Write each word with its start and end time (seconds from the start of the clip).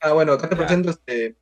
Ah, 0.00 0.12
bueno, 0.12 0.32
acá 0.32 0.48
te 0.48 0.54
Ya. 0.56 0.58
presento 0.60 0.90
este. 0.90 1.36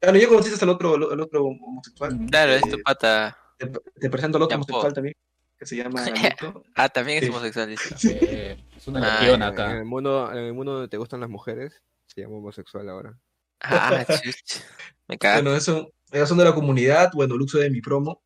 Claro, 0.00 0.18
ya 0.18 0.28
conociste 0.28 0.64
al 0.64 0.70
otro, 0.70 0.94
al 0.94 1.20
otro 1.20 1.44
homosexual. 1.44 2.18
Claro, 2.30 2.52
es 2.52 2.62
tu 2.62 2.76
Eh, 2.76 2.82
pata. 2.84 3.36
Te, 3.58 3.66
te 4.00 4.08
presento 4.10 4.38
al 4.38 4.42
otro 4.44 4.50
Ya, 4.54 4.56
homosexual 4.56 4.88
po. 4.88 4.94
también, 4.94 5.14
que 5.58 5.66
se 5.66 5.76
llama. 5.76 6.02
Ah, 6.74 6.88
también 6.88 7.18
es 7.18 7.24
Sí. 7.24 7.30
homosexual. 7.30 7.68
dice. 7.68 7.94
Eh, 8.54 8.64
es 8.76 8.88
una 8.88 9.00
Ah, 9.00 9.20
legión 9.20 9.42
En 9.42 9.48
acá. 9.48 9.72
el 9.76 9.84
mundo, 9.84 10.30
en 10.32 10.38
el 10.38 10.52
mundo 10.54 10.72
donde 10.72 10.88
te 10.88 10.96
gustan 10.96 11.20
las 11.20 11.28
mujeres, 11.28 11.82
se 12.06 12.22
llama 12.22 12.36
homosexual 12.36 12.88
ahora. 12.88 13.18
Ah, 13.60 14.04
chuch. 14.24 14.62
Me 15.06 15.18
cagas. 15.18 15.42
Bueno, 15.42 15.56
eso, 15.56 15.92
ellos 16.12 16.28
son 16.28 16.38
de 16.38 16.44
la 16.44 16.54
comunidad, 16.54 17.10
bueno, 17.12 17.36
Luxo 17.36 17.58
de 17.58 17.68
mi 17.70 17.82
promo. 17.82 18.22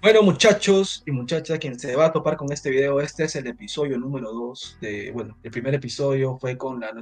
Bueno, 0.00 0.22
muchachos 0.22 1.02
y 1.06 1.10
muchachas, 1.10 1.58
quien 1.58 1.76
se 1.76 1.96
va 1.96 2.06
a 2.06 2.12
topar 2.12 2.36
con 2.36 2.52
este 2.52 2.70
video, 2.70 3.00
este 3.00 3.24
es 3.24 3.34
el 3.34 3.48
episodio 3.48 3.98
número 3.98 4.32
2 4.32 4.78
de, 4.80 5.10
bueno, 5.10 5.36
el 5.42 5.50
primer 5.50 5.74
episodio 5.74 6.38
fue 6.38 6.56
con 6.56 6.78
la, 6.78 6.94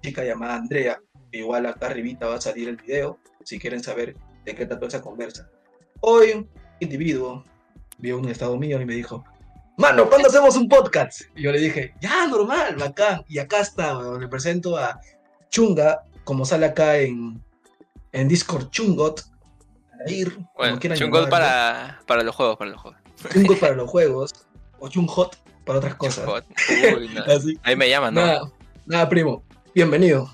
chica 0.00 0.24
llamada 0.24 0.54
Andrea, 0.54 0.98
igual 1.30 1.66
acá 1.66 1.88
arribita 1.88 2.28
va 2.28 2.36
a 2.36 2.40
salir 2.40 2.70
el 2.70 2.76
video, 2.76 3.18
si 3.44 3.58
quieren 3.58 3.82
saber 3.82 4.16
de 4.46 4.54
qué 4.54 4.64
trató 4.64 4.86
esa 4.86 5.02
conversa. 5.02 5.50
Hoy, 6.00 6.30
un 6.32 6.48
individuo 6.80 7.44
vio 7.98 8.16
un 8.16 8.26
estado 8.26 8.56
mío 8.56 8.80
y 8.80 8.86
me 8.86 8.94
dijo, 8.94 9.22
mano, 9.76 10.08
¿cuándo 10.08 10.28
hacemos 10.28 10.56
un 10.56 10.70
podcast? 10.70 11.20
Y 11.36 11.42
yo 11.42 11.52
le 11.52 11.60
dije, 11.60 11.94
ya, 12.00 12.26
normal, 12.28 12.76
bacán. 12.76 13.26
Y 13.28 13.40
acá 13.40 13.60
está, 13.60 13.98
weón, 13.98 14.22
le 14.22 14.28
presento 14.28 14.78
a 14.78 14.98
Chunga, 15.50 16.04
como 16.24 16.46
sale 16.46 16.64
acá 16.64 16.96
en, 16.96 17.44
en 18.12 18.26
Discord, 18.26 18.70
Chungot, 18.70 19.31
Como 20.34 20.50
Bueno, 20.56 20.78
chungol 20.94 21.28
para, 21.28 22.00
para 22.06 22.22
los 22.22 22.34
juegos, 22.34 22.56
para 22.56 22.70
los 22.70 22.80
juegos. 22.80 23.00
Chungo 23.32 23.56
para 23.56 23.74
los 23.74 23.88
juegos 23.88 24.32
o 24.78 24.88
Chunghot 24.88 25.36
para 25.64 25.78
otras 25.78 25.94
cosas. 25.96 26.24
Chungol. 26.24 27.02
Uy, 27.02 27.08
no. 27.08 27.22
Así. 27.32 27.58
Ahí 27.62 27.76
me 27.76 27.88
llaman, 27.88 28.14
¿no? 28.14 28.20
Nada, 28.20 28.50
nada, 28.86 29.08
primo. 29.08 29.42
Bienvenido. 29.74 30.30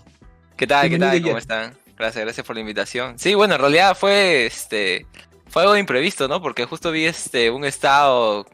¿Qué 0.57 0.67
tal? 0.67 0.89
¿Qué 0.89 0.98
tal? 0.98 1.23
¿Cómo 1.23 1.39
están? 1.39 1.75
Gracias, 1.97 2.25
gracias 2.25 2.47
por 2.47 2.57
la 2.57 2.61
invitación. 2.61 3.19
Sí, 3.19 3.34
bueno, 3.34 3.55
en 3.55 3.61
realidad 3.61 3.97
fue 3.97 4.47
este 4.47 5.07
fue 5.48 5.62
algo 5.62 5.77
imprevisto, 5.77 6.29
¿no? 6.29 6.41
Porque 6.41 6.64
justo 6.64 6.91
vi 6.92 7.05
este 7.05 7.51
un 7.51 7.64
estado 7.64 8.47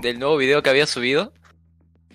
del 0.00 0.18
nuevo 0.18 0.36
video 0.36 0.62
que 0.62 0.70
había 0.70 0.86
subido 0.86 1.32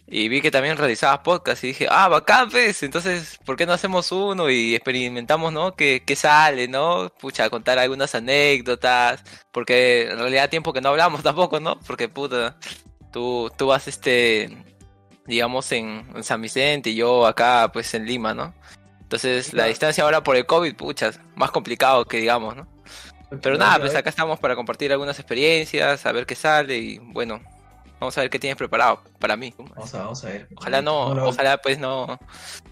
y 0.10 0.30
vi 0.30 0.42
que 0.42 0.52
también 0.52 0.78
realizabas 0.78 1.20
podcast 1.20 1.64
y 1.66 1.68
dije, 1.68 1.88
ah, 1.90 2.08
bacán, 2.08 2.50
pues, 2.50 2.82
entonces, 2.82 3.38
¿por 3.46 3.58
qué 3.58 3.66
no 3.66 3.74
hacemos 3.74 4.10
uno 4.14 4.50
y 4.50 4.74
experimentamos, 4.74 5.52
¿no? 5.52 5.76
¿Qué, 5.76 6.04
qué 6.06 6.16
sale, 6.16 6.70
¿no? 6.70 7.10
Pucha, 7.20 7.50
contar 7.50 7.78
algunas 7.78 8.16
anécdotas, 8.16 9.22
porque 9.52 10.10
en 10.10 10.18
realidad 10.18 10.50
tiempo 10.50 10.72
que 10.72 10.80
no 10.80 10.90
hablamos 10.90 11.24
tampoco, 11.24 11.60
¿no? 11.60 11.78
Porque, 11.82 12.08
puta, 12.08 12.56
tú, 13.12 13.52
tú 13.58 13.68
vas, 13.68 13.90
este, 13.90 14.58
digamos, 15.26 15.70
en, 15.74 16.10
en 16.16 16.24
San 16.24 16.42
Vicente 16.42 16.92
y 16.92 16.96
yo 16.96 17.26
acá, 17.28 17.70
pues, 17.74 17.94
en 17.94 18.06
Lima, 18.06 18.34
¿no? 18.34 18.54
Entonces, 19.02 19.54
la 19.54 19.66
distancia 19.66 20.06
ahora 20.06 20.24
por 20.24 20.38
el 20.38 20.46
COVID, 20.46 20.76
pucha, 20.76 21.12
más 21.36 21.52
complicado 21.52 22.06
que 22.06 22.18
digamos, 22.18 22.56
¿no? 22.56 22.68
Pero 23.42 23.58
nada, 23.58 23.80
pues 23.80 23.94
acá 23.94 24.10
estamos 24.10 24.40
para 24.40 24.56
compartir 24.56 24.92
algunas 24.92 25.20
experiencias, 25.20 26.06
a 26.06 26.12
ver 26.14 26.26
qué 26.26 26.36
sale 26.36 26.78
y 26.78 26.98
bueno, 26.98 27.42
vamos 28.00 28.18
a 28.18 28.22
ver 28.22 28.30
qué 28.30 28.40
tienes 28.40 28.58
preparado 28.58 29.02
para 29.20 29.36
mí. 29.36 29.54
Vamos 29.58 29.94
a, 29.94 30.00
vamos 30.00 30.24
a 30.24 30.28
ver. 30.28 30.48
Ojalá 30.56 30.82
no, 30.82 31.14
no, 31.14 31.26
ojalá 31.28 31.58
pues 31.58 31.80
no, 31.80 32.20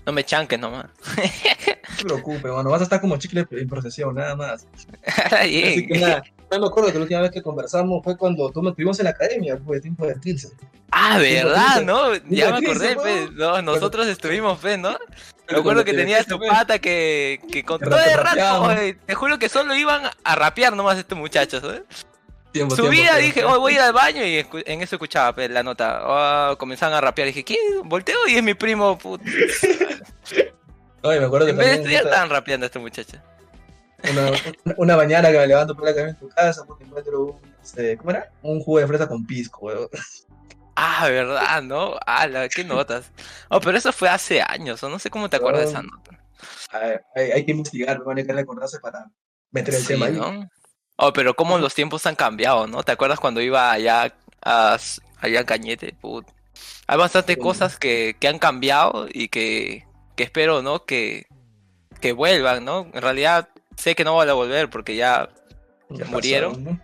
no 0.05 0.11
me 0.11 0.23
chanques 0.23 0.59
nomás. 0.59 0.85
No 0.85 1.97
te 1.97 2.03
preocupes, 2.03 2.51
bueno, 2.51 2.69
vas 2.69 2.81
a 2.81 2.83
estar 2.83 3.01
como 3.01 3.17
chicle 3.17 3.45
en 3.51 3.67
procesión, 3.67 4.15
nada 4.15 4.35
más. 4.35 4.67
Así 5.31 5.87
que 5.87 5.99
nada, 5.99 6.23
yo 6.51 6.59
me 6.59 6.67
acuerdo 6.67 6.91
que 6.91 6.95
la 6.95 7.03
última 7.03 7.21
vez 7.21 7.31
que 7.31 7.41
conversamos 7.41 8.03
fue 8.03 8.17
cuando 8.17 8.49
tú 8.51 8.61
me 8.61 8.69
estuvimos 8.69 8.99
en 8.99 9.05
la 9.05 9.11
academia, 9.11 9.57
fue 9.65 9.79
tiempo 9.79 10.05
de 10.05 10.19
15. 10.19 10.49
Ah, 10.91 11.17
¿verdad? 11.17 11.81
¿No? 11.81 12.13
Ya 12.29 12.51
me 12.51 12.57
acordé, 12.57 12.87
tiempo, 12.87 13.03
pues, 13.03 13.31
no, 13.31 13.61
nosotros 13.61 14.07
estuvimos, 14.07 14.59
pues, 14.59 14.77
¿no? 14.79 14.97
Me 15.49 15.57
acuerdo 15.57 15.83
que 15.83 15.91
te 15.91 15.97
tenías 15.97 16.25
tu 16.25 16.37
pues, 16.37 16.49
pata 16.49 16.79
que, 16.79 17.39
que 17.51 17.63
con 17.63 17.79
todo 17.79 17.97
el 17.97 18.17
rato, 18.17 18.95
te 19.05 19.15
juro 19.15 19.37
que 19.37 19.49
solo 19.49 19.75
iban 19.75 20.03
a 20.23 20.35
rapear 20.35 20.75
nomás 20.75 20.97
estos 20.97 21.17
muchachos, 21.17 21.63
¿eh? 21.65 21.83
Tiempo, 22.55 22.75
Subía, 22.75 23.01
tiempo, 23.03 23.17
dije, 23.19 23.33
tiempo. 23.33 23.53
oh, 23.53 23.59
voy 23.59 23.73
a 23.73 23.75
ir 23.75 23.81
al 23.81 23.93
baño 23.93 24.23
y 24.25 24.45
en 24.65 24.81
eso 24.81 24.95
escuchaba 24.95 25.33
pues, 25.35 25.49
la 25.49 25.61
nota. 25.61 26.51
Oh, 26.51 26.57
comenzaban 26.57 26.95
a 26.95 27.01
rapear. 27.01 27.27
Dije, 27.27 27.43
¿qué? 27.43 27.57
Volteo 27.83 28.17
y 28.27 28.35
es 28.37 28.43
mi 28.43 28.53
primo. 28.53 28.97
put- 28.97 29.21
Oye, 31.03 31.19
me 31.19 31.25
acuerdo 31.25 31.45
que 31.47 31.51
En 31.51 31.57
vez 31.57 31.65
de 31.67 31.71
también 31.73 31.81
estudiar, 31.81 32.01
esta- 32.03 32.09
estaban 32.09 32.29
rapeando 32.29 32.65
este 32.65 32.79
muchacho. 32.79 33.17
una, 34.77 34.95
mañana 34.97 35.31
que 35.31 35.37
me 35.37 35.47
levanto 35.47 35.75
por 35.75 35.85
la 35.85 35.95
cama 35.95 36.09
en 36.09 36.15
tu 36.15 36.29
casa 36.29 36.63
porque 36.65 36.83
encuentro 36.83 37.21
un, 37.23 37.39
este, 37.63 37.97
¿cómo 37.97 38.11
era? 38.11 38.31
Un 38.41 38.59
jugo 38.61 38.79
de 38.79 38.87
fresa 38.87 39.07
con 39.07 39.25
pisco, 39.25 39.59
weón. 39.65 39.89
Ah, 40.75 41.07
¿verdad? 41.09 41.61
¿No? 41.63 41.95
Ah, 42.05 42.27
la, 42.27 42.47
qué 42.49 42.63
notas. 42.63 43.11
Oh, 43.49 43.59
pero 43.59 43.77
eso 43.77 43.91
fue 43.93 44.09
hace 44.09 44.41
años, 44.41 44.81
o 44.83 44.89
no 44.89 44.99
sé 44.99 45.09
cómo 45.09 45.29
te 45.29 45.37
acuerdas 45.37 45.63
de 45.63 45.69
esa 45.69 45.81
nota. 45.81 46.19
A 46.71 46.79
ver, 46.79 47.03
hay, 47.15 47.31
hay 47.31 47.45
que 47.45 47.51
investigar, 47.51 47.97
me 47.99 48.05
van 48.05 48.19
a 48.19 48.23
que 48.23 48.33
recordarse 48.33 48.79
para 48.79 49.05
meter 49.51 49.73
el 49.73 49.81
Sí, 49.81 49.87
tema 49.87 50.07
ahí. 50.07 50.13
¿no? 50.13 50.49
Oh, 50.97 51.11
pero 51.13 51.35
cómo 51.35 51.57
los 51.57 51.73
tiempos 51.73 52.05
han 52.05 52.15
cambiado, 52.15 52.67
¿no? 52.67 52.83
¿Te 52.83 52.91
acuerdas 52.93 53.19
cuando 53.19 53.41
iba 53.41 53.71
allá 53.71 54.13
a, 54.43 54.77
allá 55.19 55.39
a 55.41 55.45
Cañete? 55.45 55.93
Put. 55.93 56.25
Hay 56.87 56.97
bastantes 56.97 57.37
Sí. 57.37 57.41
cosas 57.41 57.77
que, 57.77 58.15
que 58.19 58.27
han 58.27 58.39
cambiado 58.39 59.07
y 59.11 59.27
que, 59.27 59.85
que 60.15 60.23
espero, 60.23 60.61
¿no? 60.61 60.85
Que, 60.85 61.25
que 61.99 62.13
vuelvan, 62.13 62.63
¿no? 62.65 62.89
En 62.93 63.01
realidad 63.01 63.49
sé 63.77 63.95
que 63.95 64.03
no 64.05 64.15
van 64.15 64.29
a 64.29 64.33
volver 64.33 64.69
porque 64.69 64.95
ya 64.95 65.29
Ya 65.89 66.05
murieron. 66.05 66.51
pasaron, 66.53 66.63
¿no? 66.63 66.79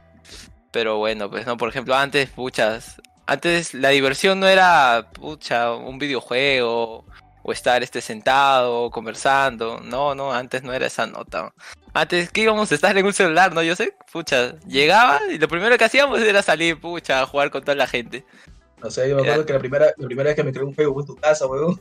Pero 0.72 0.98
bueno, 0.98 1.30
pues 1.30 1.46
no, 1.46 1.58
por 1.58 1.70
ejemplo, 1.70 1.96
antes, 1.96 2.30
puchas, 2.30 3.02
antes 3.28 3.74
la 3.74 3.90
diversión 3.90 4.40
no 4.40 4.48
era, 4.48 5.10
pucha, 5.14 5.74
un 5.74 6.00
videojuego 6.00 7.06
o 7.44 7.52
estar 7.52 7.82
este 7.84 8.02
sentado 8.02 8.90
conversando, 8.92 9.80
no, 9.80 10.14
no, 10.16 10.32
antes 10.34 10.64
no 10.64 10.74
era 10.74 10.86
esa 10.88 11.08
nota. 11.08 11.54
Antes 11.94 12.32
que 12.32 12.42
íbamos 12.42 12.72
a 12.72 12.76
estar 12.76 12.98
en 12.98 13.06
un 13.06 13.14
celular, 13.14 13.54
¿no? 13.54 13.64
Yo 13.64 13.76
sé, 13.76 13.94
pucha, 14.12 14.58
llegaba 14.68 15.20
y 15.30 15.38
lo 15.38 15.48
primero 15.48 15.78
que 15.78 15.84
hacíamos 15.86 16.22
era 16.22 16.42
salir, 16.42 16.80
pucha, 16.80 17.22
a 17.22 17.26
jugar 17.26 17.50
con 17.52 17.62
toda 17.62 17.76
la 17.76 17.88
gente. 17.88 18.24
O 18.84 18.90
sea, 18.90 19.06
yo 19.06 19.16
me 19.16 19.22
Era- 19.22 19.34
acuerdo 19.34 19.46
que 19.46 19.54
la 19.54 19.60
primera, 19.60 19.86
la 19.98 20.08
primera 20.08 20.28
vez 20.30 20.36
que 20.36 20.44
me 20.44 20.52
creé 20.52 20.64
un 20.66 20.74
Facebook 20.74 21.02
en 21.02 21.06
tu 21.08 21.16
casa, 21.16 21.46
weón, 21.48 21.80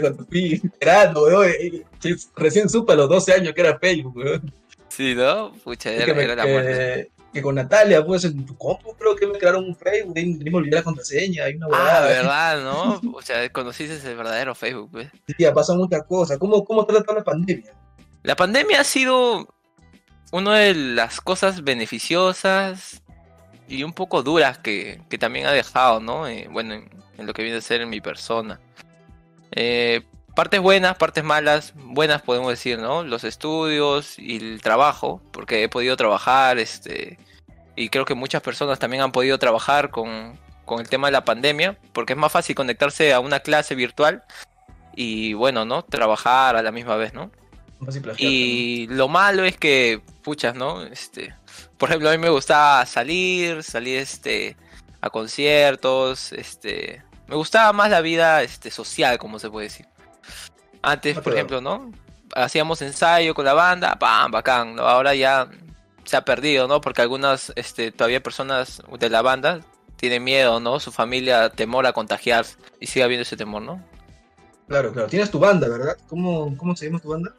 cuando 0.00 0.24
fui 0.26 0.60
esperando, 0.64 1.22
weón, 1.24 1.50
y 1.60 1.82
recién 2.36 2.68
supe 2.68 2.92
a 2.94 2.96
los 2.96 3.08
12 3.08 3.32
años 3.32 3.54
que 3.54 3.60
era 3.60 3.78
Facebook, 3.78 4.16
weón. 4.16 4.52
Sí, 4.88 5.14
¿no? 5.14 5.52
Pucha, 5.64 5.90
era, 5.92 6.04
que, 6.04 6.14
me- 6.14 6.22
era 6.24 6.34
la 6.36 6.46
muerte. 6.46 7.10
Que, 7.32 7.40
con 7.42 7.54
Natalia, 7.54 8.04
pues 8.04 8.24
en 8.24 8.44
tu 8.44 8.56
compu 8.56 8.94
creo 8.94 9.16
que 9.16 9.26
me 9.26 9.38
crearon 9.38 9.64
un 9.64 9.74
Facebook, 9.76 10.16
y 10.18 10.50
me 10.50 10.56
olvidé 10.56 10.76
la 10.76 10.82
contraseña, 10.82 11.48
y 11.48 11.54
una 11.56 11.66
Ah, 11.66 11.70
huevada. 11.70 12.06
verdad, 12.06 12.62
¿no? 12.62 13.00
O 13.16 13.22
sea, 13.22 13.48
conociste 13.50 13.94
el 14.10 14.16
verdadero 14.16 14.54
Facebook, 14.54 14.90
pues. 14.92 15.08
Sí, 15.36 15.44
ha 15.44 15.52
pasado 15.54 15.78
muchas 15.78 16.02
cosas. 16.04 16.38
¿Cómo, 16.38 16.64
cómo 16.64 16.84
trata 16.86 17.14
la 17.14 17.24
pandemia? 17.24 17.72
La 18.22 18.36
pandemia 18.36 18.80
ha 18.80 18.84
sido 18.84 19.48
una 20.30 20.56
de 20.58 20.74
las 20.74 21.20
cosas 21.20 21.62
beneficiosas 21.64 23.02
y 23.68 23.82
un 23.84 23.92
poco 23.92 24.22
duras 24.22 24.58
que, 24.58 25.00
que 25.08 25.18
también 25.18 25.46
ha 25.46 25.52
dejado, 25.52 26.00
¿no? 26.00 26.26
Eh, 26.28 26.48
bueno, 26.50 26.74
en, 26.74 26.90
en 27.18 27.26
lo 27.26 27.32
que 27.32 27.42
viene 27.42 27.58
a 27.58 27.62
ser 27.62 27.80
en 27.80 27.90
mi 27.90 28.00
persona. 28.00 28.60
Eh, 29.52 30.02
partes 30.34 30.60
buenas, 30.60 30.96
partes 30.96 31.24
malas, 31.24 31.72
buenas 31.76 32.22
podemos 32.22 32.50
decir, 32.50 32.78
¿no? 32.78 33.04
Los 33.04 33.24
estudios 33.24 34.18
y 34.18 34.36
el 34.36 34.62
trabajo, 34.62 35.20
porque 35.32 35.62
he 35.62 35.68
podido 35.68 35.96
trabajar, 35.96 36.58
este, 36.58 37.18
y 37.76 37.88
creo 37.88 38.04
que 38.04 38.14
muchas 38.14 38.42
personas 38.42 38.78
también 38.78 39.02
han 39.02 39.12
podido 39.12 39.38
trabajar 39.38 39.90
con, 39.90 40.38
con 40.64 40.80
el 40.80 40.88
tema 40.88 41.08
de 41.08 41.12
la 41.12 41.24
pandemia, 41.24 41.78
porque 41.92 42.14
es 42.14 42.18
más 42.18 42.32
fácil 42.32 42.54
conectarse 42.54 43.12
a 43.12 43.20
una 43.20 43.40
clase 43.40 43.74
virtual 43.74 44.24
y 44.94 45.34
bueno, 45.34 45.64
¿no? 45.64 45.82
Trabajar 45.82 46.56
a 46.56 46.62
la 46.62 46.72
misma 46.72 46.96
vez, 46.96 47.14
¿no? 47.14 47.30
Y 48.18 48.86
lo 48.88 49.08
malo 49.08 49.44
es 49.44 49.56
que, 49.56 50.00
puchas, 50.22 50.54
¿no? 50.54 50.84
Este, 50.84 51.34
por 51.78 51.88
ejemplo, 51.88 52.08
a 52.08 52.12
mí 52.12 52.18
me 52.18 52.28
gustaba 52.30 52.86
salir, 52.86 53.62
salir 53.64 53.98
este, 53.98 54.56
a 55.00 55.10
conciertos, 55.10 56.32
este, 56.32 57.02
me 57.26 57.34
gustaba 57.34 57.72
más 57.72 57.90
la 57.90 58.00
vida 58.00 58.42
este, 58.42 58.70
social, 58.70 59.18
como 59.18 59.38
se 59.38 59.50
puede 59.50 59.66
decir. 59.66 59.86
Antes, 60.82 61.18
por 61.20 61.32
ejemplo, 61.32 61.60
¿no? 61.60 61.92
Hacíamos 62.34 62.82
ensayo 62.82 63.34
con 63.34 63.44
la 63.44 63.54
banda, 63.54 63.96
¡pam! 63.98 64.30
Bacán, 64.30 64.74
¿no? 64.74 64.82
Ahora 64.82 65.14
ya 65.14 65.48
se 66.04 66.16
ha 66.16 66.24
perdido, 66.24 66.66
¿no? 66.66 66.80
Porque 66.80 67.02
algunas, 67.02 67.52
este, 67.56 67.92
todavía 67.92 68.22
personas 68.22 68.82
de 68.98 69.10
la 69.10 69.22
banda 69.22 69.60
tienen 69.96 70.24
miedo, 70.24 70.58
¿no? 70.60 70.80
Su 70.80 70.90
familia 70.90 71.50
temor 71.50 71.86
a 71.86 71.92
contagiarse 71.92 72.56
y 72.80 72.86
sigue 72.86 73.04
habiendo 73.04 73.22
ese 73.22 73.36
temor, 73.36 73.62
¿no? 73.62 73.82
Claro, 74.66 74.92
claro. 74.92 75.08
Tienes 75.08 75.30
tu 75.30 75.38
banda, 75.38 75.68
¿verdad? 75.68 75.96
¿Cómo, 76.08 76.56
cómo 76.56 76.74
se 76.74 76.86
llama 76.86 76.98
tu 76.98 77.10
banda? 77.10 77.32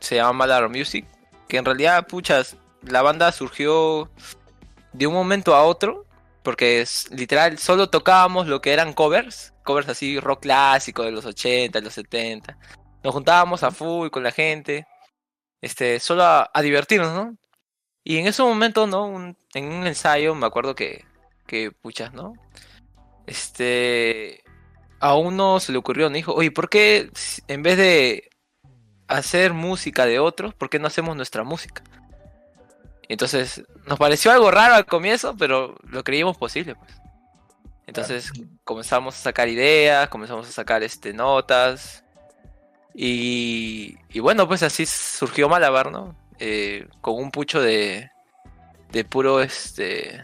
se 0.00 0.16
llama 0.16 0.32
Malar 0.32 0.68
Music, 0.68 1.06
que 1.48 1.58
en 1.58 1.64
realidad, 1.64 2.06
puchas, 2.06 2.56
la 2.82 3.02
banda 3.02 3.32
surgió 3.32 4.10
de 4.92 5.06
un 5.06 5.14
momento 5.14 5.54
a 5.54 5.64
otro, 5.64 6.06
porque 6.42 6.80
es, 6.80 7.10
literal 7.10 7.58
solo 7.58 7.90
tocábamos 7.90 8.46
lo 8.46 8.60
que 8.60 8.72
eran 8.72 8.92
covers, 8.92 9.52
covers 9.64 9.88
así 9.88 10.20
rock 10.20 10.42
clásico 10.42 11.02
de 11.02 11.10
los 11.10 11.24
80, 11.24 11.78
de 11.78 11.84
los 11.84 11.94
70. 11.94 12.56
Nos 13.06 13.14
juntábamos 13.14 13.62
a 13.62 13.70
full 13.70 14.10
con 14.10 14.24
la 14.24 14.32
gente, 14.32 14.84
este, 15.62 16.00
solo 16.00 16.24
a, 16.24 16.50
a 16.52 16.62
divertirnos, 16.62 17.14
¿no? 17.14 17.36
Y 18.04 18.18
en 18.18 18.26
ese 18.26 18.42
momento, 18.42 18.86
¿no? 18.88 19.06
Un- 19.06 19.38
en 19.54 19.66
un 19.72 19.86
ensayo 19.86 20.34
me 20.34 20.46
acuerdo 20.46 20.74
que 20.74 21.04
que 21.46 21.70
puchas, 21.70 22.12
¿no? 22.12 22.34
Este, 23.26 24.42
a 25.00 25.14
uno 25.16 25.60
se 25.60 25.72
le 25.72 25.78
ocurrió, 25.78 26.10
me 26.10 26.18
dijo, 26.18 26.34
oye, 26.34 26.50
¿por 26.50 26.68
qué 26.68 27.10
en 27.48 27.62
vez 27.62 27.76
de 27.76 28.30
hacer 29.08 29.52
música 29.52 30.06
de 30.06 30.18
otros, 30.18 30.54
por 30.54 30.68
qué 30.70 30.78
no 30.78 30.88
hacemos 30.88 31.16
nuestra 31.16 31.44
música? 31.44 31.82
Entonces, 33.08 33.62
nos 33.86 33.98
pareció 33.98 34.32
algo 34.32 34.50
raro 34.50 34.74
al 34.74 34.86
comienzo, 34.86 35.36
pero 35.36 35.76
lo 35.84 36.02
creímos 36.02 36.36
posible, 36.36 36.74
pues. 36.74 36.92
Entonces, 37.86 38.32
comenzamos 38.64 39.14
a 39.16 39.18
sacar 39.20 39.48
ideas, 39.48 40.08
comenzamos 40.08 40.48
a 40.48 40.52
sacar 40.52 40.82
este, 40.82 41.12
notas. 41.12 42.04
Y, 42.98 43.98
y 44.10 44.20
bueno, 44.20 44.48
pues 44.48 44.62
así 44.62 44.86
surgió 44.86 45.50
Malabar, 45.50 45.92
¿no? 45.92 46.16
Eh, 46.38 46.88
con 47.02 47.16
un 47.16 47.30
pucho 47.30 47.60
de, 47.60 48.10
de 48.90 49.04
puro, 49.04 49.42
este, 49.42 50.22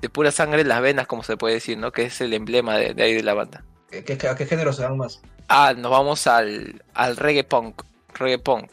de 0.00 0.08
pura 0.08 0.32
sangre 0.32 0.62
en 0.62 0.68
las 0.68 0.82
venas, 0.82 1.06
como 1.06 1.22
se 1.22 1.36
puede 1.36 1.54
decir, 1.54 1.78
¿no? 1.78 1.92
Que 1.92 2.02
es 2.02 2.20
el 2.20 2.32
emblema 2.34 2.76
de, 2.76 2.94
de 2.94 3.02
ahí 3.04 3.14
de 3.14 3.22
la 3.22 3.34
banda. 3.34 3.64
¿Qué, 3.90 4.02
qué- 4.04 4.28
a 4.28 4.34
qué 4.34 4.44
género 4.44 4.72
se 4.72 4.82
dan 4.82 4.96
más? 4.96 5.20
Ah, 5.48 5.72
nos 5.76 5.90
vamos 5.90 6.26
al, 6.26 6.82
al 6.94 7.16
reggae 7.16 7.44
punk, 7.44 7.82
reggae 8.14 8.38
punk, 8.38 8.70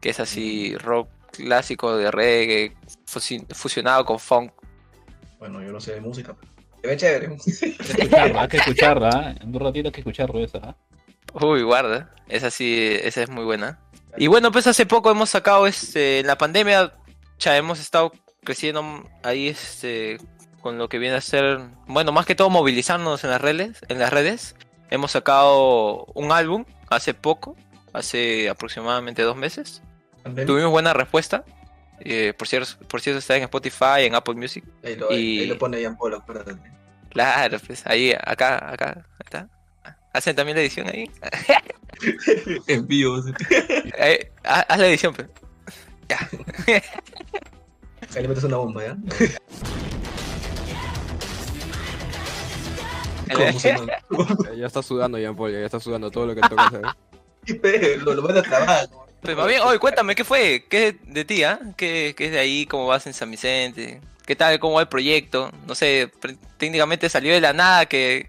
que 0.00 0.10
es 0.10 0.18
así 0.20 0.76
rock 0.76 1.08
clásico 1.32 1.96
de 1.96 2.10
reggae 2.10 2.74
fusi- 3.06 3.46
fusionado 3.54 4.04
con 4.04 4.18
funk. 4.18 4.52
Bueno, 5.38 5.62
yo 5.62 5.70
no 5.72 5.80
sé 5.80 5.94
de 5.94 6.00
música, 6.00 6.34
pero 6.40 6.52
se 6.82 6.88
ve 6.88 6.96
chévere. 6.96 7.26
Hay 7.28 7.38
que 7.38 8.02
escucharla, 8.02 8.42
hay 8.42 8.48
que 8.48 8.56
escucharla. 8.56 9.08
¿ah? 9.14 9.34
En 9.40 9.48
un 9.54 9.60
ratito 9.60 9.88
hay 9.88 9.92
que 9.92 10.00
escucharlo 10.00 10.44
esa. 10.44 10.58
¿ah? 10.62 10.76
Uy, 11.34 11.62
guarda, 11.62 12.14
esa 12.28 12.50
sí, 12.50 12.96
esa 13.02 13.22
es 13.22 13.30
muy 13.30 13.44
buena. 13.44 13.78
Y 14.16 14.28
bueno, 14.28 14.52
pues 14.52 14.66
hace 14.66 14.86
poco 14.86 15.10
hemos 15.10 15.30
sacado, 15.30 15.66
este, 15.66 16.20
en 16.20 16.26
la 16.26 16.38
pandemia, 16.38 16.92
ya 17.38 17.56
hemos 17.56 17.80
estado 17.80 18.12
creciendo 18.44 19.08
ahí, 19.22 19.48
este, 19.48 20.18
con 20.60 20.78
lo 20.78 20.88
que 20.88 20.98
viene 20.98 21.16
a 21.16 21.20
ser, 21.20 21.60
bueno, 21.86 22.12
más 22.12 22.24
que 22.26 22.34
todo 22.34 22.50
movilizarnos 22.50 23.24
en 23.24 23.30
las 23.30 23.40
redes, 23.40 23.80
en 23.88 23.98
las 23.98 24.12
redes. 24.12 24.54
Hemos 24.90 25.10
sacado 25.12 26.04
un 26.14 26.30
álbum 26.30 26.64
hace 26.88 27.14
poco, 27.14 27.56
hace 27.92 28.48
aproximadamente 28.48 29.22
dos 29.22 29.36
meses. 29.36 29.82
Pandemia. 30.22 30.46
Tuvimos 30.46 30.70
buena 30.70 30.92
respuesta. 30.92 31.44
Eh, 32.00 32.32
por 32.36 32.46
cierto, 32.48 32.68
por 32.88 33.00
cierto 33.00 33.18
está 33.18 33.36
en 33.36 33.42
Spotify, 33.44 34.00
en 34.06 34.14
Apple 34.14 34.34
Music. 34.34 34.64
Ahí 34.84 34.96
lo, 34.96 35.10
y- 35.12 35.40
ahí 35.40 35.46
lo 35.46 35.58
pone 35.58 35.80
Ian 35.80 35.96
Polo, 35.96 36.18
acuérdate. 36.18 36.56
Claro, 37.10 37.58
pues 37.66 37.86
ahí, 37.86 38.12
acá, 38.12 38.72
acá, 38.72 39.06
está. 39.24 39.48
Hacen 40.14 40.36
también 40.36 40.56
la 40.56 40.62
edición 40.62 40.88
ahí. 40.88 41.10
en 42.68 42.86
vivo. 42.86 43.20
sí. 43.20 43.32
Eh, 43.98 44.30
haz 44.44 44.64
haz 44.68 44.78
la 44.78 44.86
edición, 44.86 45.12
pues. 45.12 45.28
Ahí 48.14 48.22
le 48.22 48.28
metes 48.28 48.44
una 48.44 48.56
bomba, 48.56 48.84
¿ya? 48.84 48.96
¿Cómo 53.34 53.58
se 53.58 53.68
llama? 53.72 53.86
Ya, 54.44 54.54
ya 54.54 54.66
está 54.66 54.82
sudando 54.82 55.18
Jean 55.18 55.34
Paul, 55.34 55.52
ya 55.52 55.58
está 55.58 55.80
sudando 55.80 56.10
todo 56.10 56.26
lo 56.26 56.34
que 56.34 56.42
toca 56.42 56.66
hacer. 56.66 56.82
lo, 58.02 58.14
lo 58.14 58.22
van 58.22 58.38
a 58.38 58.42
trabajar. 58.42 58.88
Pues 59.20 59.36
más 59.36 59.48
bien, 59.48 59.62
oye, 59.62 59.78
cuéntame, 59.78 60.14
¿qué 60.14 60.22
fue? 60.22 60.66
¿Qué 60.68 60.88
es 60.88 60.94
de 61.06 61.24
ti, 61.24 61.42
ah? 61.42 61.58
¿Qué, 61.76 62.14
¿Qué 62.16 62.26
es 62.26 62.32
de 62.32 62.38
ahí? 62.38 62.66
¿Cómo 62.66 62.86
vas 62.86 63.06
en 63.06 63.14
San 63.14 63.30
Vicente? 63.30 64.00
¿Qué 64.26 64.36
tal? 64.36 64.60
¿Cómo 64.60 64.74
va 64.74 64.82
el 64.82 64.88
proyecto? 64.88 65.50
No 65.66 65.74
sé, 65.74 66.12
técnicamente 66.56 67.08
salió 67.08 67.32
de 67.32 67.40
la 67.40 67.52
nada 67.52 67.86
que, 67.86 68.28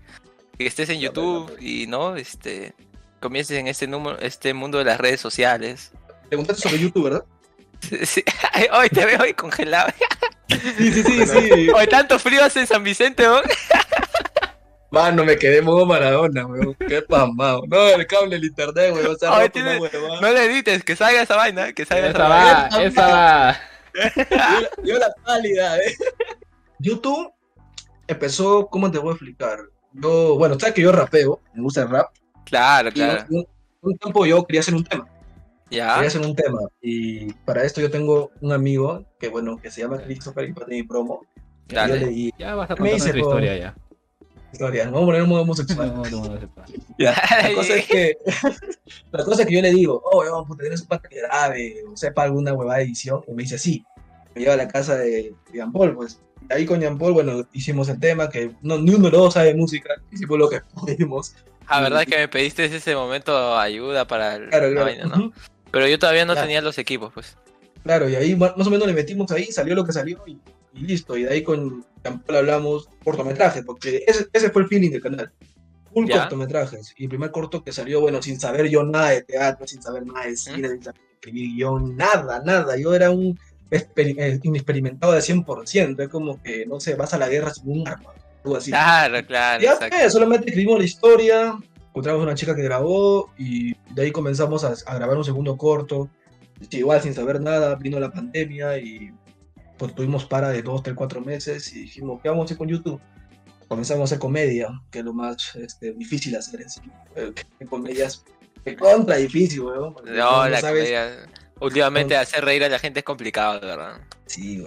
que 0.57 0.67
estés 0.67 0.89
en 0.89 0.99
Ya, 0.99 1.07
YouTube 1.07 1.55
y, 1.59 1.87
¿no? 1.87 2.15
Este, 2.15 2.73
comiences 3.21 3.57
en 3.57 3.67
este, 3.67 3.87
número, 3.87 4.19
este 4.19 4.53
mundo 4.53 4.77
de 4.77 4.85
las 4.85 4.99
redes 4.99 5.19
sociales. 5.21 5.91
Preguntaste 6.29 6.63
sobre 6.69 6.79
YouTube, 6.81 7.03
¿verdad? 7.05 7.23
Sí, 8.05 8.23
hoy 8.71 8.89
te 8.89 9.05
veo 9.05 9.19
hoy 9.21 9.33
congelado. 9.33 9.91
Sí, 10.47 10.91
sí, 10.91 11.03
sí, 11.03 11.25
sí. 11.27 11.69
Hoy 11.69 11.87
tanto 11.87 12.17
frío 12.17 12.43
hace 12.43 12.61
en 12.61 12.67
San 12.67 12.83
Vicente, 12.83 13.23
¿no? 13.23 13.41
Mano, 14.91 15.25
me 15.25 15.35
quedé 15.37 15.61
modo 15.61 15.85
Maradona, 15.85 16.45
weón. 16.45 16.73
Qué 16.75 17.01
pasmado. 17.01 17.63
No, 17.67 17.87
el 17.89 18.07
cable, 18.07 18.37
el 18.37 18.45
internet, 18.45 18.91
weón. 18.93 19.07
O 19.13 19.15
sea, 19.15 19.33
Ay, 19.35 19.47
roto 19.47 19.51
tiene- 19.53 19.77
una. 19.77 20.21
No 20.21 20.31
le 20.31 20.45
edites, 20.45 20.83
que 20.83 20.95
salga 20.95 21.21
esa 21.21 21.35
vaina, 21.35 21.73
que 21.73 21.85
salga 21.85 22.07
esa, 22.07 22.17
Esa 22.17 22.27
vaina. 22.27 22.69
va, 22.71 22.83
esa 22.83 23.07
va. 23.07 23.59
Dio- 24.59 24.83
Dio 24.83 24.99
la 24.99 25.13
pálida, 25.25 25.77
eh. 25.79 25.95
YouTube 26.79 27.31
empezó, 28.07 28.67
¿cómo 28.67 28.89
te 28.89 28.99
voy 28.99 29.09
a 29.09 29.13
explicar? 29.13 29.59
Yo, 30.01 30.37
bueno, 30.37 30.59
sabes 30.59 30.75
que 30.75 30.81
yo 30.81 30.91
rapeo, 30.91 31.39
me 31.53 31.61
gusta 31.61 31.83
el 31.83 31.89
rap. 31.89 32.11
Claro, 32.45 32.89
Y 32.89 32.91
claro. 32.93 33.25
un, 33.29 33.45
un 33.81 33.97
tiempo 33.97 34.25
yo 34.25 34.45
quería 34.45 34.61
hacer 34.61 34.75
un 34.75 34.83
tema. 34.83 35.07
Ya. 35.71 35.95
Quería 35.95 36.07
hacer 36.09 36.21
un 36.21 36.35
tema. 36.35 36.59
Y 36.81 37.33
para 37.45 37.63
esto 37.63 37.81
yo 37.81 37.89
tengo 37.89 38.31
un 38.41 38.51
amigo 38.51 39.03
que, 39.19 39.29
bueno, 39.29 39.57
que 39.57 39.71
se 39.71 39.81
llama 39.81 39.97
Christopher 40.01 40.49
y 40.49 40.53
para 40.53 40.67
mi 40.67 40.83
promo. 40.83 41.21
Y 41.67 41.73
yo 41.73 41.79
Dale. 41.79 41.99
le 41.99 42.07
di 42.07 42.33
Ya 42.37 42.55
vas 42.55 42.69
a 42.69 42.75
Me 42.75 42.91
contar 42.91 43.11
po. 43.11 43.17
historia 43.17 43.57
ya. 43.57 43.75
historia. 44.51 44.85
Vamos 44.85 45.01
a 45.01 45.05
poner 45.05 45.21
un 45.23 45.29
modo 45.29 45.41
homosexual. 45.41 45.93
No, 45.95 46.03
no, 46.03 46.25
no. 46.35 46.39
Ya, 46.99 47.15
La 47.41 47.53
cosa 47.55 47.75
es 47.75 47.87
que, 47.87 48.17
la 49.11 49.23
cosa 49.23 49.41
es 49.41 49.47
que 49.47 49.53
yo 49.55 49.61
le 49.61 49.71
digo, 49.71 50.01
oh, 50.11 50.23
vamos 50.29 50.51
a 50.51 50.55
tener 50.61 50.79
un 50.79 50.85
pata 50.87 51.09
que 51.09 51.17
grabe 51.21 51.83
o 51.91 51.95
sepa 51.97 52.23
alguna 52.23 52.53
huevada 52.53 52.79
de 52.79 52.85
edición. 52.85 53.21
Y 53.27 53.33
me 53.33 53.43
dice, 53.43 53.57
sí. 53.57 53.83
Me 54.35 54.41
lleva 54.41 54.53
a 54.53 54.57
la 54.57 54.67
casa 54.67 54.97
de 54.97 55.33
Jean 55.53 55.71
Paul, 55.71 55.95
pues. 55.95 56.19
Y 56.49 56.53
ahí 56.53 56.65
con 56.65 56.79
Jean 56.79 56.97
Paul, 56.97 57.13
bueno, 57.13 57.47
hicimos 57.53 57.89
el 57.89 57.99
tema, 57.99 58.29
que 58.29 58.51
no, 58.61 58.77
ni 58.77 58.91
uno 58.93 59.05
de 59.05 59.11
los 59.11 59.21
dos 59.21 59.33
sabe 59.33 59.53
música, 59.55 59.89
hicimos 60.11 60.37
lo 60.37 60.49
que 60.49 60.61
pudimos. 60.73 61.35
Ah, 61.67 61.81
verdad 61.81 62.05
que 62.05 62.17
me 62.17 62.27
pediste 62.27 62.65
ese 62.65 62.95
momento 62.95 63.57
ayuda 63.57 64.05
para 64.07 64.35
el- 64.35 64.49
Claro, 64.49 64.67
la 64.67 64.71
claro. 64.73 64.85
vaina, 64.85 65.05
¿no? 65.05 65.33
Pero 65.71 65.87
yo 65.87 65.97
todavía 65.99 66.25
no 66.25 66.33
Claro. 66.33 66.45
tenía 66.47 66.61
los 66.61 66.77
equipos, 66.77 67.11
pues. 67.13 67.35
Claro, 67.83 68.07
y 68.09 68.15
ahí 68.15 68.35
más 68.35 68.53
o 68.57 68.69
menos 68.69 68.87
le 68.87 68.93
metimos 68.93 69.31
ahí, 69.31 69.45
salió 69.51 69.75
lo 69.75 69.83
que 69.85 69.91
salió 69.91 70.23
y, 70.27 70.39
y 70.73 70.79
listo. 70.81 71.17
Y 71.17 71.23
de 71.23 71.31
ahí 71.33 71.43
con 71.43 71.83
Jean 72.03 72.19
Paul 72.21 72.37
hablamos 72.37 72.89
cortometrajes, 73.03 73.63
porque 73.65 74.03
ese, 74.07 74.27
ese 74.31 74.49
fue 74.51 74.61
el 74.63 74.67
feeling 74.67 74.91
del 74.91 75.01
canal. 75.01 75.31
Full 75.93 76.07
Ya. 76.07 76.21
cortometrajes. 76.21 76.93
Y 76.97 77.03
el 77.03 77.09
primer 77.09 77.31
corto 77.31 77.63
que 77.63 77.71
salió, 77.71 78.01
bueno, 78.01 78.21
sin 78.21 78.39
saber 78.39 78.67
yo 78.69 78.83
nada 78.83 79.09
de 79.11 79.21
teatro, 79.23 79.65
sin 79.67 79.81
saber 79.81 80.05
nada 80.05 80.25
de 80.25 80.35
cine, 80.37 80.69
sin 80.69 80.83
saber 80.83 81.01
escribir 81.13 81.55
guion, 81.55 81.95
nada, 81.95 82.41
nada. 82.45 82.77
Yo 82.77 82.93
era 82.93 83.09
un 83.11 83.39
inexperimentado 84.43 85.13
de 85.13 85.19
100%. 85.21 85.99
Es 86.03 86.09
como 86.09 86.41
que, 86.41 86.65
no 86.65 86.79
sé, 86.79 86.95
vas 86.95 87.13
a 87.13 87.17
la 87.17 87.27
guerra 87.29 87.53
sin 87.53 87.69
un 87.81 87.87
arma, 87.87 88.11
algo 88.43 88.57
así. 88.57 88.71
Claro, 88.71 89.25
claro, 89.25 89.63
Ya 89.63 89.75
fue, 89.75 90.09
solamente 90.09 90.47
escribimos 90.49 90.79
la 90.79 90.85
historia, 90.85 91.57
encontramos 91.89 92.23
una 92.23 92.35
chica 92.35 92.55
que 92.55 92.61
grabó 92.63 93.31
y 93.37 93.73
de 93.93 94.03
ahí 94.03 94.11
comenzamos 94.11 94.63
a, 94.63 94.73
a 94.85 94.95
grabar 94.95 95.17
un 95.17 95.23
segundo 95.25 95.57
corto. 95.57 96.09
Sí, 96.69 96.77
igual 96.77 97.01
sin 97.01 97.13
saber 97.13 97.41
nada, 97.41 97.75
vino 97.75 97.99
la 97.99 98.11
pandemia 98.11 98.77
y 98.77 99.11
pues 99.77 99.93
tuvimos 99.93 100.25
para 100.25 100.49
de 100.49 100.61
dos, 100.61 100.83
tres, 100.83 100.95
cuatro 100.95 101.19
meses 101.21 101.73
y 101.73 101.81
dijimos, 101.81 102.21
¿qué 102.21 102.29
vamos 102.29 102.43
a 102.43 102.45
hacer 102.45 102.57
con 102.57 102.69
YouTube? 102.69 102.99
Comenzamos 103.67 104.01
a 104.01 104.03
hacer 104.05 104.19
comedia, 104.19 104.69
que 104.91 104.99
es 104.99 105.05
lo 105.05 105.11
más 105.13 105.55
este, 105.55 105.91
difícil 105.93 106.35
hacer 106.35 106.61
en 106.61 106.69
sí. 106.69 106.81
Eh, 107.15 107.33
que 107.59 107.65
comedia 107.65 108.05
es 108.05 108.23
contra 108.77 109.17
difícil, 109.17 109.61
weón. 109.61 109.93
porque 109.93 110.11
No, 110.11 110.47
la 110.47 110.61
sabes- 110.61 110.83
comedia. 110.89 111.25
Últimamente 111.59 112.15
hacer 112.17 112.43
reír 112.43 112.63
a 112.63 112.69
la 112.69 112.79
gente 112.79 112.99
es 112.99 113.05
complicado, 113.05 113.59
verdad. 113.61 114.01
Sí. 114.25 114.63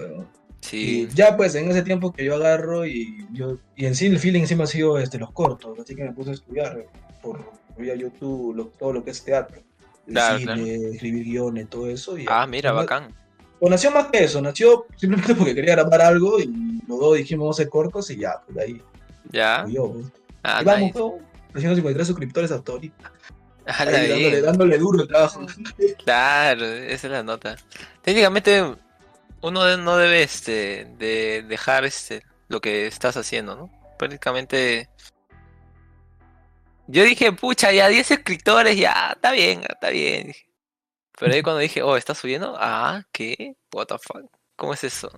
Sí. 0.60 1.08
Y 1.10 1.14
ya 1.14 1.36
pues 1.36 1.54
en 1.54 1.70
ese 1.70 1.82
tiempo 1.82 2.12
que 2.12 2.24
yo 2.24 2.34
agarro 2.34 2.84
y 2.84 3.26
yo 3.32 3.58
y 3.76 3.86
en 3.86 3.94
sí 3.94 4.06
el 4.06 4.18
feeling 4.18 4.44
siempre 4.46 4.64
ha 4.64 4.66
sido 4.66 4.98
este, 4.98 5.16
los 5.18 5.30
cortos, 5.32 5.78
así 5.78 5.94
que 5.94 6.02
me 6.04 6.12
puse 6.12 6.30
a 6.30 6.32
estudiar 6.34 6.84
por 7.22 7.52
vía 7.76 7.94
YouTube 7.94 8.56
lo- 8.56 8.66
todo 8.66 8.92
lo 8.92 9.04
que 9.04 9.12
es 9.12 9.22
teatro, 9.24 9.60
Claro, 10.06 10.38
cine, 10.38 10.54
claro. 10.54 10.66
escribir 10.92 11.24
guiones, 11.24 11.68
todo 11.68 11.88
eso. 11.88 12.18
Y 12.18 12.24
Ah, 12.28 12.44
mira, 12.46 12.72
bacán. 12.72 13.14
O 13.60 13.68
nació 13.70 13.90
más 13.92 14.06
que 14.08 14.24
eso, 14.24 14.40
nació 14.40 14.86
simplemente 14.96 15.34
porque 15.36 15.54
quería 15.54 15.74
grabar 15.76 16.00
algo 16.02 16.40
y 16.40 16.46
los 16.88 16.98
dos 16.98 17.16
dijimos 17.16 17.44
vamos 17.44 17.58
a 17.58 17.62
hacer 17.62 17.70
cortos 17.70 18.10
y 18.10 18.16
ya, 18.16 18.40
pues 18.44 18.56
de 18.56 18.62
ahí 18.64 18.82
Ya. 19.30 19.62
fui 19.64 19.74
yo. 19.74 19.92
Pues. 19.92 20.06
Ah, 20.42 20.58
y 20.60 20.64
vamos, 20.64 20.80
nice. 20.86 20.98
¿no? 20.98 21.14
353 21.52 22.06
suscriptores 22.06 22.50
hasta 22.50 22.72
ahorita. 22.72 23.12
Ahí 23.76 24.40
dándole, 24.40 24.78
duro 24.78 25.02
el 25.02 25.08
trabajo. 25.08 25.46
Claro, 26.04 26.64
esa 26.64 27.06
es 27.06 27.12
la 27.12 27.22
nota. 27.22 27.56
Técnicamente, 28.02 28.62
uno 29.42 29.76
no 29.76 29.96
debe 29.96 30.22
este, 30.22 30.86
de 30.98 31.44
dejar 31.46 31.84
este, 31.84 32.24
lo 32.48 32.60
que 32.60 32.86
estás 32.86 33.16
haciendo, 33.16 33.56
¿no? 33.56 33.96
Prácticamente. 33.98 34.88
Yo 36.86 37.04
dije, 37.04 37.32
pucha, 37.32 37.70
ya 37.72 37.88
10 37.88 38.10
escritores, 38.12 38.76
ya, 38.76 39.12
está 39.14 39.32
bien, 39.32 39.62
está 39.68 39.90
bien. 39.90 40.32
Pero 41.18 41.34
ahí 41.34 41.42
cuando 41.42 41.60
dije, 41.60 41.82
oh, 41.82 41.96
¿estás 41.96 42.16
subiendo? 42.16 42.56
Ah, 42.58 43.04
¿qué? 43.12 43.56
What 43.74 43.86
the 43.86 43.98
fuck? 43.98 44.24
¿Cómo 44.56 44.72
es 44.72 44.84
eso? 44.84 45.10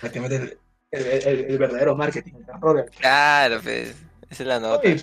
Prácticamente 0.00 0.58
el, 0.92 1.46
el, 1.50 1.58
verdadero 1.58 1.96
marketing, 1.96 2.34
Claro, 3.00 3.60
pues, 3.62 3.96
esa 4.30 4.42
es 4.42 4.46
la 4.46 4.60
nota. 4.60 4.86
Oye, 4.86 5.02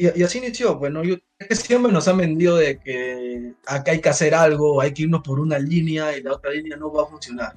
Y, 0.00 0.18
y 0.18 0.22
así 0.22 0.38
inició, 0.38 0.76
bueno, 0.76 1.04
yo, 1.04 1.16
siempre 1.50 1.92
nos 1.92 2.08
han 2.08 2.16
vendido 2.16 2.56
de 2.56 2.78
que 2.78 3.52
acá 3.66 3.90
hay 3.90 4.00
que 4.00 4.08
hacer 4.08 4.34
algo, 4.34 4.80
hay 4.80 4.94
que 4.94 5.02
irnos 5.02 5.20
por 5.20 5.38
una 5.38 5.58
línea 5.58 6.16
y 6.16 6.22
la 6.22 6.32
otra 6.32 6.52
línea 6.52 6.78
no 6.78 6.90
va 6.90 7.02
a 7.02 7.06
funcionar. 7.06 7.54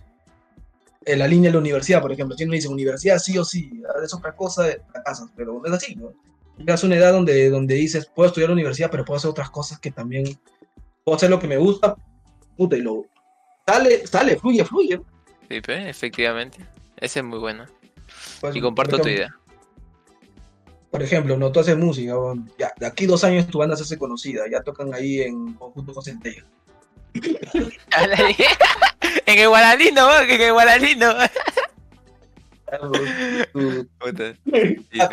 En 1.05 1.19
la 1.19 1.27
línea 1.27 1.47
de 1.47 1.53
la 1.53 1.59
universidad, 1.59 2.01
por 2.01 2.11
ejemplo, 2.11 2.35
si 2.35 2.43
uno 2.43 2.51
dice 2.51 2.67
universidad 2.67 3.17
sí 3.19 3.37
o 3.37 3.45
sí, 3.45 3.81
es 4.03 4.13
otra 4.13 4.35
cosa, 4.35 4.65
fracasas, 4.91 5.29
pero 5.37 5.53
no 5.53 5.65
es 5.65 5.71
así, 5.71 5.95
¿no? 5.95 6.11
Llegas 6.57 6.83
a 6.83 6.87
una 6.87 6.97
edad 6.97 7.13
donde, 7.13 7.49
donde 7.49 7.75
dices, 7.75 8.09
puedo 8.13 8.27
estudiar 8.27 8.49
la 8.49 8.55
universidad, 8.55 8.91
pero 8.91 9.05
puedo 9.05 9.19
hacer 9.19 9.31
otras 9.31 9.49
cosas 9.49 9.79
que 9.79 9.91
también, 9.91 10.25
puedo 11.05 11.15
hacer 11.15 11.29
lo 11.29 11.39
que 11.39 11.47
me 11.47 11.55
gusta, 11.55 11.95
puta, 12.57 12.75
y 12.75 12.81
lo, 12.81 13.05
sale, 13.65 14.05
sale, 14.05 14.35
fluye, 14.35 14.65
fluye. 14.65 14.99
Sí, 15.49 15.61
pues, 15.61 15.87
efectivamente. 15.87 16.57
Esa 16.97 17.21
es 17.21 17.25
muy 17.25 17.39
buena. 17.39 17.69
Pues, 18.41 18.53
y 18.53 18.59
comparto 18.59 18.99
tu 18.99 19.07
idea. 19.07 19.33
Por 20.93 21.01
ejemplo, 21.01 21.35
no, 21.35 21.51
tú 21.51 21.59
haces 21.59 21.75
música, 21.75 22.13
ya, 22.55 22.71
de 22.77 22.85
aquí 22.85 23.07
dos 23.07 23.23
años 23.23 23.47
tu 23.47 23.57
banda 23.57 23.75
se 23.75 23.81
hace 23.81 23.97
conocida, 23.97 24.43
ya 24.47 24.61
tocan 24.61 24.93
ahí 24.93 25.21
en 25.21 25.53
conjunto 25.53 25.91
con 25.91 26.03
Centella. 26.03 26.45
en 29.25 29.39
el 29.39 29.47
guaranino, 29.49 30.05
weón, 30.07 30.29
en 30.29 30.39
el 30.41 30.53
guaranino. 30.53 31.13
Tú- 33.53 33.87
Puta. 33.99 34.35
Ah, 34.99 35.09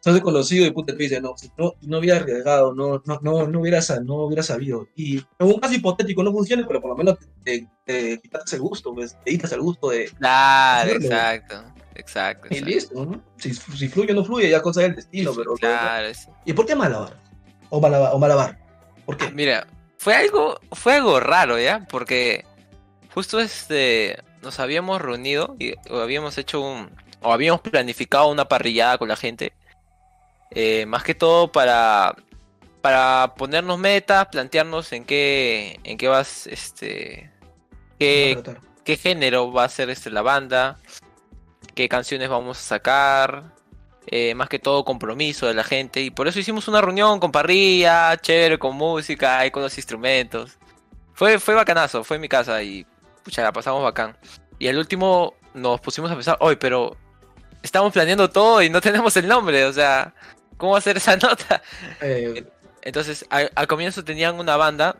se 0.00 0.10
hace 0.10 0.22
conocido 0.22 0.64
y 0.64 0.70
puta, 0.70 0.92
tú 0.94 0.98
dices, 1.00 1.20
no, 1.20 1.34
no, 1.58 1.74
no 1.82 1.98
hubiera 1.98 2.16
arriesgado, 2.16 2.72
no, 2.72 3.02
no, 3.04 3.18
no, 3.20 3.46
no, 3.46 3.60
hubiera, 3.60 3.80
no 4.02 4.14
hubiera 4.22 4.42
sabido. 4.42 4.88
Y 4.96 5.18
en 5.18 5.24
un 5.38 5.60
caso 5.60 5.74
hipotético 5.74 6.22
no 6.22 6.32
funciona, 6.32 6.64
pero 6.66 6.80
por 6.80 6.88
lo 6.92 6.96
menos 6.96 7.18
te, 7.44 7.66
te, 7.84 8.16
te 8.16 8.18
quitas 8.22 8.50
el 8.54 8.60
gusto, 8.60 8.94
pues, 8.94 9.18
te 9.22 9.32
quitas 9.32 9.52
el 9.52 9.60
gusto 9.60 9.90
de... 9.90 10.06
Claro, 10.18 10.88
Hacerlo. 10.92 11.04
exacto. 11.06 11.62
Exacto. 11.98 12.48
Y 12.50 12.60
listo, 12.60 13.04
¿no? 13.04 13.20
Si, 13.36 13.52
si 13.52 13.88
fluye 13.88 14.12
o 14.12 14.14
no 14.14 14.24
fluye, 14.24 14.48
ya 14.48 14.62
cosa 14.62 14.80
del 14.80 14.94
destino, 14.94 15.32
pero... 15.36 15.54
Claro, 15.54 16.14
sí. 16.14 16.28
¿Y 16.46 16.54
por 16.54 16.64
qué 16.64 16.74
Malabar? 16.74 17.14
O 17.68 17.80
Malabar, 17.80 18.14
o 18.14 18.18
Malabar. 18.18 18.58
¿Por 19.04 19.16
qué? 19.18 19.30
Mira, 19.30 19.66
fue 19.98 20.14
algo, 20.14 20.58
fue 20.72 20.94
algo 20.94 21.20
raro, 21.20 21.58
¿ya? 21.58 21.86
Porque 21.90 22.44
justo 23.12 23.40
este 23.40 24.22
nos 24.42 24.60
habíamos 24.60 25.02
reunido 25.02 25.56
y 25.58 25.74
o 25.90 25.98
habíamos 25.98 26.38
hecho 26.38 26.60
un 26.60 26.90
o 27.20 27.32
habíamos 27.32 27.60
planificado 27.60 28.28
una 28.28 28.46
parrillada 28.46 28.96
con 28.96 29.08
la 29.08 29.16
gente. 29.16 29.52
eh, 30.50 30.86
más 30.86 31.02
que 31.02 31.14
todo 31.14 31.50
para 31.52 32.14
para 32.80 33.34
ponernos 33.36 33.78
metas, 33.78 34.28
plantearnos 34.28 34.92
en 34.92 35.04
qué 35.04 35.80
en 35.84 35.98
qué 35.98 36.08
vas 36.08 36.46
este 36.46 37.30
qué, 37.98 38.40
qué 38.84 38.96
género 38.96 39.52
va 39.52 39.64
a 39.64 39.68
ser 39.68 39.90
este 39.90 40.10
la 40.10 40.22
banda, 40.22 40.78
qué 41.78 41.88
canciones 41.88 42.28
vamos 42.28 42.58
a 42.58 42.60
sacar, 42.60 43.52
eh, 44.08 44.34
más 44.34 44.48
que 44.48 44.58
todo 44.58 44.84
compromiso 44.84 45.46
de 45.46 45.54
la 45.54 45.62
gente 45.62 46.00
y 46.00 46.10
por 46.10 46.26
eso 46.26 46.40
hicimos 46.40 46.66
una 46.66 46.80
reunión 46.80 47.20
con 47.20 47.30
parrilla, 47.30 48.16
chévere, 48.16 48.58
con 48.58 48.74
música 48.74 49.46
y 49.46 49.52
con 49.52 49.62
los 49.62 49.78
instrumentos. 49.78 50.58
Fue, 51.14 51.38
fue 51.38 51.54
bacanazo, 51.54 52.02
fue 52.02 52.16
en 52.16 52.22
mi 52.22 52.28
casa 52.28 52.60
y 52.64 52.84
pucha, 53.22 53.44
la 53.44 53.52
pasamos 53.52 53.84
bacán. 53.84 54.16
Y 54.58 54.66
al 54.66 54.76
último 54.76 55.34
nos 55.54 55.80
pusimos 55.80 56.10
a 56.10 56.16
pensar, 56.16 56.36
hoy, 56.40 56.56
pero 56.56 56.96
estamos 57.62 57.92
planeando 57.92 58.28
todo 58.28 58.60
y 58.60 58.68
no 58.70 58.80
tenemos 58.88 59.16
el 59.16 59.28
nombre, 59.28 59.64
o 59.64 59.72
sea, 59.72 60.12
¿cómo 60.56 60.74
hacer 60.74 60.96
esa 60.96 61.16
nota? 61.22 61.62
Eh, 62.00 62.44
Entonces, 62.82 63.24
al, 63.30 63.52
al 63.54 63.68
comienzo 63.68 64.02
tenían 64.02 64.40
una 64.40 64.56
banda, 64.56 64.96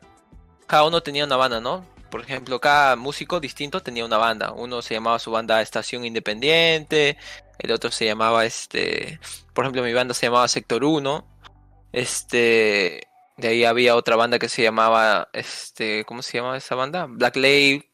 cada 0.69 0.85
uno 0.85 1.03
tenía 1.03 1.25
una 1.25 1.37
banda, 1.37 1.61
¿no? 1.61 1.85
Por 2.11 2.23
ejemplo, 2.23 2.61
cada 2.61 2.97
músico 2.97 3.41
distinto 3.41 3.83
tenía 3.83 4.05
una 4.05 4.17
banda. 4.17 4.53
Uno 4.53 4.83
se 4.83 4.95
llamaba 4.95 5.19
su 5.19 5.31
banda 5.31 5.61
Estación 5.61 6.05
Independiente, 6.05 7.19
el 7.59 7.73
otro 7.73 7.91
se 7.91 8.07
llamaba 8.07 8.45
este, 8.45 9.21
por 9.53 9.65
ejemplo, 9.65 9.83
mi 9.83 9.93
banda 9.93 10.15
se 10.15 10.27
llamaba 10.27 10.49
Sector 10.49 10.85
1. 10.85 11.27
Este, 11.93 13.09
de 13.37 13.49
ahí 13.49 13.65
había 13.65 13.97
otra 13.97 14.17
banda 14.17 14.39
que 14.39 14.49
se 14.49 14.63
llamaba 14.63 15.29
este, 15.33 16.05
¿cómo 16.05 16.23
se 16.23 16.39
llamaba 16.39 16.57
esa 16.57 16.75
banda? 16.75 17.07
Black 17.09 17.37
Label. 17.37 17.85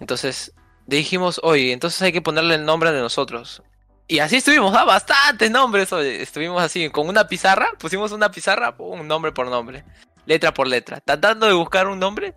Entonces, 0.00 0.52
dijimos, 0.86 1.40
"Oye, 1.42 1.72
entonces 1.72 2.00
hay 2.02 2.12
que 2.12 2.22
ponerle 2.22 2.56
el 2.56 2.64
nombre 2.64 2.92
de 2.92 3.00
nosotros." 3.00 3.62
Y 4.10 4.18
así 4.18 4.36
estuvimos, 4.38 4.74
ah, 4.74 4.84
bastantes 4.84 5.52
nombres, 5.52 5.92
oye, 5.92 6.20
estuvimos 6.20 6.60
así, 6.60 6.90
con 6.90 7.08
una 7.08 7.28
pizarra, 7.28 7.68
pusimos 7.78 8.10
una 8.10 8.28
pizarra, 8.28 8.74
un 8.78 9.06
nombre 9.06 9.30
por 9.30 9.46
nombre, 9.46 9.84
letra 10.26 10.52
por 10.52 10.66
letra, 10.66 11.00
tratando 11.00 11.46
de 11.46 11.52
buscar 11.52 11.86
un 11.86 12.00
nombre. 12.00 12.34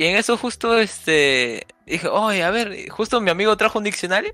Y 0.00 0.06
en 0.06 0.16
eso 0.16 0.38
justo, 0.38 0.78
este, 0.78 1.66
dije, 1.84 2.08
oye, 2.08 2.42
a 2.42 2.50
ver, 2.50 2.88
justo 2.88 3.20
mi 3.20 3.28
amigo 3.28 3.54
trajo 3.58 3.76
un 3.76 3.84
diccionario. 3.84 4.32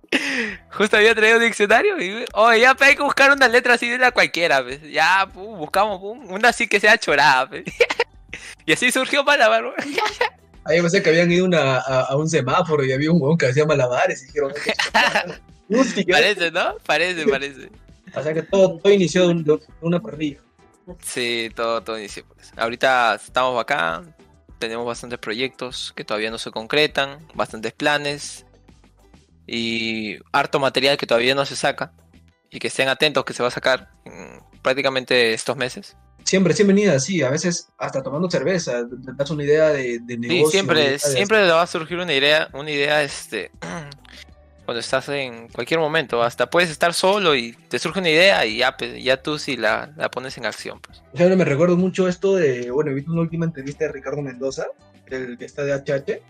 justo 0.70 0.96
había 0.96 1.12
traído 1.12 1.38
un 1.38 1.42
diccionario 1.42 2.00
y, 2.00 2.24
oye, 2.34 2.60
ya, 2.60 2.76
pe, 2.76 2.84
hay 2.84 2.94
que 2.94 3.02
buscar 3.02 3.32
una 3.32 3.48
letra 3.48 3.74
así 3.74 3.88
de 3.88 3.98
la 3.98 4.12
cualquiera, 4.12 4.62
pues. 4.62 4.80
Ya, 4.92 5.28
pum, 5.34 5.58
buscamos, 5.58 5.98
pum, 5.98 6.30
una 6.32 6.50
así 6.50 6.68
que 6.68 6.78
sea 6.78 6.96
chorada, 6.98 7.48
pues. 7.48 7.64
y 8.64 8.72
así 8.72 8.92
surgió 8.92 9.24
Malabar, 9.24 9.74
ahí 10.66 10.80
pensé 10.80 11.02
que 11.02 11.10
habían 11.10 11.32
ido 11.32 11.46
una- 11.46 11.78
a, 11.78 12.02
a 12.02 12.16
un 12.16 12.30
semáforo 12.30 12.84
y 12.84 12.92
había 12.92 13.10
un 13.10 13.20
huevón 13.20 13.36
que 13.38 13.46
hacía 13.46 13.66
malabares 13.66 14.22
y 14.22 14.26
dijeron. 14.26 14.52
Parece, 16.12 16.52
¿no? 16.52 16.76
Parece, 16.86 17.26
parece. 17.26 17.70
O 18.14 18.22
sea 18.22 18.32
que 18.32 18.42
todo, 18.42 18.78
todo 18.78 18.92
inició 18.92 19.22
de, 19.22 19.28
un- 19.34 19.42
de 19.42 19.58
una 19.80 19.98
parrilla. 19.98 20.38
Sí, 21.02 21.50
todo, 21.56 21.82
todo 21.82 21.98
inició 21.98 22.24
por 22.24 22.38
eso. 22.38 22.52
Ahorita 22.56 23.16
estamos 23.16 23.60
acá, 23.60 24.04
tenemos 24.62 24.86
bastantes 24.86 25.18
proyectos 25.18 25.92
que 25.96 26.04
todavía 26.04 26.30
no 26.30 26.38
se 26.38 26.52
concretan, 26.52 27.26
bastantes 27.34 27.72
planes 27.72 28.46
y 29.44 30.18
harto 30.30 30.60
material 30.60 30.96
que 30.96 31.04
todavía 31.04 31.34
no 31.34 31.44
se 31.44 31.56
saca 31.56 31.92
y 32.48 32.60
que 32.60 32.68
estén 32.68 32.88
atentos 32.88 33.24
que 33.24 33.32
se 33.32 33.42
va 33.42 33.48
a 33.48 33.50
sacar 33.50 33.90
en 34.04 34.38
prácticamente 34.62 35.34
estos 35.34 35.56
meses. 35.56 35.96
Siempre, 36.22 36.54
siempre 36.54 36.88
así, 36.90 37.22
a 37.22 37.30
veces 37.30 37.70
hasta 37.76 38.04
tomando 38.04 38.30
cerveza, 38.30 38.86
te 38.88 39.12
das 39.16 39.30
una 39.30 39.42
idea 39.42 39.70
de, 39.70 39.98
de 39.98 40.16
negocio. 40.16 40.46
Sí, 40.46 40.52
siempre, 40.52 40.98
siempre 41.00 41.44
le 41.44 41.50
va 41.50 41.62
a 41.62 41.66
surgir 41.66 41.98
una 41.98 42.14
idea, 42.14 42.48
una 42.52 42.70
idea 42.70 43.02
este 43.02 43.50
cuando 44.72 44.80
estás 44.80 45.06
en 45.10 45.48
cualquier 45.48 45.80
momento, 45.80 46.22
hasta 46.22 46.48
puedes 46.48 46.70
estar 46.70 46.94
solo 46.94 47.34
y 47.34 47.52
te 47.68 47.78
surge 47.78 48.00
una 48.00 48.08
idea 48.08 48.46
y 48.46 48.56
ya, 48.56 48.74
pues, 48.74 49.04
ya 49.04 49.22
tú 49.22 49.38
sí 49.38 49.58
la, 49.58 49.92
la 49.98 50.10
pones 50.10 50.38
en 50.38 50.46
acción. 50.46 50.80
Pues. 50.80 51.00
Por 51.00 51.14
ejemplo, 51.16 51.36
me 51.36 51.44
recuerdo 51.44 51.76
mucho 51.76 52.08
esto 52.08 52.36
de, 52.36 52.70
bueno, 52.70 52.90
he 52.90 52.94
visto 52.94 53.12
una 53.12 53.20
última 53.20 53.44
entrevista 53.44 53.84
de 53.84 53.92
Ricardo 53.92 54.22
Mendoza, 54.22 54.64
el 55.08 55.36
que 55.36 55.44
está 55.44 55.62
de 55.62 55.74
HH, 55.74 56.22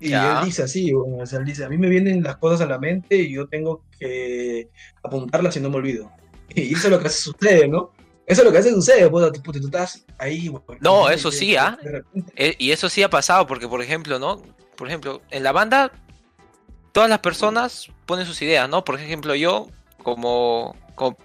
y 0.00 0.10
Ya. 0.10 0.40
él 0.40 0.44
dice 0.44 0.62
así, 0.64 0.92
bueno, 0.92 1.22
o 1.22 1.26
sea, 1.26 1.38
él 1.38 1.46
dice, 1.46 1.64
a 1.64 1.70
mí 1.70 1.78
me 1.78 1.88
vienen 1.88 2.22
las 2.22 2.36
cosas 2.36 2.60
a 2.60 2.66
la 2.66 2.78
mente 2.78 3.16
y 3.16 3.32
yo 3.32 3.46
tengo 3.48 3.84
que 3.98 4.68
apuntarlas 5.02 5.56
y 5.56 5.60
no 5.60 5.70
me 5.70 5.76
olvido. 5.76 6.12
Y 6.54 6.74
eso 6.74 6.88
es 6.88 6.90
lo 6.92 7.00
que 7.00 7.08
sucede, 7.08 7.68
¿no? 7.68 7.92
Eso 8.26 8.42
es 8.42 8.46
lo 8.46 8.52
que 8.52 8.58
hace 8.58 8.70
sucede, 8.70 9.08
pues, 9.08 9.32
tipo, 9.32 9.50
tú 9.50 9.58
estás 9.64 10.04
ahí. 10.18 10.48
bueno, 10.48 10.66
No, 10.80 11.08
eso 11.08 11.32
sí, 11.32 11.56
¿ah? 11.56 11.78
Eh, 12.36 12.54
y 12.58 12.70
eso 12.72 12.90
sí 12.90 13.02
ha 13.02 13.08
pasado, 13.08 13.46
porque 13.46 13.66
por 13.66 13.80
ejemplo, 13.80 14.18
¿no? 14.18 14.42
Por 14.76 14.88
ejemplo, 14.88 15.22
en 15.30 15.42
la 15.42 15.52
banda, 15.52 15.90
todas 16.92 17.08
las 17.10 17.18
personas 17.20 17.88
ponen 18.06 18.26
sus 18.26 18.40
ideas, 18.42 18.68
¿no? 18.68 18.84
Por 18.84 19.00
ejemplo, 19.00 19.34
yo, 19.34 19.68
como, 20.02 20.76
como, 20.94 21.16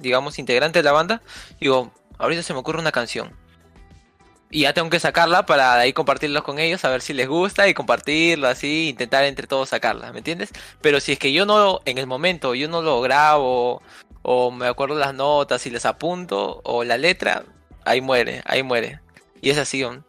digamos, 0.00 0.38
integrante 0.38 0.80
de 0.80 0.82
la 0.82 0.92
banda, 0.92 1.22
digo, 1.60 1.92
ahorita 2.18 2.42
se 2.42 2.52
me 2.52 2.58
ocurre 2.60 2.80
una 2.80 2.92
canción. 2.92 3.32
Y 4.50 4.60
ya 4.62 4.72
tengo 4.72 4.88
que 4.88 5.00
sacarla 5.00 5.46
para 5.46 5.74
ahí 5.74 5.92
compartirla 5.92 6.42
con 6.42 6.60
ellos, 6.60 6.84
a 6.84 6.88
ver 6.90 7.00
si 7.02 7.12
les 7.12 7.26
gusta 7.28 7.66
y 7.66 7.74
compartirla 7.74 8.50
así, 8.50 8.90
intentar 8.90 9.24
entre 9.24 9.48
todos 9.48 9.70
sacarla, 9.70 10.12
¿me 10.12 10.18
entiendes? 10.18 10.50
Pero 10.80 11.00
si 11.00 11.12
es 11.12 11.18
que 11.18 11.32
yo 11.32 11.44
no, 11.44 11.80
en 11.86 11.98
el 11.98 12.06
momento, 12.06 12.54
yo 12.54 12.68
no 12.68 12.80
lo 12.80 13.00
grabo, 13.00 13.82
o 14.22 14.50
me 14.52 14.68
acuerdo 14.68 14.94
las 14.96 15.12
notas 15.12 15.66
y 15.66 15.70
les 15.70 15.84
apunto, 15.86 16.60
o 16.62 16.84
la 16.84 16.96
letra, 16.98 17.44
ahí 17.84 18.00
muere, 18.00 18.42
ahí 18.46 18.62
muere. 18.62 19.00
Y 19.42 19.50
es 19.50 19.58
así, 19.58 19.82
¿no? 19.82 20.04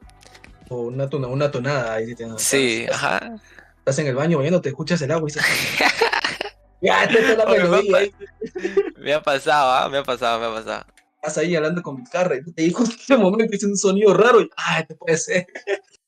O 0.69 0.81
una, 0.81 1.09
tona- 1.09 1.27
una 1.27 1.49
tonada 1.49 1.93
ahí. 1.95 2.13
te- 2.13 2.27
Sí, 2.37 2.85
ajá. 2.91 3.37
Estás 3.85 3.99
en 3.99 4.07
el 4.07 4.15
baño 4.15 4.39
bañando, 4.39 4.61
te 4.61 4.69
escuchas 4.69 4.99
el 5.03 5.11
agua 5.11 5.29
y 5.29 5.31
dices, 5.31 5.45
ya, 6.81 7.03
esta 7.03 7.19
es 7.19 7.37
la 7.37 7.45
melodía. 7.45 8.09
Me 8.97 9.13
ha 9.13 9.21
pasado, 9.21 9.71
¿ah? 9.71 9.87
Me 9.89 9.99
ha 9.99 10.03
pasado, 10.03 10.39
me 10.39 10.47
ha 10.47 10.49
pasado. 10.49 10.85
estás 11.17 11.37
ahí 11.37 11.55
hablando 11.55 11.83
con 11.83 11.97
mi 11.97 12.01
guitarra 12.01 12.35
y 12.35 12.51
te 12.51 12.71
justo 12.71 12.95
en 12.95 12.99
ese 12.99 13.17
momento 13.17 13.55
hice 13.55 13.67
un 13.67 13.77
sonido 13.77 14.15
raro 14.15 14.41
y 14.41 14.49
ah, 14.57 14.79
este 14.79 14.95
puede 14.95 15.17
ser. 15.17 15.45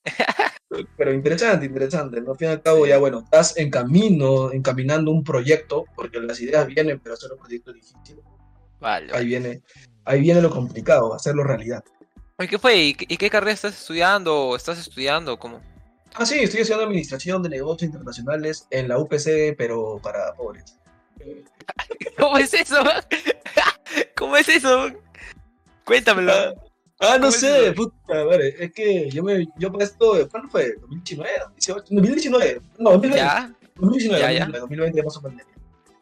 Pero 0.97 1.13
interesante, 1.13 1.67
interesante. 1.67 2.19
¿no? 2.19 2.31
Al 2.31 2.37
fin 2.37 2.47
y 2.47 2.51
al 2.51 2.63
cabo, 2.63 2.87
ya 2.87 2.97
bueno, 2.97 3.19
estás 3.19 3.55
en 3.57 3.69
camino, 3.69 4.51
encaminando 4.51 5.11
un 5.11 5.23
proyecto, 5.23 5.85
porque 5.95 6.19
las 6.19 6.41
ideas 6.41 6.65
vienen, 6.65 6.99
pero 6.99 7.13
hacer 7.13 7.31
un 7.31 7.37
proyecto 7.37 7.71
es 7.71 7.75
difícil. 7.75 8.21
Vale. 8.79 9.13
Ahí 9.13 9.25
viene, 9.27 9.61
ahí 10.03 10.19
viene 10.19 10.41
lo 10.41 10.49
complicado, 10.49 11.13
hacerlo 11.13 11.43
realidad. 11.43 11.83
Oye, 12.37 12.49
¿qué 12.49 12.57
fue? 12.57 12.77
¿Y 12.77 12.93
qué, 12.95 13.05
y 13.07 13.17
qué 13.17 13.29
carrera 13.29 13.53
estás 13.53 13.79
estudiando? 13.79 14.49
¿O 14.49 14.55
¿Estás 14.55 14.79
estudiando? 14.79 15.37
¿Cómo? 15.37 15.61
Ah, 16.19 16.25
sí, 16.25 16.39
estoy 16.39 16.61
haciendo 16.61 16.83
administración 16.83 17.43
de 17.43 17.49
negocios 17.49 17.87
internacionales 17.87 18.67
en 18.71 18.87
la 18.87 18.97
UPC, 18.99 19.55
pero 19.57 19.99
para 20.01 20.33
pobres. 20.33 20.77
¿Cómo 22.17 22.37
es 22.37 22.53
eso? 22.53 22.77
¿Cómo 24.15 24.37
es 24.37 24.49
eso? 24.49 24.87
Cuéntamelo. 25.85 26.31
Ah, 26.99 27.09
no 27.13 27.15
¿Cómo 27.15 27.27
es 27.27 27.35
sé, 27.39 27.65
eso? 27.67 27.75
puta 27.75 27.95
madre, 28.25 28.55
es 28.57 28.71
que 28.73 29.09
yo 29.11 29.21
me, 29.23 29.47
yo 29.59 29.71
para 29.71 29.83
esto, 29.83 30.27
¿cuándo 30.31 30.49
fue? 30.49 30.75
¿2019? 30.81 31.27
¿2018? 31.59 31.83
2019, 31.91 32.61
no, 32.79 32.89
2020. 32.93 33.17
¿Ya? 33.17 33.53
2019, 33.75 34.19
Ya, 34.19 34.31
ya. 34.31 34.45
2020, 34.47 34.59
2020 34.59 35.03
pasó 35.03 35.21
pandemia. 35.21 35.53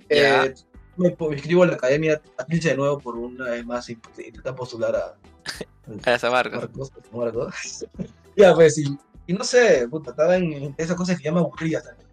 Ya. 0.10 0.46
Eh, 0.46 0.54
me, 0.96 1.10
po- 1.12 1.28
me 1.30 1.36
inscribo 1.36 1.64
en 1.66 1.72
la 1.72 1.76
academia 1.76 2.22
Atlante 2.38 2.70
de 2.70 2.78
nuevo 2.78 2.98
por 3.00 3.18
una 3.18 3.50
vez 3.50 3.66
más 3.66 3.86
pues, 4.02 4.28
intentar 4.28 4.56
postular 4.56 4.96
a 4.96 5.18
A 6.14 6.18
San 6.18 6.32
Marcos. 6.32 6.62
Marcos. 6.62 6.92
a 7.12 7.18
Marcos. 7.18 7.86
ya, 8.38 8.54
pues, 8.56 8.78
y, 8.78 8.98
y 9.28 9.34
no 9.34 9.44
sé, 9.44 9.88
puta, 9.90 10.12
estaba 10.12 10.36
en, 10.38 10.52
en 10.54 10.76
esas 10.78 10.96
cosas 10.96 11.18
que 11.18 11.24
ya 11.24 11.32
me 11.32 11.40
aburría 11.40 11.82
también. 11.82 12.08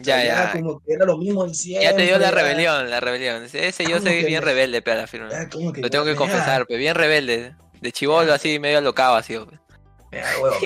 O 0.00 0.04
sea, 0.04 0.24
Ya, 0.24 0.44
ya. 0.46 0.52
como 0.52 0.80
que 0.80 0.92
era 0.94 1.04
lo 1.04 1.18
mismo 1.18 1.46
de 1.46 1.54
siempre. 1.54 1.84
Ya 1.84 1.94
te 1.96 2.02
dio 2.02 2.18
la 2.18 2.30
ya- 2.30 2.30
rebelión, 2.30 2.88
la 2.90 3.00
rebelión. 3.00 3.44
Ese 3.44 3.84
yo 3.84 3.96
¿Cómo 3.98 4.02
soy 4.02 4.20
que 4.20 4.26
bien 4.26 4.40
me- 4.40 4.46
rebelde, 4.46 4.82
pero 4.82 4.98
a 4.98 5.00
la 5.02 5.06
firma. 5.06 5.28
ya, 5.30 5.48
como 5.48 5.72
Lo 5.72 5.90
tengo 5.90 6.04
que 6.04 6.12
ya, 6.12 6.16
confesar, 6.16 6.66
pues 6.66 6.78
bien 6.78 6.94
rebelde. 6.94 7.54
De 7.80 7.92
chivolo 7.92 8.32
así, 8.32 8.58
medio 8.58 8.78
alocado 8.78 9.16
así. 9.16 9.34
ya, 9.34 10.24
huevo, 10.42 10.56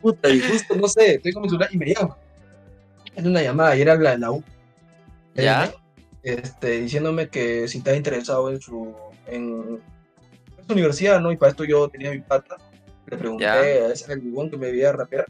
Puta, 0.00 0.28
y 0.28 0.40
justo, 0.40 0.74
no 0.76 0.86
sé, 0.88 1.14
estoy 1.16 1.32
con 1.32 1.42
mi 1.42 1.48
celular 1.48 1.68
y 1.72 1.78
me 1.78 1.86
llama. 1.92 2.16
en 3.16 3.26
una 3.26 3.42
llamada 3.42 3.74
y 3.76 3.80
era 3.80 3.96
la 3.96 4.10
de 4.12 4.18
la 4.18 4.30
U. 4.30 4.44
¿Ya? 5.34 5.72
Este, 6.22 6.80
diciéndome 6.82 7.28
que 7.28 7.66
si 7.66 7.78
estaba 7.78 7.96
interesado 7.96 8.48
en 8.50 8.60
su, 8.60 8.94
en 9.26 9.80
su 10.66 10.72
universidad, 10.72 11.20
¿no? 11.20 11.32
Y 11.32 11.36
para 11.36 11.50
esto 11.50 11.64
yo 11.64 11.88
tenía 11.88 12.10
mi 12.12 12.20
pata. 12.20 12.56
Le 13.10 13.16
pregunté 13.16 13.46
a 13.46 13.88
ese 13.90 14.12
el 14.12 14.20
bubón 14.20 14.50
que 14.50 14.56
me 14.56 14.70
veía 14.70 14.92
rapear. 14.92 15.26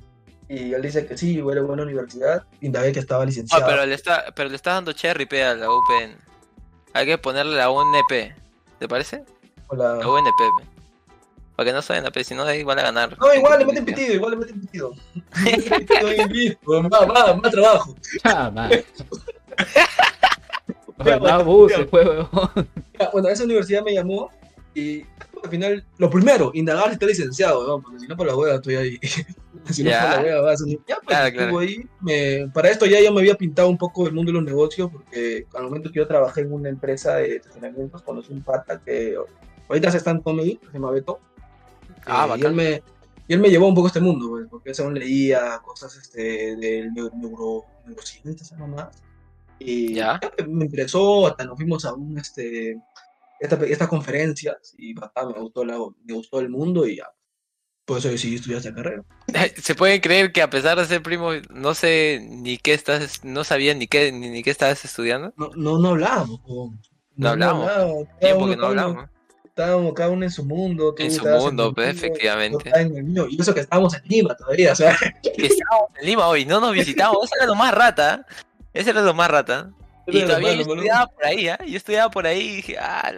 Y 0.49 0.73
él 0.73 0.83
dice 0.83 1.07
que 1.07 1.17
sí, 1.17 1.37
igual 1.37 1.59
es 1.59 1.65
buena 1.65 1.83
universidad. 1.83 2.45
Indagué 2.61 2.93
que 2.93 3.01
estaba 3.01 3.23
Ah, 3.23 3.27
licenciado. 3.27 3.67
pero 3.67 3.87
le 3.87 3.95
está, 3.95 4.25
pero 4.35 4.49
le 4.49 4.57
está 4.57 4.73
dando 4.73 4.93
cherry 4.93 5.27
pe 5.27 5.45
a 5.45 5.55
la 5.55 5.71
UPN. 5.71 6.17
Hay 6.95 7.07
que 7.07 7.19
ponerle 7.19 7.57
la 7.57 7.71
UNP. 7.71 8.35
¿Te 8.79 8.89
parece? 8.89 9.25
La 9.73 9.95
UNP. 10.09 10.31
pe. 10.39 10.67
Para 11.55 11.73
que 11.83 12.01
no 12.03 12.11
pe, 12.13 12.25
si 12.25 12.35
no 12.35 12.45
ahí 12.45 12.63
van 12.63 12.79
a 12.79 12.83
ganar. 12.83 13.19
No, 13.19 13.35
igual 13.35 13.59
le 13.59 13.67
meten 13.67 13.85
pitido, 13.85 14.15
igual 14.15 14.31
le 14.31 14.37
meten 14.39 14.61
pitido. 14.61 14.93
Más, 16.89 17.09
más, 17.09 17.43
más 17.43 17.51
trabajo. 17.51 17.95
Ah, 18.25 18.51
pues. 18.69 18.85
Ya, 22.99 23.11
Bueno, 23.13 23.29
esa 23.29 23.45
universidad 23.45 23.83
me 23.83 23.95
llamó 23.95 24.31
y 24.75 25.05
al 25.43 25.51
final, 25.51 25.85
lo 25.99 26.11
primero, 26.11 26.51
indagar 26.55 26.87
si 26.89 26.93
está 26.95 27.07
licenciado, 27.07 27.67
¿no? 27.67 27.81
Porque 27.83 28.01
si 28.01 28.07
no, 28.07 28.17
por 28.17 28.27
la 28.27 28.37
hueá 28.37 28.57
estoy 28.57 28.77
ahí. 28.77 28.99
si 29.71 29.83
no, 29.85 29.91
por 29.91 30.01
la 30.11 30.21
hueá 30.23 30.41
vas 30.41 30.63
a 30.63 30.67
Ya, 30.67 30.77
pues, 30.97 31.03
Claro, 31.07 31.35
claro. 31.37 31.59
ahí. 31.59 31.87
Me- 32.01 32.49
para 32.53 32.71
esto 32.71 32.87
ya 32.87 33.01
yo 33.01 33.13
me 33.13 33.21
había 33.21 33.35
pintado 33.35 33.69
un 33.69 33.79
poco 33.79 34.07
el 34.07 34.13
mundo 34.13 34.31
de 34.33 34.39
los 34.39 34.45
negocios, 34.45 34.91
porque 34.93 35.47
al 35.55 35.65
momento 35.65 35.91
que 35.91 35.99
yo 35.99 36.07
trabajé 36.07 36.43
en 36.43 36.53
una 36.53 36.69
empresa 36.69 37.17
de 37.17 37.37
estacionamientos, 37.37 38.03
conocí 38.03 38.33
un 38.33 38.43
pata 38.43 38.81
que 38.81 39.17
ahorita 39.69 39.91
se 39.91 39.99
está 39.99 40.11
en 40.13 40.21
comedy, 40.21 40.57
que 40.57 40.67
se 40.67 40.73
llama 40.75 40.91
Beto. 40.91 41.19
Ah, 42.07 42.27
Eh, 42.37 42.41
y, 42.41 42.45
él 42.47 42.53
me, 42.55 42.83
y 43.27 43.35
él 43.35 43.41
me 43.41 43.51
llevó 43.51 43.69
un 43.69 43.75
poco 43.75 43.87
a 43.87 43.91
este 43.91 44.01
mundo, 44.01 44.29
pues, 44.31 44.47
porque 44.49 44.73
según 44.75 44.95
leía 44.95 45.61
cosas 45.65 45.95
este, 45.97 46.57
del 46.57 46.91
neu- 46.93 47.13
neuro, 47.15 47.65
neurociencia, 47.87 48.45
esa 48.45 48.57
mamá. 48.57 48.91
Y 49.61 49.95
Ya. 49.95 50.21
me 50.47 50.67
interesó, 50.67 51.27
hasta 51.27 51.45
nos 51.45 51.57
fuimos 51.57 51.85
a 51.85 51.93
un, 51.93 52.17
este, 52.17 52.79
esta- 53.41 53.65
estas 53.67 53.89
conferencias 53.89 54.75
y 54.79 54.95
bacán, 54.95 55.29
me 55.29 55.41
gustó, 55.41 55.65
la, 55.65 55.79
me 56.05 56.15
gustó 56.15 56.41
el 56.41 56.49
mundo 56.49 56.87
y 56.87 56.97
ya. 56.97 57.09
Por 57.85 57.99
eso 57.99 58.09
decidí 58.09 58.35
estudiar 58.35 58.61
esa 58.61 58.75
carrera. 58.75 59.03
Se 59.63 59.75
pueden 59.75 60.01
creer 60.03 60.31
que 60.31 60.43
a 60.43 60.51
pesar 60.51 60.77
de 60.79 60.85
ser 60.85 61.03
primo, 61.03 61.31
no 61.49 61.73
sé 61.75 62.21
ni 62.23 62.59
qué 62.59 62.75
estás, 62.75 63.25
no 63.25 63.45
sabía 63.45 63.73
ni 63.75 63.87
qué, 63.87 64.13
ni, 64.13 64.29
ni 64.29 64.43
qué 64.43 64.51
estabas 64.51 64.85
estudiando. 64.85 65.33
No, 65.39 65.51
no, 65.57 65.79
no 65.79 65.89
hablábamos. 65.91 66.41
po. 66.41 66.75
No 67.17 67.31
hablamos. 67.31 67.71
Tiempo 68.21 68.45
uno- 68.45 68.51
que 68.53 68.57
no 68.59 68.67
hablamos. 68.67 69.09
Estábamos 69.45 69.93
cada 69.95 70.11
uno 70.11 70.25
en 70.25 70.31
su 70.31 70.45
mundo. 70.45 70.95
En 70.99 71.11
su 71.11 71.27
mundo, 71.27 71.75
pues, 71.75 71.99
yo 72.01 72.07
efectivamente. 72.07 72.71
en 72.77 72.97
el 72.97 73.03
mío, 73.05 73.27
y 73.29 73.41
eso 73.41 73.53
que 73.55 73.61
estábamos 73.61 73.93
en 73.95 74.03
Lima 74.05 74.37
todavía, 74.37 74.71
o 74.73 74.77
sea. 74.77 74.97
Que 75.23 75.47
estábamos 75.47 75.91
en 76.01 76.07
Lima 76.07 76.29
hoy, 76.29 76.45
no 76.45 76.61
nos 76.61 76.73
visitamos, 76.75 77.25
eso 77.25 77.35
era 77.37 77.47
lo 77.47 77.55
más 77.57 77.75
rata. 77.75 78.25
Eso 78.73 78.91
era 78.91 79.01
lo 79.03 79.15
más 79.15 79.29
rata. 79.31 79.71
Y 80.09 80.21
lo 80.21 80.27
todavía 80.27 80.55
yo 80.55 80.63
estudiaba 80.63 81.07
por 81.07 81.25
ahí, 81.25 81.49
¿ah? 81.49 81.59
Yo 81.67 81.77
estudiaba 81.77 82.11
por 82.11 82.27
ahí 82.27 82.41
y 82.41 82.57
dije, 82.57 82.77
ah, 82.79 83.13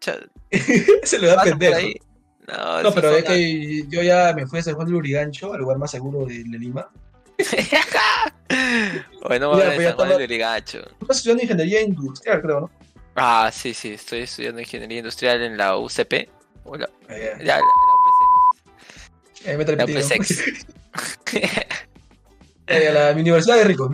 Se 1.02 1.18
le 1.18 1.28
da 1.28 1.42
pendejo. 1.42 1.78
No, 2.46 2.82
No, 2.82 2.92
pero 2.92 3.16
es 3.16 3.24
que 3.24 3.84
yo 3.88 4.02
ya 4.02 4.32
me 4.34 4.46
fui 4.46 4.58
a 4.58 4.62
San 4.62 4.74
Juan 4.74 4.86
de 4.86 4.92
Lurigancho, 4.92 5.54
al 5.54 5.60
lugar 5.60 5.78
más 5.78 5.90
seguro 5.90 6.26
de, 6.26 6.44
Lima. 6.44 6.88
Bueno, 9.26 9.48
vamos 9.48 9.64
a 9.64 9.74
pues 9.74 9.88
San 9.88 9.96
Juan 9.96 10.08
de 10.10 10.18
Lurigancho. 10.18 10.78
Estás 11.00 11.16
estudiando 11.16 11.42
ingeniería 11.42 11.80
industrial, 11.80 12.42
creo, 12.42 12.60
¿no? 12.60 12.70
Ah, 13.16 13.50
sí, 13.52 13.72
sí, 13.72 13.94
estoy 13.94 14.20
estudiando 14.20 14.60
ingeniería 14.60 14.98
industrial 14.98 15.42
en 15.42 15.56
la 15.56 15.78
UCP. 15.78 16.28
O 16.64 16.76
la, 16.76 16.88
ya, 17.08 17.36
la, 17.38 17.56
la 17.56 17.64
eh, 19.44 19.56
métele 19.56 19.76
La. 19.76 19.84
UPSEX. 19.84 20.66
Eh, 22.66 22.88
a 22.88 22.92
la 22.92 23.12
mi 23.12 23.20
universidad 23.20 23.56
de 23.58 23.64
rico. 23.64 23.90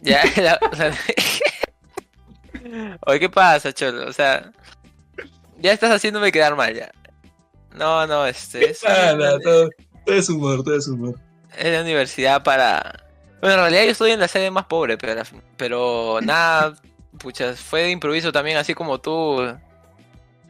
ya, 0.00 0.24
la, 0.38 0.58
Oye, 3.06 3.20
¿qué 3.20 3.28
pasa, 3.28 3.72
Cholo? 3.72 4.08
O 4.08 4.12
sea, 4.12 4.50
ya 5.58 5.72
estás 5.72 5.90
haciéndome 5.92 6.32
quedar 6.32 6.56
mal 6.56 6.74
ya. 6.74 6.90
No, 7.74 8.06
no, 8.06 8.26
este 8.26 8.70
es, 8.70 8.84
Ah, 8.84 9.14
no, 9.16 9.38
todo, 9.40 9.70
todo 10.06 10.16
es 10.16 10.28
humor, 10.28 10.62
todo 10.62 10.76
es 10.76 10.88
humor. 10.88 11.18
es 11.56 11.72
la 11.72 11.80
universidad 11.82 12.42
para... 12.42 13.04
Bueno, 13.40 13.54
en 13.54 13.60
realidad 13.60 13.84
yo 13.84 13.90
estoy 13.90 14.10
en 14.12 14.20
la 14.20 14.28
sede 14.28 14.50
más 14.50 14.66
pobre, 14.66 14.98
pero, 14.98 15.20
pero 15.56 16.20
nada, 16.22 16.74
pucha, 17.18 17.54
fue 17.54 17.82
de 17.82 17.90
improviso 17.90 18.30
también, 18.30 18.56
así 18.56 18.74
como 18.74 19.00
tú 19.00 19.40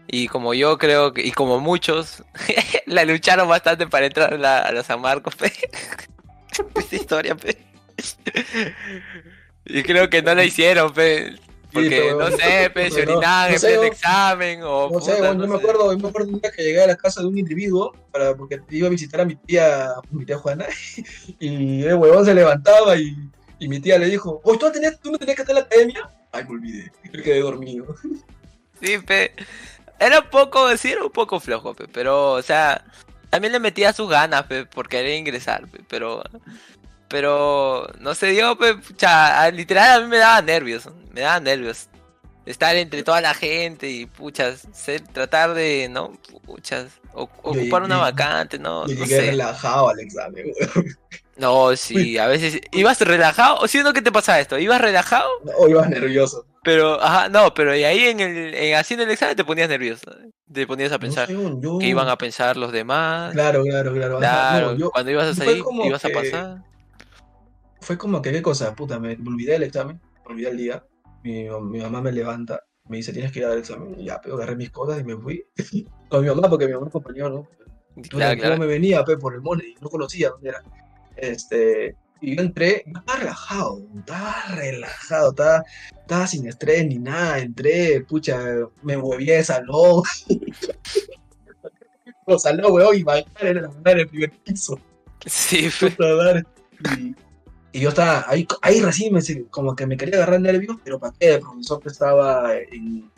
y 0.09 0.29
como 0.29 0.53
yo 0.53 0.77
creo 0.77 1.13
que, 1.15 1.23
y 1.27 1.33
como 1.33 1.59
muchos, 1.59 2.23
la 2.87 3.05
lucharon 3.05 3.49
bastante 3.49 3.87
para 3.87 4.07
entrar 4.07 4.35
a 4.35 4.37
la, 4.37 4.59
a 4.59 4.73
la 4.73 4.83
San 4.83 5.01
Marcos, 5.01 5.35
pe. 5.37 5.51
Esta 6.75 6.97
historia, 6.97 7.35
pe. 7.35 7.57
Y 9.65 9.83
creo 9.83 10.11
que 10.11 10.21
no 10.23 10.35
la 10.35 10.45
hicieron, 10.45 10.93
pe. 10.93 11.35
Porque 11.73 12.15
no 12.19 12.31
sé, 12.31 12.71
pe, 12.75 12.91
se 12.91 13.07
no, 13.07 13.21
no 13.21 13.59
sé, 13.59 13.87
examen 13.87 14.63
o... 14.63 14.91
No 14.91 15.01
sé, 15.01 15.13
puta, 15.13 15.27
bueno, 15.29 15.35
no 15.35 15.45
yo 15.47 15.53
me 15.53 15.57
acuerdo, 15.59 15.93
yo 15.93 15.99
me 15.99 16.09
acuerdo 16.09 16.29
un 16.29 16.41
día 16.41 16.51
que 16.51 16.63
llegué 16.63 16.83
a 16.83 16.87
la 16.87 16.97
casa 16.97 17.21
de 17.23 17.27
un 17.29 17.39
individuo 17.39 17.93
para, 18.11 18.35
porque 18.37 18.61
iba 18.71 18.89
a 18.89 18.91
visitar 18.91 19.21
a 19.21 19.25
mi 19.25 19.37
tía, 19.37 19.89
mi 20.11 20.25
tía 20.27 20.39
Juana, 20.39 20.67
y 21.41 21.83
el 21.85 21.95
huevón 21.95 22.25
se 22.25 22.35
levantaba 22.35 22.97
y, 22.97 23.17
y 23.59 23.69
mi 23.69 23.81
tía 23.81 23.99
le 23.99 24.07
dijo, 24.07 24.41
oye, 24.45 24.59
¿tú, 24.59 24.67
no 24.67 24.73
tenías- 24.73 25.01
¿tú 25.01 25.11
no 25.11 25.19
tenías 25.19 25.37
que 25.37 25.43
estar 25.43 25.57
en 25.57 25.63
la 25.63 25.67
academia? 25.67 26.11
Ay, 26.33 26.45
me 26.45 26.51
olvidé, 26.51 26.93
me 27.13 27.23
quedé 27.23 27.41
dormido. 27.41 27.95
Sí, 28.81 28.99
pe. 28.99 29.33
Era 29.99 30.21
un 30.21 30.31
poco, 30.31 30.77
sí, 30.77 30.91
era 30.93 31.05
un 31.05 31.11
poco 31.11 31.39
flojo, 31.39 31.75
pe, 31.75 31.87
pero, 31.87 32.33
o 32.33 32.43
sea, 32.43 32.85
también 33.31 33.53
le 33.53 33.61
metía 33.61 33.93
sus 33.93 34.11
ganas, 34.11 34.43
pe, 34.45 34.67
por 34.67 34.89
querer 34.89 35.17
ingresar, 35.17 35.69
pe, 35.69 35.81
pero, 35.89 36.23
pero, 37.13 37.87
no 38.01 38.15
se 38.15 38.29
dio, 38.29 38.57
pucha, 38.57 39.51
literal 39.51 40.01
a 40.01 40.03
mí 40.03 40.09
me 40.11 40.17
daba 40.17 40.41
nervios, 40.41 40.89
me 41.13 41.21
daba 41.21 41.39
nervios. 41.41 41.89
Estar 42.47 42.75
entre 42.75 43.05
toda 43.05 43.21
la 43.21 43.35
gente 43.35 43.89
y, 43.89 44.07
puchas, 44.07 44.67
ser, 44.73 45.03
tratar 45.03 45.53
de, 45.55 45.89
¿no? 45.91 46.15
Puchas, 46.45 46.87
o- 47.13 47.29
ocupar 47.43 47.83
una 47.83 47.99
vacante, 47.99 48.59
no, 48.59 48.87
Yo 48.89 48.95
no 48.97 49.05
llegué 49.05 49.17
sé. 49.17 49.27
relajado 49.31 49.91
al 49.91 50.01
examen. 50.01 50.47
No, 51.37 51.77
sí, 51.77 52.19
a 52.19 52.27
veces, 52.27 52.61
¿ibas 52.73 53.01
relajado? 53.01 53.59
¿O 53.61 53.69
siendo 53.69 53.93
que 53.93 54.03
te 54.03 54.11
pasaba 54.11 54.41
esto? 54.41 54.59
¿Ibas 54.59 54.81
relajado? 54.81 55.29
o 55.57 55.69
ibas 55.69 55.89
nervioso. 55.89 56.45
Pero, 56.65 57.01
ajá, 57.03 57.29
no, 57.29 57.53
pero 57.55 57.75
y 57.77 57.85
ahí 57.85 58.05
en 58.07 58.21
el, 58.21 58.55
en, 58.55 58.75
haciendo 58.77 59.05
el 59.05 59.11
examen 59.11 59.35
te 59.37 59.45
ponías 59.45 59.69
nervioso, 59.69 60.11
te 60.53 60.67
ponías 60.67 60.91
a 60.93 60.97
No, 60.97 61.01
pensar. 61.01 61.29
yo. 61.29 61.79
que 61.79 61.87
iban 61.87 62.09
a 62.09 62.17
pensar 62.17 62.57
los 62.57 62.71
demás. 62.73 63.33
Claro, 63.33 63.63
claro, 63.65 63.93
claro. 63.93 64.19
ajá, 64.19 64.21
Claro, 64.21 64.73
no, 64.73 64.79
yo- 64.79 64.91
cuando 64.91 65.11
ibas 65.11 65.29
a 65.29 65.35
salir, 65.35 65.63
ibas 65.85 66.05
a 66.05 66.09
pasar. 66.11 66.57
Fue 67.83 67.99
como 67.99 68.23
que, 68.23 68.33
¿qué 68.33 68.43
cosa? 68.43 68.75
Puta, 68.75 68.99
me, 68.99 69.17
me 69.17 69.29
olvidé 69.29 69.53
del 69.53 69.65
examen, 69.65 70.01
me 70.27 70.33
olvidé 70.33 70.51
el 70.51 70.57
día. 70.57 70.85
Mi, 71.23 71.49
mi 71.61 71.81
mamá 71.81 72.01
me 72.01 72.13
levanta, 72.13 72.65
me 72.89 72.97
dice, 72.97 73.13
tienes 73.13 73.33
que 73.33 73.41
ir 73.41 73.45
al 73.45 73.59
examen. 73.59 73.99
Y 73.99 74.07
ya, 74.07 74.21
pero 74.21 74.37
agarré 74.37 74.57
mis 74.57 74.71
cosas 74.71 75.01
y 75.01 75.05
me 75.05 75.17
fui. 75.17 75.45
Con 76.09 76.23
mi 76.23 76.29
mamá, 76.29 76.49
porque 76.49 76.67
mi 76.67 76.73
mamá 76.73 76.87
me 76.87 76.89
acompañó, 76.89 77.29
¿no? 77.29 77.49
Claro, 78.09 78.41
claro. 78.41 78.59
me 78.59 78.67
venía 78.67 79.05
pe, 79.05 79.19
por 79.19 79.35
el 79.35 79.43
monte 79.43 79.69
y 79.69 79.75
no 79.81 79.91
conocía 79.91 80.31
dónde 80.31 80.49
era. 80.49 80.63
Este, 81.17 81.95
y 82.23 82.37
yo 82.37 82.43
entré, 82.43 82.85
estaba 82.87 83.19
relajado, 83.19 83.83
estaba 83.99 84.45
relajado, 84.55 85.31
estaba, 85.31 85.65
estaba 86.01 86.27
sin 86.27 86.47
estrés 86.47 86.87
ni 86.87 86.99
nada. 86.99 87.41
Entré, 87.41 88.01
pucha, 88.03 88.39
me 88.83 88.97
moví 88.97 89.27
de 89.27 89.45
salón. 89.45 90.03
Salón, 92.39 92.73
weón, 92.73 92.97
y 92.97 93.03
la 93.03 93.19
en 93.19 93.99
el 93.99 94.09
primer 94.09 94.31
piso. 94.45 94.79
Sí, 95.27 95.69
fue-. 95.69 95.95
Y, 96.99 97.15
y 97.73 97.81
yo 97.81 97.89
estaba 97.89 98.25
ahí, 98.29 98.47
ahí 98.61 98.81
recién 98.81 99.15
me, 99.15 99.21
como 99.51 99.75
que 99.75 99.87
me 99.87 99.97
quería 99.97 100.17
agarrar 100.17 100.41
nervios, 100.41 100.77
pero 100.85 100.99
para 100.99 101.15
qué, 101.19 101.35
el 101.35 101.41
profesor 101.41 101.83
que 101.83 101.89
estaba 101.89 102.55
en, 102.55 103.11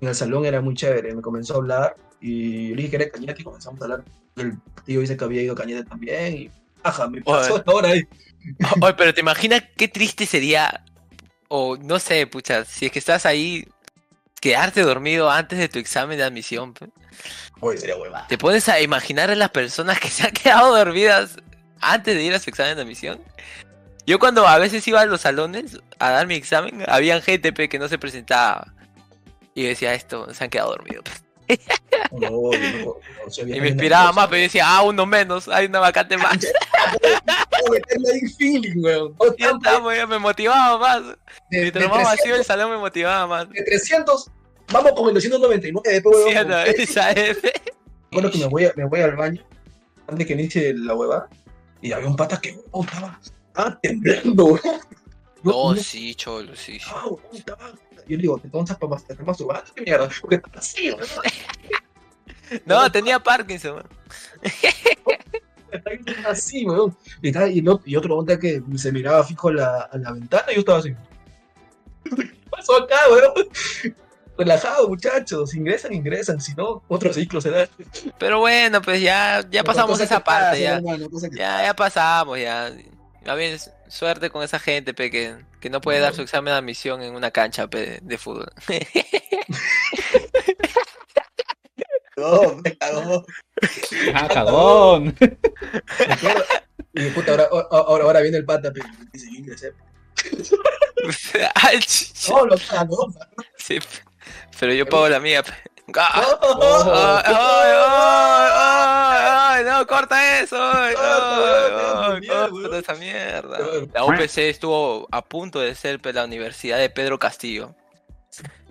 en 0.00 0.08
el 0.08 0.14
salón 0.14 0.44
era 0.44 0.60
muy 0.60 0.74
chévere, 0.74 1.14
me 1.14 1.22
comenzó 1.22 1.54
a 1.54 1.56
hablar 1.56 1.96
y 2.20 2.68
yo 2.68 2.76
le 2.76 2.82
dije 2.82 2.90
que 2.90 3.02
era 3.02 3.10
Cañete 3.10 3.40
y 3.40 3.44
comenzamos 3.44 3.80
a 3.80 3.84
hablar. 3.84 4.04
El 4.36 4.58
tío 4.84 5.00
dice 5.00 5.16
que 5.16 5.24
había 5.24 5.42
ido 5.42 5.54
Cañete 5.54 5.84
también 5.84 6.36
y 6.36 6.50
ajá, 6.82 7.08
me 7.08 7.22
pasó 7.22 7.54
Oye. 7.54 7.62
la 7.66 7.72
hora 7.72 7.88
ahí. 7.88 8.02
Oye, 8.80 8.94
pero 8.94 9.14
te 9.14 9.20
imaginas 9.20 9.62
qué 9.76 9.88
triste 9.88 10.26
sería, 10.26 10.84
o 11.48 11.76
no 11.78 11.98
sé, 11.98 12.26
pucha, 12.26 12.66
si 12.66 12.86
es 12.86 12.92
que 12.92 12.98
estás 12.98 13.24
ahí, 13.24 13.66
quedarte 14.40 14.82
dormido 14.82 15.30
antes 15.30 15.58
de 15.58 15.68
tu 15.68 15.78
examen 15.78 16.18
de 16.18 16.24
admisión. 16.24 16.74
Oye, 17.60 17.78
sería 17.78 17.96
hueva. 17.96 18.26
¿Te 18.26 18.36
pones 18.36 18.68
a 18.68 18.80
imaginar 18.80 19.30
a 19.30 19.36
las 19.36 19.50
personas 19.50 19.98
que 20.00 20.08
se 20.08 20.24
han 20.24 20.32
quedado 20.32 20.76
dormidas 20.76 21.36
antes 21.80 22.14
de 22.14 22.22
ir 22.22 22.34
a 22.34 22.38
su 22.40 22.50
examen 22.50 22.76
de 22.76 22.82
admisión? 22.82 23.20
Yo 24.06 24.18
cuando 24.18 24.46
a 24.46 24.58
veces 24.58 24.86
iba 24.88 25.00
a 25.00 25.06
los 25.06 25.20
salones 25.20 25.78
a 25.98 26.10
dar 26.10 26.26
mi 26.26 26.34
examen, 26.34 26.82
había 26.88 27.20
gente 27.20 27.52
pe, 27.52 27.68
que 27.68 27.78
no 27.78 27.88
se 27.88 27.98
presentaba. 27.98 28.72
Y 29.54 29.64
decía, 29.64 29.94
esto, 29.94 30.32
se 30.34 30.44
han 30.44 30.50
quedado 30.50 30.70
dormidos. 30.70 31.04
No, 32.10 32.28
no- 32.30 32.50
no, 32.50 32.96
Y 33.46 33.60
me 33.60 33.68
inspiraba 33.68 34.12
más, 34.12 34.26
pero 34.26 34.38
yo 34.38 34.42
decía, 34.42 34.64
ah, 34.66 34.82
uno 34.82 35.06
menos, 35.06 35.48
hay 35.48 35.66
una 35.66 35.78
vacante 35.80 36.16
más. 36.18 36.36
Me 40.08 40.18
motivaba 40.18 40.78
más. 40.78 41.02
de, 41.50 41.60
Mientras 41.62 41.88
más 41.88 42.04
vacío 42.04 42.34
300, 42.34 42.38
el 42.38 42.44
salón 42.44 42.70
me 42.72 42.76
motivaba 42.78 43.26
más. 43.26 43.48
de 43.50 43.62
300, 43.62 44.30
vamos 44.72 44.92
con 44.92 45.08
el 45.08 45.14
299, 45.14 46.00
pues, 46.02 46.16
weón. 46.16 46.28
Sí, 46.28 46.34
no, 46.46 46.58
esa. 46.60 47.14
Bueno, 48.10 48.30
que 48.30 48.38
me 48.38 48.46
voy, 48.46 48.64
a- 48.66 48.72
me 48.76 48.84
voy 48.84 49.00
al 49.00 49.16
baño 49.16 49.42
antes 50.06 50.26
que 50.26 50.32
inicie 50.34 50.74
la 50.74 50.94
hueva 50.94 51.28
y 51.80 51.92
había 51.92 52.08
un 52.08 52.16
pata 52.16 52.40
que 52.40 52.58
weón, 52.72 52.86
estaba, 52.86 53.18
estaba 53.52 53.78
temblando, 53.80 54.44
weón. 54.46 54.60
No, 55.42 55.74
sí, 55.76 56.14
cholo, 56.14 56.54
sí. 56.56 56.78
sí. 56.78 56.86
Ah, 56.94 57.04
estaba- 57.32 57.72
Yo 58.08 58.16
le 58.16 58.22
digo, 58.22 58.38
¿te 58.38 58.46
estás 58.48 58.76
para 58.78 58.96
te 58.96 59.12
estás 59.12 59.26
masturbando? 59.26 59.72
¿Qué 59.74 59.82
mierda? 59.82 60.08
Porque 60.20 60.36
está 60.36 60.58
así, 60.58 60.90
weón. 60.90 61.08
No, 62.66 62.90
tenía 62.92 63.18
Parkinson. 63.18 63.74
weón. 63.76 63.86
Está 65.70 66.30
así, 66.30 66.64
weón. 66.66 66.96
Y, 67.22 67.28
está- 67.28 67.48
y, 67.48 67.62
no- 67.62 67.80
y 67.84 67.96
otro 67.96 68.16
onda 68.18 68.38
que 68.38 68.62
se 68.76 68.92
miraba 68.92 69.24
fijo 69.24 69.48
a 69.48 69.52
la, 69.54 69.80
a 69.82 69.96
la 69.98 70.12
ventana 70.12 70.44
y 70.50 70.54
yo 70.54 70.60
estaba 70.60 70.78
así. 70.78 70.94
¿Qué 72.04 72.30
pasó 72.50 72.76
acá, 72.76 72.96
weón? 73.10 73.48
Relajado, 74.36 74.88
muchachos. 74.88 75.54
Ingresan, 75.54 75.92
ingresan. 75.94 76.40
Si 76.40 76.54
no, 76.54 76.82
otro 76.88 77.12
ciclo 77.12 77.40
será. 77.40 77.68
Pero 78.18 78.40
bueno, 78.40 78.80
pues 78.82 79.00
ya, 79.00 79.44
ya 79.50 79.62
pasamos 79.64 79.98
esa 80.00 80.22
parte, 80.22 80.60
ya. 80.60 80.76
hermano, 80.76 81.08
cosa 81.10 81.28
que- 81.30 81.36
Ya, 81.36 81.62
ya 81.64 81.74
pasamos, 81.74 82.38
ya. 82.38 82.70
Ya 83.24 83.34
bien, 83.36 83.56
suerte 83.88 84.30
con 84.30 84.42
esa 84.42 84.58
gente, 84.58 84.94
pe, 84.94 85.10
que, 85.10 85.36
que 85.60 85.70
no 85.70 85.80
puede 85.80 86.00
dar 86.00 86.12
su 86.14 86.22
examen 86.22 86.52
de 86.52 86.58
admisión 86.58 87.02
en 87.02 87.14
una 87.14 87.30
cancha, 87.30 87.68
pe, 87.68 88.00
de 88.02 88.18
fútbol. 88.18 88.50
No, 92.16 92.56
me 92.62 92.76
cagó. 92.76 93.24
¡Ah, 94.14 94.28
cagón! 94.32 95.16
Y 96.92 97.08
puta, 97.10 97.30
ahora, 97.32 97.48
ahora, 97.70 98.04
ahora 98.04 98.20
viene 98.20 98.36
el 98.38 98.44
pata, 98.44 98.70
pero 98.72 98.86
dice, 99.12 99.26
yo 99.32 99.38
ingresé. 99.38 99.72
Ay, 101.54 101.78
ch- 101.78 102.28
No, 102.30 102.44
lo 102.46 102.56
cagó. 102.68 103.12
sí, 103.56 103.78
pe. 103.80 103.86
pero 104.60 104.74
yo 104.74 104.86
pago 104.86 105.08
la 105.08 105.20
mía. 105.20 105.42
pe. 105.42 105.52
No, 105.94 106.02
¡Ay! 108.54 109.64
¡No, 109.64 109.86
corta 109.86 110.40
eso! 110.40 110.56
¡Ay, 110.58 110.94
weón. 110.94 112.50
corta 112.50 112.78
esa 112.78 112.94
mierda! 112.94 113.58
La 113.92 114.04
UPC 114.04 114.38
estuvo 114.38 115.06
a 115.10 115.22
punto 115.22 115.60
de 115.60 115.74
ser 115.74 116.00
pe, 116.00 116.12
la 116.12 116.24
Universidad 116.24 116.78
de 116.78 116.88
Pedro 116.90 117.18
Castillo. 117.18 117.74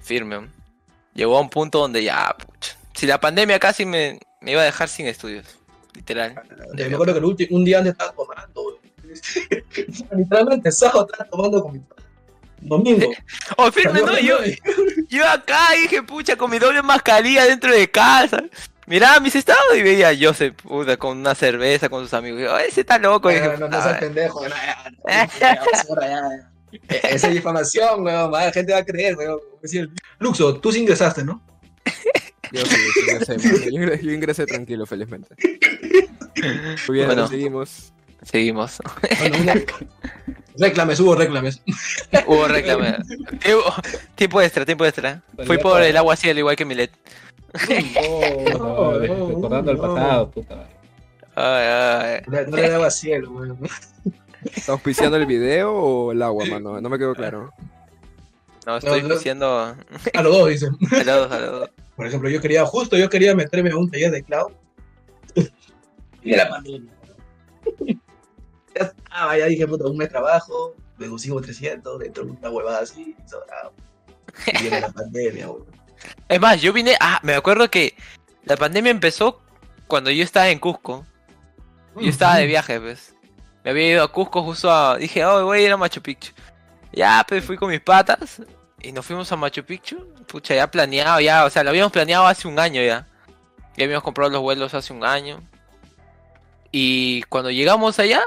Firme. 0.01 0.49
Llegó 1.13 1.37
a 1.37 1.41
un 1.41 1.49
punto 1.49 1.79
donde 1.79 2.03
ya, 2.03 2.35
pucha. 2.37 2.77
Si 2.93 3.05
la 3.05 3.19
pandemia 3.19 3.59
casi 3.59 3.85
me, 3.85 4.19
me 4.41 4.51
iba 4.51 4.61
a 4.61 4.65
dejar 4.65 4.89
sin 4.89 5.07
estudios. 5.07 5.45
Literal. 5.93 6.35
Me 6.73 6.85
acuerdo 6.85 7.13
que 7.13 7.19
el 7.19 7.47
un 7.51 7.65
día 7.65 7.79
antes 7.79 7.91
estaba 7.91 8.13
tomando. 8.13 8.79
Literalmente, 10.15 10.71
sábado 10.71 11.07
estaba 11.11 11.29
tomando 11.29 11.61
con 11.61 11.73
mi 11.73 11.79
padre. 11.79 12.00
Domingo. 12.61 13.11
Oh, 13.57 13.71
firme, 13.71 14.01
no, 14.01 14.17
yo, 14.19 14.37
yo 15.09 15.27
acá 15.27 15.69
dije, 15.81 16.01
pucha, 16.03 16.35
con 16.35 16.49
mi 16.51 16.57
doble 16.59 16.81
mascarilla 16.81 17.45
dentro 17.45 17.71
de 17.73 17.89
casa. 17.91 18.43
Miraba 18.87 19.19
mis 19.19 19.35
estados 19.35 19.61
y 19.77 19.81
veía 19.83 20.09
a 20.09 20.15
Joseph, 20.19 20.55
puta, 20.63 20.97
con 20.97 21.17
una 21.17 21.35
cerveza 21.35 21.87
con 21.89 22.03
sus 22.03 22.13
amigos. 22.13 22.41
"Ay, 22.51 22.65
ese 22.69 22.81
está 22.81 22.97
loco. 22.97 23.29
Y 23.31 23.35
dije, 23.35 23.47
No, 23.47 23.53
no, 23.53 23.59
no 23.59 23.65
"Puta, 23.67 23.83
seas 23.83 23.99
pendejo. 23.99 24.45
ya. 24.47 24.91
Esa 26.87 27.27
es 27.27 27.33
difamación, 27.33 28.03
weón. 28.03 28.31
más 28.31 28.45
La 28.45 28.51
gente 28.51 28.71
va 28.73 28.79
a 28.79 28.85
creer, 28.85 29.15
weón. 29.17 29.39
Luxo, 30.19 30.59
tú 30.59 30.71
sí 30.71 30.79
ingresaste, 30.79 31.23
¿no? 31.23 31.41
Yo 32.51 32.65
sí. 32.65 32.75
Yo 33.37 33.69
ingresé, 33.69 34.03
yo 34.05 34.11
ingresé 34.11 34.45
tranquilo, 34.45 34.85
felizmente. 34.85 35.35
Muy 36.87 36.95
bien, 36.97 37.07
Bueno. 37.07 37.27
seguimos. 37.27 37.93
Seguimos. 38.23 38.77
Bueno, 39.19 39.37
una- 39.41 39.53
Reclames, 40.57 40.99
hubo 40.99 41.15
reclames. 41.15 41.61
Hubo 42.27 42.47
reclame. 42.47 42.97
tiempo, 43.39 43.73
tiempo 44.15 44.41
extra, 44.41 44.65
tiempo 44.65 44.85
extra. 44.85 45.21
Fui 45.45 45.57
por 45.57 45.81
el 45.81 45.95
agua 45.97 46.15
cielo 46.15 46.39
igual 46.39 46.55
que 46.55 46.65
Milet. 46.65 46.91
Oh, 48.59 48.93
recordando 48.99 49.71
el 49.71 49.77
no. 49.77 49.83
pasado, 49.95 50.31
puta 50.31 50.55
madre. 50.55 50.69
Ay, 51.35 51.65
ay. 51.65 52.21
No 52.27 52.51
no 52.51 52.57
le 52.57 52.69
daba 52.69 52.89
cielo, 52.91 53.31
weón. 53.31 53.57
¿Está 54.53 54.71
auspiciando 54.73 55.17
el 55.17 55.25
video 55.25 55.73
o 55.73 56.11
el 56.11 56.21
agua, 56.21 56.45
mano? 56.45 56.81
No 56.81 56.89
me 56.89 56.97
quedó 56.97 57.13
claro. 57.15 57.51
No, 58.65 58.77
estoy 58.77 59.01
No, 59.01 59.09
no. 59.09 59.15
diciendo 59.15 59.75
A 60.13 60.21
los 60.21 60.33
dos, 60.37 60.49
dicen. 60.49 60.77
a 60.91 61.03
los 61.03 61.05
dos, 61.05 61.31
a 61.31 61.39
los 61.39 61.51
dos. 61.61 61.69
Por 61.95 62.07
ejemplo, 62.07 62.29
yo 62.29 62.41
quería, 62.41 62.65
justo 62.65 62.97
yo 62.97 63.09
quería 63.09 63.35
meterme 63.35 63.71
a 63.71 63.77
un 63.77 63.89
taller 63.89 64.11
de 64.11 64.23
cloud. 64.23 64.51
Y 66.23 66.33
era 66.33 66.49
pandemia. 66.49 66.91
Ya 68.75 68.85
estaba, 68.85 69.37
ya 69.37 69.45
dije, 69.45 69.67
puta, 69.67 69.85
un 69.85 69.97
mes 69.97 70.07
de 70.07 70.11
trabajo, 70.11 70.75
me 70.97 71.07
consigo 71.07 71.41
300, 71.41 71.99
dentro 71.99 72.25
de 72.25 72.31
una 72.31 72.49
huevada 72.49 72.79
así, 72.79 73.15
sobrado. 73.29 73.73
Y 74.47 74.61
viene 74.61 74.81
la 74.81 74.89
pandemia, 74.93 75.49
weón. 75.49 75.81
Es 76.27 76.39
más, 76.39 76.61
yo 76.61 76.73
vine. 76.73 76.95
Ah, 76.99 77.19
me 77.23 77.35
acuerdo 77.35 77.69
que 77.69 77.95
la 78.45 78.57
pandemia 78.57 78.91
empezó 78.91 79.41
cuando 79.87 80.09
yo 80.11 80.23
estaba 80.23 80.49
en 80.49 80.59
Cusco. 80.59 81.05
Yo 81.95 82.09
estaba 82.09 82.37
de 82.37 82.45
viaje, 82.45 82.79
pues. 82.79 83.13
Me 83.63 83.71
había 83.71 83.91
ido 83.91 84.03
a 84.03 84.11
Cusco 84.11 84.43
justo 84.43 84.71
a. 84.71 84.97
Dije, 84.97 85.25
oh, 85.25 85.45
voy 85.45 85.59
a 85.59 85.61
ir 85.61 85.71
a 85.71 85.77
Machu 85.77 86.01
Picchu. 86.01 86.31
Ya, 86.93 87.23
pues 87.27 87.43
fui 87.43 87.57
con 87.57 87.69
mis 87.69 87.81
patas. 87.81 88.41
Y 88.81 88.91
nos 88.91 89.05
fuimos 89.05 89.31
a 89.31 89.35
Machu 89.35 89.63
Picchu. 89.63 90.07
Pucha, 90.27 90.55
ya 90.55 90.69
planeado, 90.69 91.19
ya. 91.19 91.45
O 91.45 91.49
sea, 91.49 91.63
lo 91.63 91.69
habíamos 91.69 91.91
planeado 91.91 92.25
hace 92.25 92.47
un 92.47 92.57
año 92.57 92.81
ya. 92.81 93.07
Ya 93.77 93.85
habíamos 93.85 94.03
comprado 94.03 94.29
los 94.31 94.41
vuelos 94.41 94.73
hace 94.73 94.93
un 94.93 95.03
año. 95.03 95.41
Y 96.71 97.23
cuando 97.23 97.51
llegamos 97.51 97.99
allá, 97.99 98.23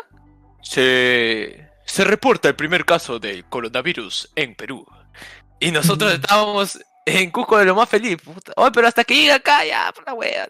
se. 0.65 1.71
Se 1.87 2.03
reporta 2.03 2.49
el 2.49 2.57
primer 2.57 2.85
caso 2.87 3.19
del 3.19 3.45
coronavirus 3.45 4.33
en 4.35 4.55
Perú. 4.55 4.87
Y 5.61 5.71
nosotros 5.71 6.15
estábamos 6.15 6.79
en 7.05 7.31
Cusco 7.31 7.59
de 7.59 7.67
lo 7.67 7.75
más 7.75 7.89
feliz. 7.89 8.17
Puta. 8.23 8.53
Oye, 8.57 8.71
pero 8.73 8.89
hasta 8.89 9.05
que 9.05 9.15
llega 9.15 9.35
acá, 9.37 9.65
ya, 9.65 9.93
por 9.95 10.07
la 10.07 10.15
wea. 10.15 10.49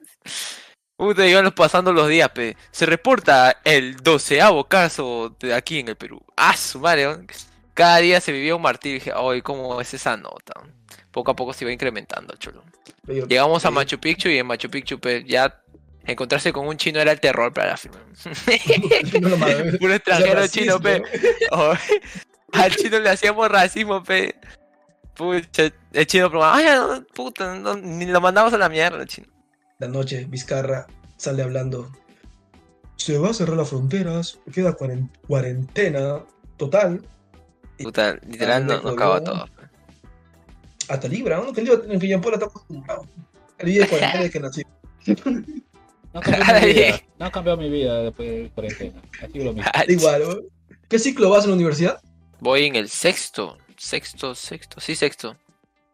Puta, 0.96 1.26
iban 1.26 1.50
pasando 1.50 1.92
los 1.92 2.08
días, 2.08 2.30
pe. 2.30 2.56
Se 2.70 2.86
reporta 2.86 3.60
el 3.64 3.96
doceavo 3.96 4.64
caso 4.64 5.36
de 5.40 5.52
aquí 5.52 5.80
en 5.80 5.88
el 5.88 5.96
Perú. 5.96 6.24
Ah, 6.36 6.56
su 6.56 6.78
madre. 6.78 7.04
¿no? 7.04 7.26
Cada 7.74 7.98
día 7.98 8.20
se 8.20 8.30
vivía 8.30 8.54
un 8.54 8.62
martirio. 8.62 8.98
Dije, 9.00 9.12
ay, 9.14 9.42
¿cómo 9.42 9.80
es 9.80 9.92
esa 9.92 10.16
nota? 10.16 10.54
Poco 11.10 11.32
a 11.32 11.36
poco 11.36 11.52
se 11.52 11.64
iba 11.64 11.72
incrementando, 11.72 12.34
chulo. 12.36 12.62
Llegamos 13.06 13.64
a 13.64 13.70
Machu 13.70 13.98
Picchu 13.98 14.28
y 14.28 14.38
en 14.38 14.46
Machu 14.46 14.70
Picchu, 14.70 14.98
pe, 14.98 15.24
ya 15.24 15.60
encontrarse 16.06 16.52
con 16.52 16.66
un 16.66 16.76
chino 16.76 17.00
era 17.00 17.12
el 17.12 17.20
terror 17.20 17.52
para 17.52 17.70
la 17.70 17.76
firma. 17.76 17.98
Eso 18.46 19.92
extranjero 19.94 20.40
es 20.42 20.50
chino, 20.52 20.80
pe. 20.80 21.02
Oh, 21.50 21.74
al 22.52 22.76
chino 22.76 22.98
le 23.00 23.10
hacíamos 23.10 23.48
racismo, 23.48 24.02
pe. 24.02 24.34
Pucha, 25.14 25.70
el 25.92 26.06
chino 26.06 26.28
probaba, 26.28 26.56
ay, 26.56 26.66
no, 26.66 27.04
puta, 27.14 27.54
no, 27.54 27.76
ni 27.76 28.06
lo 28.06 28.20
mandamos 28.20 28.52
a 28.52 28.58
la 28.58 28.68
mierda, 28.68 29.00
el 29.00 29.06
chino. 29.08 29.28
La 29.78 29.88
noche, 29.88 30.24
Vizcarra 30.28 30.86
sale 31.16 31.42
hablando. 31.42 31.90
Se 32.96 33.18
va 33.18 33.30
a 33.30 33.34
cerrar 33.34 33.56
las 33.56 33.68
fronteras, 33.68 34.38
queda 34.52 34.76
cuaren- 34.76 35.10
cuarentena 35.26 36.24
total. 36.56 37.06
Puta, 37.78 38.14
literal, 38.26 38.66
no, 38.66 38.74
no 38.74 38.80
jodió. 38.80 38.94
acaba 38.94 39.24
todo. 39.24 39.48
Hasta 40.88 41.08
Libra, 41.08 41.38
¿no? 41.38 41.52
Que 41.52 41.60
el 41.60 41.66
Libra- 41.66 42.14
en 42.14 42.20
Paul 42.20 42.34
está 42.34 42.46
acostumbrado. 42.46 43.06
El 43.58 43.66
día 43.68 43.82
de 43.82 43.88
cuarentena 43.88 44.22
desde 44.22 44.30
que 44.32 44.40
nací. 44.40 44.62
No 46.14 46.20
cambió 46.20 46.54
mi 46.60 46.66
vida. 46.72 47.00
No 47.18 47.32
cambió 47.32 47.56
mi 47.56 47.68
vida 47.68 48.02
después 48.02 48.30
de 48.30 48.50
cuarentena. 48.54 49.02
Ha 49.22 49.26
sido 49.26 49.44
lo 49.46 49.52
mismo. 49.52 49.70
Ay, 49.74 49.86
Igual. 49.88 50.44
¿Qué 50.88 50.98
ciclo 50.98 51.28
vas 51.28 51.44
en 51.44 51.50
la 51.50 51.56
universidad? 51.56 52.00
Voy 52.40 52.66
en 52.66 52.76
el 52.76 52.88
sexto, 52.88 53.58
sexto, 53.76 54.34
sexto, 54.34 54.80
sí, 54.80 54.94
sexto. 54.94 55.36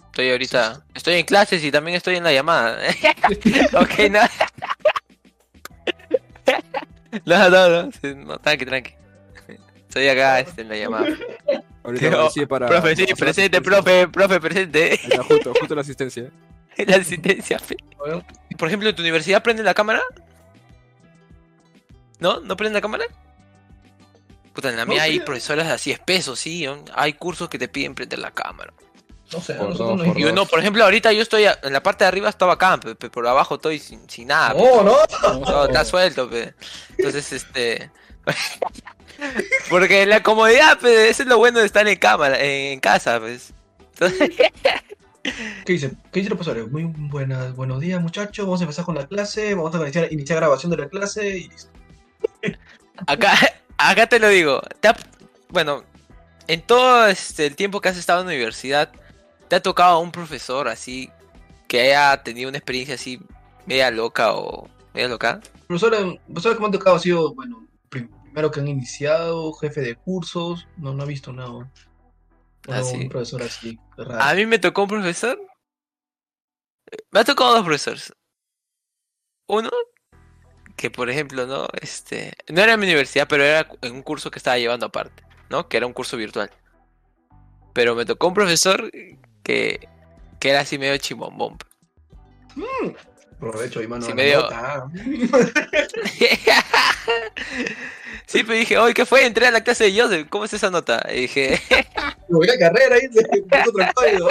Estoy 0.07 0.31
ahorita, 0.31 0.85
estoy 0.95 1.15
en 1.15 1.25
clases 1.25 1.65
y 1.65 1.71
también 1.71 1.97
estoy 1.97 2.17
en 2.17 2.25
la 2.25 2.33
llamada. 2.33 2.79
ok, 3.73 3.99
no. 4.11 4.21
no, 7.25 7.51
no, 7.51 7.69
no, 7.69 7.91
no, 8.25 8.39
tranqui, 8.39 8.67
tranqui. 8.67 8.95
Estoy 9.89 10.09
acá 10.09 10.41
este, 10.41 10.63
en 10.63 10.69
la 10.69 10.77
llamada. 10.77 11.17
Ahorita 11.83 12.31
sí 12.31 12.45
para. 12.47 12.67
profe, 12.67 12.95
sí, 12.97 13.07
presente, 13.19 13.61
profe, 13.63 14.09
profe, 14.09 14.41
presente. 14.41 14.95
Está, 14.95 15.23
justo, 15.23 15.53
justo 15.59 15.75
la 15.75 15.81
asistencia. 15.81 16.31
La 16.87 16.97
asistencia. 16.97 17.59
fe. 17.59 17.77
Por 18.57 18.69
ejemplo, 18.69 18.89
¿en 18.89 18.95
tu 18.97 19.03
universidad 19.03 19.43
prende 19.43 19.63
la 19.63 19.75
cámara? 19.75 20.01
¿No? 22.19 22.41
¿No 22.41 22.57
prende 22.57 22.79
la 22.79 22.81
cámara? 22.83 23.05
Puta, 24.53 24.69
en 24.71 24.77
la 24.77 24.85
No, 24.85 24.93
mía 24.93 25.03
hay 25.03 25.15
sí. 25.15 25.21
profesores 25.21 25.67
así 25.67 25.91
espesos, 25.91 26.39
sí. 26.39 26.67
Hay 26.95 27.15
cursos 27.15 27.49
que 27.49 27.59
te 27.59 27.69
piden 27.69 27.95
prender 27.95 28.19
la 28.19 28.31
cámara. 28.31 28.73
No 29.33 29.41
sé, 29.41 29.55
Por 29.55 29.69
nosotros 29.71 29.89
dos, 29.99 29.99
no 30.07 30.13
por 30.13 30.19
Y 30.21 30.23
dos. 30.25 30.33
uno, 30.33 30.47
por 30.47 30.59
ejemplo, 30.59 30.85
ahorita 30.85 31.13
yo 31.13 31.23
estoy 31.23 31.45
a- 31.45 31.59
en 31.63 31.73
la 31.73 31.83
parte 31.83 32.05
de 32.05 32.09
arriba 32.09 32.29
estaba 32.29 32.55
acá, 32.55 32.79
pe- 32.81 32.95
pe- 32.97 33.11
por 33.11 33.27
abajo 33.27 33.55
estoy 33.57 33.79
sin, 33.79 34.09
sin 34.11 34.29
nada. 34.29 34.55
pe. 34.55 34.59
No, 34.61 34.83
no. 34.83 34.97
No, 35.41 35.65
está 35.67 35.85
suelto, 35.85 36.29
pe. 36.29 36.55
Entonces, 36.99 37.33
este. 37.33 37.91
Porque 39.69 40.07
la 40.07 40.23
comodidad, 40.23 40.79
pe, 40.79 41.09
eso 41.09 41.23
es 41.23 41.29
lo 41.29 41.39
bueno 41.39 41.61
de 41.61 41.67
estar 41.67 41.87
en 41.87 41.99
cámara, 41.99 42.39
en 42.41 42.81
casa, 42.81 43.21
pues. 43.21 43.53
Entonces, 43.95 44.31
¿Qué 45.67 45.73
dice? 45.75 45.91
¿Qué 46.11 46.21
dice 46.21 46.33
el 46.33 46.39
profesor? 46.39 46.71
Muy 46.71 46.85
buenas, 46.85 47.55
buenos 47.55 47.81
días, 47.81 48.01
muchachos. 48.01 48.47
Vamos 48.47 48.61
a 48.61 48.65
empezar 48.65 48.85
con 48.87 48.95
la 48.95 49.07
clase. 49.07 49.55
Vamos 49.55 49.75
a 49.75 49.79
iniciar, 49.83 50.11
iniciar 50.13 50.39
grabación 50.39 50.71
de 50.71 50.79
la 50.79 50.89
clase 50.89 51.37
y 51.39 51.49
listo. 51.49 51.71
acá, 53.07 53.35
acá 53.77 54.07
te 54.07 54.19
lo 54.19 54.29
digo. 54.29 54.63
te 54.81 54.89
ha- 54.89 54.97
bueno, 55.51 55.85
en 56.47 56.63
todo 56.63 57.07
este, 57.07 57.47
el 57.47 57.57
tiempo 57.57 57.81
que 57.81 57.91
has 57.91 57.99
estado 57.99 58.21
en 58.23 58.29
la 58.29 58.33
universidad, 58.33 58.91
¿te 59.49 59.57
ha 59.57 59.63
tocado 59.63 59.99
un 60.01 60.11
profesor 60.11 60.69
así 60.69 61.11
que 61.69 61.83
haya 61.83 62.23
tenido 62.23 62.49
una 62.49 62.59
experiencia 62.59 62.95
así 62.95 63.21
media 63.67 63.91
loca 63.91 64.33
o 64.33 64.69
media 64.95 65.09
loca? 65.09 65.41
Profesores, 65.67 66.01
profesores 66.27 66.57
que 66.57 66.61
me 66.61 66.67
han 66.67 66.73
tocado 66.73 66.97
ha 66.97 67.01
sido, 67.01 67.35
bueno, 67.35 67.67
primero 67.91 68.51
que 68.51 68.61
han 68.61 68.69
iniciado, 68.69 69.53
jefe 69.55 69.81
de 69.83 69.97
cursos. 69.97 70.67
No, 70.77 70.95
no 70.95 71.05
he 71.05 71.09
visto 71.09 71.33
nada. 71.33 71.71
Ah, 72.69 72.83
sí. 72.83 72.97
Un 72.97 73.09
profesor 73.09 73.43
así, 73.43 73.79
raro. 73.97 74.23
A 74.23 74.35
mí 74.35 74.47
me 74.47 74.59
tocó 74.59 74.83
un 74.85 74.89
profesor. 74.89 75.39
Me 77.11 77.21
ha 77.21 77.25
tocado 77.25 77.55
dos 77.55 77.65
profesores. 77.65 78.13
Uno, 79.47 79.71
que 80.77 80.91
por 80.91 81.11
ejemplo, 81.11 81.47
¿no? 81.47 81.69
Este. 81.81 82.33
No 82.49 82.63
era 82.63 82.75
en 82.75 82.81
mi 82.81 82.87
universidad, 82.87 83.27
pero 83.29 83.45
era 83.45 83.69
en 83.83 83.93
un 83.93 84.03
curso 84.03 84.31
que 84.31 84.39
estaba 84.39 84.59
llevando 84.59 84.87
aparte, 84.87 85.25
¿no? 85.49 85.69
Que 85.69 85.77
era 85.77 85.87
un 85.87 85.93
curso 85.93 86.17
virtual. 86.17 86.51
Pero 87.73 87.95
me 87.95 88.05
tocó 88.05 88.29
un 88.29 88.35
profesor 88.35 88.91
que. 89.43 89.89
que 90.39 90.51
era 90.51 90.61
así 90.61 90.79
medio 90.79 90.97
chimombón. 90.99 91.59
Aprovecho, 93.41 93.81
ahí, 93.81 93.87
mano. 93.87 94.05
Sí, 94.05 94.13
medio- 94.13 94.43
nota. 94.43 94.85
sí, 98.27 98.43
pero 98.45 98.59
dije, 98.59 98.79
oye, 98.79 98.95
¿qué 98.95 99.07
fue? 99.07 99.25
Entré 99.25 99.47
a 99.47 99.51
la 99.51 99.63
clase 99.65 99.85
de 99.91 100.01
Joseph, 100.01 100.27
¿cómo 100.29 100.45
es 100.45 100.53
esa 100.53 100.71
nota? 100.71 101.07
Y 101.13 101.23
dije, 101.23 101.61
Me 102.29 102.37
voy 102.37 102.51
a 102.51 102.59
carrera 102.59 102.97
ahí, 102.97 103.09
se 103.13 103.23
puso 103.43 103.71
otro 103.71 103.87
código. 103.95 104.29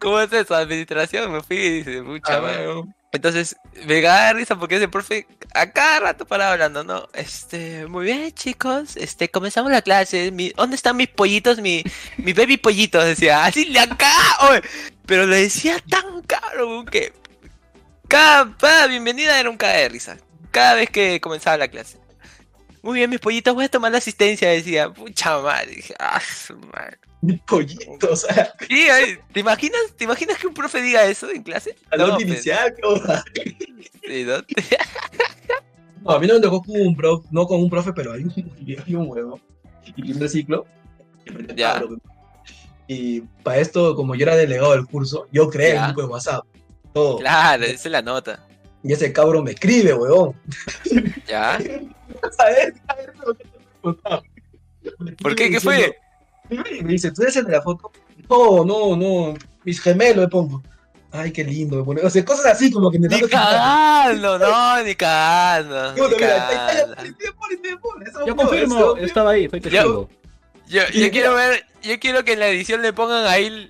¿cómo 0.00 0.20
es 0.20 0.32
eso? 0.32 0.54
Administración, 0.54 1.32
me 1.32 1.40
fui 1.42 1.56
y 1.56 1.70
dice, 1.82 2.02
pucha 2.02 2.36
Ah. 2.38 2.82
Entonces, 3.14 3.56
me 3.86 4.00
da 4.00 4.32
risa 4.32 4.58
porque 4.58 4.76
ese 4.76 4.88
profe 4.88 5.26
a 5.52 5.70
cada 5.70 6.00
rato 6.00 6.24
para 6.24 6.50
hablando, 6.50 6.82
¿no? 6.82 7.06
Este, 7.12 7.86
muy 7.86 8.06
bien, 8.06 8.32
chicos, 8.32 8.96
este, 8.96 9.28
comenzamos 9.28 9.70
la 9.70 9.82
clase. 9.82 10.30
Mi, 10.30 10.48
¿Dónde 10.50 10.76
están 10.76 10.96
mis 10.96 11.08
pollitos? 11.08 11.60
Mi, 11.60 11.84
mi 12.16 12.32
baby 12.32 12.56
pollitos, 12.56 13.04
decía, 13.04 13.44
así 13.44 13.70
de 13.70 13.80
acá, 13.80 14.12
oye. 14.50 14.62
Pero 15.04 15.26
lo 15.26 15.34
decía 15.34 15.76
tan 15.90 16.22
caro 16.22 16.86
que 16.86 17.12
cada, 18.12 18.54
cada 18.58 18.86
bienvenida 18.88 19.40
era 19.40 19.48
un 19.48 19.56
caga 19.56 19.78
de 19.78 19.88
risa. 19.88 20.18
Cada 20.50 20.74
vez 20.74 20.90
que 20.90 21.18
comenzaba 21.20 21.56
la 21.56 21.68
clase. 21.68 21.96
Muy 22.82 22.98
bien, 22.98 23.08
mis 23.08 23.20
pollitos, 23.20 23.54
voy 23.54 23.64
a 23.64 23.70
tomar 23.70 23.90
la 23.90 23.98
asistencia, 23.98 24.50
decía, 24.50 24.92
pucha 24.92 25.38
madre. 25.40 25.76
Dije, 25.76 25.94
ah, 25.98 26.20
su 26.20 26.54
madre. 26.58 26.98
Mi 27.22 27.38
pollito, 27.38 28.10
o 28.10 28.16
sea, 28.16 28.52
Sí, 28.68 28.82
ay, 28.90 29.18
¿te 29.32 29.40
imaginas, 29.40 29.80
¿te 29.96 30.04
imaginas 30.04 30.36
que 30.36 30.46
un 30.46 30.52
profe 30.52 30.82
diga 30.82 31.04
eso 31.06 31.30
en 31.30 31.42
clase? 31.42 31.74
la 31.90 31.96
No, 31.96 32.14
pues, 32.16 32.26
inicial, 32.26 32.74
qué 33.32 33.56
sí, 34.04 34.24
¿no? 34.24 34.34
No, 36.02 36.10
a 36.10 36.18
mí 36.18 36.26
no 36.26 36.34
me 36.34 36.40
tocó 36.40 36.62
con 36.62 36.80
un 36.80 36.94
profe, 36.96 37.28
no 37.30 37.46
con 37.46 37.60
un 37.60 37.70
profe, 37.70 37.92
pero 37.94 38.12
hay 38.12 38.24
un, 38.24 38.32
hay 38.86 38.94
un 38.94 39.08
huevo. 39.08 39.40
Y 39.96 40.02
primer 40.02 40.28
ciclo. 40.28 40.66
Ya. 41.54 41.82
Y 42.88 43.20
para 43.42 43.58
esto, 43.58 43.94
como 43.94 44.16
yo 44.16 44.24
era 44.24 44.34
delegado 44.36 44.72
del 44.72 44.86
curso, 44.86 45.28
yo 45.32 45.48
creé 45.48 45.74
Ya. 45.74 45.80
el 45.86 45.92
grupo 45.92 46.02
de 46.02 46.08
WhatsApp. 46.08 46.44
Todo. 46.92 47.18
Claro, 47.18 47.64
esa 47.64 47.88
es 47.88 47.92
la 47.92 48.02
nota. 48.02 48.44
Y 48.82 48.92
ese 48.92 49.12
cabrón 49.12 49.44
me 49.44 49.52
escribe, 49.52 49.94
huevón. 49.94 50.34
¿Ya? 51.26 51.58
¿Por 55.22 55.34
qué? 55.36 55.50
¿Qué 55.50 55.60
fue? 55.60 55.96
me 56.50 56.92
dice, 56.92 57.10
¿tú 57.12 57.22
eres 57.22 57.36
el 57.36 57.44
de 57.46 57.52
la 57.52 57.62
foto? 57.62 57.90
No, 58.28 58.64
no, 58.64 58.96
no. 58.96 59.34
Mis 59.64 59.80
gemelos 59.80 60.24
me 60.24 60.28
pongo. 60.28 60.62
Ay, 61.10 61.30
qué 61.30 61.44
lindo 61.44 61.76
me 61.76 61.84
pone. 61.84 62.00
O 62.02 62.10
sea, 62.10 62.24
cosas 62.24 62.46
así 62.46 62.70
como 62.70 62.90
que 62.90 62.98
me 62.98 63.06
Ni 63.06 63.20
dan- 63.20 63.28
cagando, 63.28 64.38
no, 64.38 64.82
ni 64.82 64.94
cagando. 64.94 65.94
Yo, 68.26 68.36
confirmo, 68.36 68.96
estaba 68.96 69.32
ahí, 69.32 69.48
soy 69.48 69.60
testigo. 69.60 70.08
Yo, 70.68 70.82
yo 70.94 71.10
quiero 71.10 71.34
ver, 71.34 71.66
yo 71.82 71.98
quiero 72.00 72.24
que 72.24 72.32
en 72.32 72.40
la 72.40 72.48
edición 72.48 72.80
le 72.80 72.94
pongan 72.94 73.26
ahí 73.26 73.68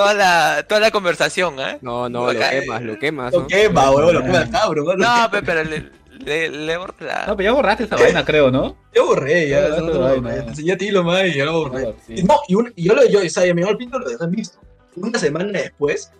toda 0.00 0.14
la, 0.14 0.62
toda 0.66 0.80
la 0.80 0.90
conversación, 0.90 1.60
¿eh? 1.60 1.78
No, 1.82 2.08
no, 2.08 2.32
lo 2.32 2.38
quemas, 2.40 2.82
lo 2.82 2.98
quemas. 2.98 3.32
Lo 3.32 3.40
¿no? 3.40 3.46
quema, 3.46 3.90
huevón, 3.90 4.14
lo 4.14 4.22
quema 4.22 4.38
el 4.42 4.50
cabrón. 4.50 4.98
¿no? 4.98 5.22
No, 5.24 5.30
pe- 5.30 5.42
pero 5.42 5.62
le, 5.64 5.90
le, 6.24 6.48
le 6.50 6.76
borré 6.76 6.94
la- 7.00 7.26
No, 7.26 7.36
pero 7.36 7.50
ya 7.50 7.52
borraste 7.52 7.84
esa 7.84 7.96
vaina, 7.96 8.24
creo, 8.24 8.50
¿no? 8.50 8.76
Yo 8.94 9.06
borré, 9.06 9.48
ya, 9.48 9.58
Ah, 9.58 9.68
eso 9.68 9.80
no 9.82 10.22
te 10.22 10.38
enseñé 10.38 10.72
a 10.72 10.76
ti 10.78 10.90
lo 10.90 11.04
más 11.04 11.24
y 11.26 11.34
yo 11.34 11.44
lo 11.44 11.52
borré. 11.52 11.88
Ah, 11.88 11.92
No, 12.24 12.40
y, 12.48 12.54
un- 12.54 12.72
y 12.76 12.84
yo, 12.84 12.94
lo, 12.94 13.06
yo, 13.08 13.20
o 13.20 13.28
sea, 13.28 13.42
mi 13.44 13.50
amigo 13.50 13.68
el 13.68 13.76
pinto 13.76 13.98
lo 13.98 14.08
dejé 14.08 14.24
en 14.24 14.30
visto. 14.30 14.58
Una 14.96 15.18
semana 15.18 15.52
después, 15.58 16.10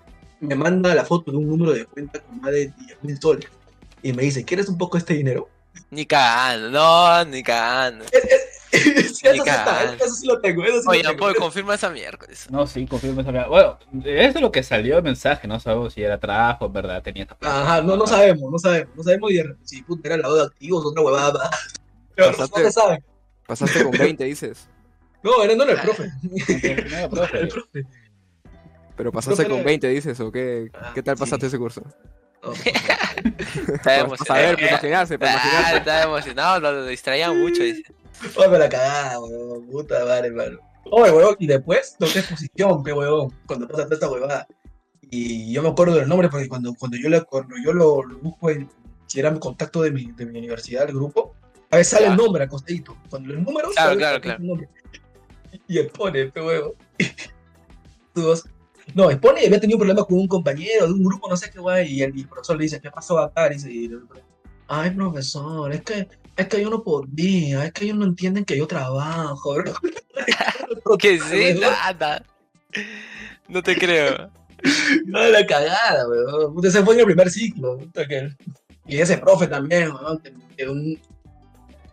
me 0.41 0.55
manda 0.55 0.95
la 0.95 1.05
foto 1.05 1.31
de 1.31 1.37
un 1.39 1.49
número 1.49 1.73
de 1.73 1.85
cuenta 1.87 2.21
con 2.21 2.41
más 2.41 2.51
de 2.53 2.73
10 2.79 2.99
mil 3.03 3.19
soles. 3.21 3.47
Y 4.03 4.13
me 4.13 4.23
dice, 4.23 4.45
¿quieres 4.45 4.69
un 4.69 4.79
poco 4.79 4.97
este 4.99 5.15
dinero? 5.15 5.49
Ni 5.91 6.07
cagando, 6.07 6.71
no, 6.71 7.25
ni 7.25 7.43
cagando. 7.43 8.05
Es, 8.13 8.25
es, 8.25 8.41
sí, 8.79 8.93
eso, 8.97 9.45
sí 9.45 9.51
está, 9.51 9.95
eso 9.95 10.15
sí 10.15 10.27
lo 10.27 10.41
tengo, 10.41 10.65
eso 10.65 10.81
sí 10.83 10.87
Oye, 10.89 11.03
lo 11.03 11.11
tengo. 11.11 11.25
pues 11.25 11.35
confirma 11.37 11.75
esa 11.75 11.91
miércoles. 11.91 12.47
No, 12.51 12.67
sí, 12.67 12.87
confirmo 12.87 13.21
esa 13.21 13.31
vaina. 13.33 13.49
Bueno, 13.49 13.79
eso 14.05 14.39
es 14.39 14.41
lo 14.41 14.53
que 14.53 14.63
salió 14.63 14.99
el 14.99 15.03
mensaje, 15.03 15.49
no 15.49 15.59
sabemos 15.61 15.95
si 15.95 16.03
era 16.03 16.19
trabajo, 16.19 16.67
en 16.67 16.73
verdad, 16.73 17.03
tenía 17.03 17.25
esta. 17.25 17.37
Ajá, 17.41 17.83
no, 17.83 17.97
no 17.97 18.07
sabemos, 18.07 18.51
no 18.51 18.59
sabemos, 18.59 18.95
no 18.97 19.03
sabemos 19.03 19.31
y 19.33 19.43
si 19.65 19.83
puta 19.83 20.09
era 20.09 20.17
lavado 20.19 20.37
de 20.37 20.47
activos, 20.47 20.85
otra 20.87 21.03
huevada. 21.03 21.51
Pero 22.15 22.31
no, 22.33 22.37
no 22.39 22.45
Pasaste- 22.49 22.65
se 22.65 22.73
sabe. 22.73 23.03
Pasaste 23.47 23.83
con 23.83 23.91
20, 23.99 24.25
dices. 24.25 24.69
No, 25.23 25.43
era, 25.43 25.55
no 25.55 25.65
era 25.65 25.73
el 25.73 25.81
profe. 25.81 26.11
No 26.91 26.97
era 26.97 27.09
profe. 27.09 27.39
El 27.41 27.49
profe. 27.49 27.87
Pero 28.97 29.13
pasaste 29.13 29.47
con 29.49 29.65
20, 29.65 29.89
dices, 29.89 30.21
¿o 30.21 30.31
qué, 30.31 30.71
Ah, 30.75 30.93
qué 30.95 31.03
tal 31.03 31.17
sí. 31.17 31.21
pasaste 31.21 31.47
ese 31.47 31.59
curso? 31.59 31.83
No, 32.43 32.53
Está 32.53 33.79
Para 33.83 33.99
emocionado. 34.01 34.25
saber, 34.27 34.55
para 34.57 34.69
imaginarse, 34.69 35.19
para 35.19 35.33
Ah, 35.33 35.35
imaginarse. 35.43 35.77
está 35.79 36.03
emocionado, 36.05 36.61
lo 36.61 36.87
distraían 36.87 37.39
mucho. 37.39 37.63
dice. 37.63 37.83
Oye, 38.37 38.59
la 38.59 38.69
cagada, 38.69 39.21
huevón. 39.21 39.67
Puta 39.67 40.05
madre, 40.05 40.29
hermano. 40.29 40.59
Oye, 40.91 41.11
huevón, 41.13 41.37
y 41.39 41.47
después 41.47 41.97
toqué 41.99 42.21
exposición, 42.21 42.83
pe 42.83 42.93
huevón, 42.93 43.35
cuando 43.47 43.67
pasa 43.69 43.85
toda 43.85 43.95
esta 43.95 44.11
huevada. 44.11 44.47
Y 45.11 45.53
yo 45.53 45.63
me 45.63 45.69
acuerdo 45.71 45.97
del 45.97 46.09
nombre 46.09 46.29
porque 46.29 46.49
cuando, 46.49 46.75
cuando 46.75 46.97
yo, 46.97 47.09
le, 47.09 47.23
cuando 47.23 47.55
yo 47.65 47.73
lo, 47.73 48.03
lo 48.03 48.19
busco 48.19 48.51
en, 48.51 48.69
si 49.07 49.19
era 49.21 49.31
mi 49.31 49.39
contacto 49.41 49.83
de 49.83 49.91
mi, 49.91 50.13
de 50.13 50.25
mi 50.27 50.39
universidad, 50.39 50.89
el 50.89 50.95
grupo, 50.95 51.35
a 51.71 51.77
veces 51.77 51.93
sale 51.93 52.07
Ya. 52.07 52.13
el 52.13 52.17
nombre 52.17 52.45
acostadito. 52.45 52.97
Cuando 53.09 53.33
el 53.33 53.43
número 53.43 53.71
Claro, 53.71 53.97
claro, 53.97 54.21
claro. 54.21 54.41
nombre. 54.43 54.69
Y 55.67 55.79
expone, 55.79 56.27
pe. 56.27 56.41
Todos- 58.15 58.45
No, 58.95 59.09
expone 59.09 59.43
y 59.43 59.47
había 59.47 59.61
tenido 59.61 59.77
un 59.77 59.81
problema 59.83 60.05
con 60.05 60.19
un 60.19 60.27
compañero 60.27 60.87
de 60.87 60.93
un 60.93 61.05
grupo, 61.05 61.29
no 61.29 61.37
sé 61.37 61.49
qué 61.49 61.61
guay, 61.61 61.87
y 61.93 62.03
el, 62.03 62.17
y 62.17 62.23
el 62.23 62.29
profesor 62.29 62.57
le 62.57 62.65
dice, 62.65 62.81
¿qué 62.81 62.91
pasó 62.91 63.19
acá? 63.21 63.47
Y 63.49 63.55
dice, 63.55 63.91
ay, 64.67 64.91
profesor, 64.91 65.73
es 65.73 65.83
que, 65.83 66.09
es 66.37 66.47
que 66.49 66.61
yo 66.63 66.71
no 66.71 66.83
podía, 66.83 67.65
es 67.67 67.73
que 67.73 67.85
ellos 67.85 67.97
no 67.99 68.05
entienden 68.07 68.45
que 68.45 68.57
yo 68.57 68.67
trabajo. 68.67 69.57
Que 70.99 71.19
sí, 71.21 71.59
nada. 71.61 72.23
No 73.49 73.63
te 73.63 73.77
creo. 73.77 74.31
No, 75.07 75.19
la 75.29 75.45
cagada, 75.47 76.07
weón. 76.09 76.55
Puta, 76.55 76.69
Ese 76.69 76.83
fue 76.85 76.95
en 76.95 77.01
el 77.01 77.07
primer 77.07 77.31
ciclo. 77.31 77.79
que- 77.95 78.31
Y 78.87 78.99
ese 78.99 79.19
profe 79.19 79.47
también, 79.47 79.91
weón. 79.93 80.19
Que, 80.19 80.33
que 80.57 80.69
un 80.69 81.01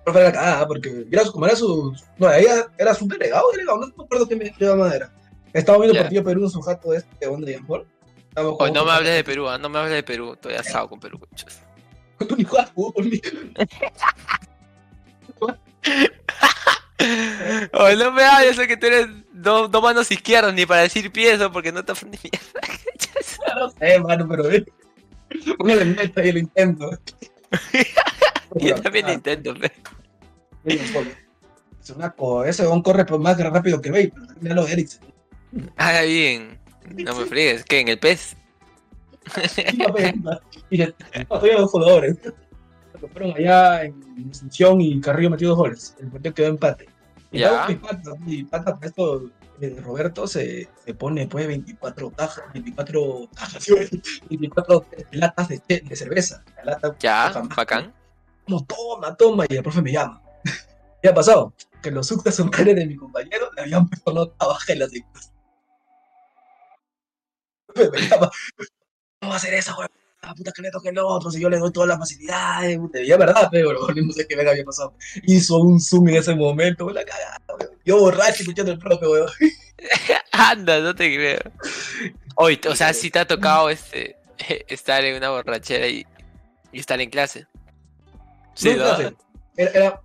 profe 0.03 0.19
de 0.19 0.25
la 0.25 0.31
cagada, 0.31 0.67
porque 0.67 1.05
era, 1.11 1.23
su- 1.25 1.31
como 1.31 1.45
era 1.47 1.55
su. 1.55 1.95
No, 2.17 2.31
ella 2.31 2.67
era 2.77 2.93
su 2.93 3.07
delegado, 3.07 3.51
delegado, 3.51 3.79
no 3.79 3.87
me 3.87 4.03
acuerdo 4.03 4.27
qué 4.27 4.35
me 4.35 4.53
mamá 4.67 4.93
era. 4.95 5.11
Estaba 5.53 5.77
viendo 5.79 5.95
Ya. 5.95 6.01
partido 6.03 6.23
Perú 6.23 6.43
en 6.43 6.49
su 6.49 6.61
jato 6.61 6.93
este, 6.93 7.25
de. 7.25 7.59
Estábamos 8.29 8.57
Oye, 8.59 8.71
no 8.73 8.85
me 8.85 8.91
hables 8.91 9.15
de 9.15 9.23
Perú, 9.23 9.47
ah, 9.49 9.57
no 9.57 9.69
me 9.69 9.79
hables 9.79 9.93
de 9.93 10.03
Perú. 10.03 10.33
Estoy 10.33 10.53
asado 10.53 10.87
con 10.89 10.99
Perú, 10.99 11.19
conchas. 11.19 11.61
Ni- 12.19 13.21
Oye, 17.73 17.95
no 17.95 18.11
me 18.11 18.23
hables, 18.23 18.55
sé 18.55 18.67
que 18.67 18.75
tú 18.75 18.87
eres 18.87 19.07
dos 19.31 19.69
dos 19.69 19.83
manos 19.83 20.09
izquierdas 20.11 20.53
ni 20.53 20.65
para 20.65 20.81
decir 20.81 21.11
piezo 21.11 21.51
porque 21.51 21.71
no 21.71 21.85
te 21.85 21.93
ni 22.05 22.17
mierda. 22.23 22.61
No 23.55 23.69
sé, 23.79 23.99
mano, 23.99 24.27
pero. 24.27 24.49
eh, 24.51 24.65
Póngale 25.57 25.85
meta 25.85 26.25
y 26.25 26.31
lo 26.31 26.39
intento. 26.39 26.89
Yo 28.55 28.75
también 28.81 29.05
lo 29.05 29.13
intento, 29.13 29.53
pe. 29.55 29.71
Es 30.65 31.89
una 31.91 32.09
co- 32.11 32.43
ese 32.43 32.63
corre 32.81 33.05
más 33.19 33.37
rápido 33.39 33.79
que 33.81 33.91
pero 34.13 34.27
también 34.27 34.55
lo 34.55 34.65
de 34.65 34.73
Eriksen. 34.73 35.01
Haga 35.77 36.01
bien. 36.01 36.57
No 36.95 37.15
me 37.15 37.25
friegues, 37.25 37.63
¿qué? 37.63 37.79
¿En 37.81 37.89
el 37.89 37.99
pez? 37.99 38.35
Y 40.69 40.77
no, 40.77 40.87
todavía 41.27 41.57
dos 41.57 41.71
jugadores. 41.71 42.17
Cuando 42.91 43.07
fueron 43.09 43.31
allá 43.37 43.83
en 43.83 44.29
Asunción 44.31 44.81
y 44.81 44.99
Carrillo 45.01 45.29
metió 45.29 45.49
dos 45.49 45.57
goles. 45.57 45.95
El 45.99 46.09
partido 46.09 46.33
quedó 46.33 46.47
empate. 46.47 46.87
Y 47.31 47.39
Ya. 47.39 47.49
luego 47.49 47.67
mi 47.69 47.75
pata, 47.75 48.11
mi 48.19 48.43
pata, 48.43 48.75
para 48.75 48.87
esto, 48.87 49.29
eh, 49.61 49.75
Roberto 49.83 50.27
se, 50.27 50.67
se 50.85 50.93
pone 50.93 51.27
pues 51.27 51.45
24 51.47 52.11
tajas, 52.11 52.43
24 52.53 53.29
tajas, 53.35 53.63
sí, 53.63 53.73
24 54.29 54.85
latas 55.11 55.47
de, 55.49 55.61
de 55.67 55.95
cerveza. 55.95 56.43
La 56.57 56.71
lata, 56.73 56.95
Ya, 56.99 57.29
jamás. 57.31 57.55
bacán. 57.55 57.93
Como, 58.45 58.65
toma, 58.65 59.15
toma, 59.15 59.45
y 59.49 59.55
el 59.55 59.63
profe 59.63 59.81
me 59.81 59.91
llama. 59.91 60.21
¿Qué 61.01 61.09
ha 61.09 61.13
pasado? 61.13 61.53
Que 61.81 61.91
los 61.91 62.07
subtas 62.07 62.35
somares 62.35 62.75
de 62.75 62.85
mi 62.85 62.95
compañero 62.95 63.49
le 63.55 63.61
habían 63.63 63.87
puesto 63.87 64.13
nota 64.13 64.47
baja 64.47 64.73
en 64.73 64.79
las 64.79 64.91
dictas. 64.91 65.33
Me 67.75 68.01
llama, 68.07 68.31
¿cómo 69.19 69.29
va 69.29 69.35
a 69.35 69.37
hacer 69.37 69.63
güey? 69.75 69.87
La 70.21 70.33
puta 70.33 70.51
que 70.51 70.61
le 70.63 70.71
toque 70.71 70.89
el 70.89 70.97
otro, 70.97 71.29
si 71.29 71.39
yo 71.39 71.49
le 71.49 71.57
doy 71.57 71.71
todas 71.71 71.89
las 71.89 71.99
facilidades, 71.99 72.77
puta, 72.79 72.99
y 72.99 73.11
es 73.11 73.17
verdad, 73.17 73.47
pero 73.51 73.87
no 73.95 74.11
sé 74.11 74.27
qué 74.27 74.35
me 74.35 74.49
había 74.49 74.65
pasado. 74.65 74.93
Hizo 75.23 75.57
un 75.57 75.79
zoom 75.79 76.09
en 76.09 76.15
ese 76.15 76.35
momento, 76.35 76.89
la 76.89 77.05
cagada. 77.05 77.39
Yo 77.85 77.99
borracho 77.99 78.41
escuchando 78.41 78.71
el 78.71 78.79
profe, 78.79 79.05
güey. 79.05 79.23
Anda, 80.31 80.79
no 80.79 80.95
te 80.95 81.13
creo. 81.15 81.39
Oye, 82.35 82.59
o 82.67 82.75
sea, 82.75 82.93
si 82.93 83.11
te 83.11 83.19
ha 83.19 83.27
tocado 83.27 83.69
este 83.69 84.17
estar 84.67 85.03
en 85.03 85.17
una 85.17 85.29
borrachera 85.29 85.87
y, 85.87 86.05
y 86.71 86.79
estar 86.79 86.99
en 86.99 87.09
clase. 87.09 87.47
Sí, 88.55 88.73
No, 88.73 88.77
¿no? 88.77 88.95
clase. 88.95 89.15
Era, 89.55 89.71
era, 89.71 90.01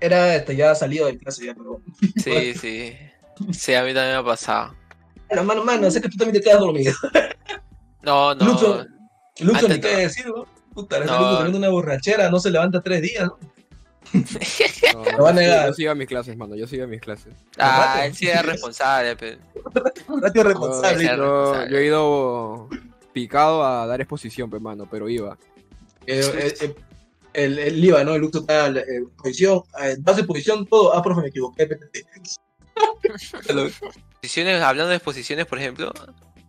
era 0.00 0.36
este, 0.36 0.56
ya 0.56 0.74
salido 0.74 1.06
de 1.06 1.16
clase 1.16 1.46
ya, 1.46 1.54
pero 1.54 1.80
Sí, 2.22 2.54
sí. 2.54 2.96
Sí, 3.52 3.74
a 3.74 3.82
mí 3.82 3.94
también 3.94 4.14
me 4.14 4.20
ha 4.20 4.24
pasado. 4.24 4.74
Bueno, 5.28 5.44
mano, 5.44 5.64
mano, 5.64 5.90
sé 5.90 6.00
que 6.00 6.08
tú 6.08 6.16
también 6.16 6.40
te 6.40 6.48
quedas 6.48 6.60
dormido. 6.60 6.92
No, 8.04 8.34
no. 8.34 8.44
Luxo, 8.44 8.86
Luxo 9.40 9.68
ni 9.68 9.80
qué 9.80 9.92
no. 9.92 9.98
decir, 9.98 10.26
¿no? 10.26 10.46
Puta, 10.74 10.98
No. 11.00 11.04
Luxo 11.18 11.36
teniendo 11.36 11.58
una 11.58 11.68
borrachera, 11.70 12.30
no 12.30 12.38
se 12.38 12.50
levanta 12.50 12.82
tres 12.82 13.02
días, 13.02 13.24
¿no? 13.24 13.38
Va 15.24 15.30
a 15.30 15.32
negar. 15.32 15.68
Yo 15.68 15.72
sigo 15.74 15.90
a 15.90 15.94
mis 15.94 16.06
clases, 16.06 16.36
mano. 16.36 16.54
Yo 16.54 16.66
sigo 16.66 16.84
a 16.84 16.86
mis 16.86 17.00
clases. 17.00 17.32
Ah, 17.58 18.02
él 18.06 18.14
sí 18.14 18.28
es 18.28 18.44
responsable, 18.44 19.16
pe. 19.16 19.38
Ratio 20.20 20.42
Yo, 20.42 20.48
responsable. 20.48 21.04
Yo- 21.04 21.66
yo 21.68 21.78
he 21.78 21.86
ido 21.86 22.68
picado 23.12 23.64
a 23.64 23.86
dar 23.86 24.00
exposición, 24.00 24.50
pues, 24.50 24.60
mano, 24.62 24.86
pero 24.90 25.08
iba. 25.08 25.36
Eh, 26.06 26.20
eh, 26.34 26.54
eh, 26.60 26.74
el, 27.32 27.58
el 27.58 27.84
IVA, 27.84 28.04
¿no? 28.04 28.14
El 28.14 28.20
Luxo 28.20 28.40
está 28.40 28.66
en 28.66 28.76
eh, 28.76 28.82
posición, 29.16 29.62
eh, 29.82 29.96
base 29.98 30.22
posición, 30.24 30.66
todo. 30.66 30.94
Ah, 30.94 31.02
profe, 31.02 31.22
me 31.22 31.28
equivoqué. 31.28 31.68
Hablando 34.62 34.88
de 34.90 34.96
exposiciones, 34.96 35.46
por 35.46 35.58
ejemplo. 35.58 35.92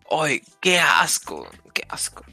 ¡Ay, 0.10 0.42
qué 0.60 0.80
asco! 0.80 1.48
¡Qué 1.74 1.84
asco! 1.90 2.24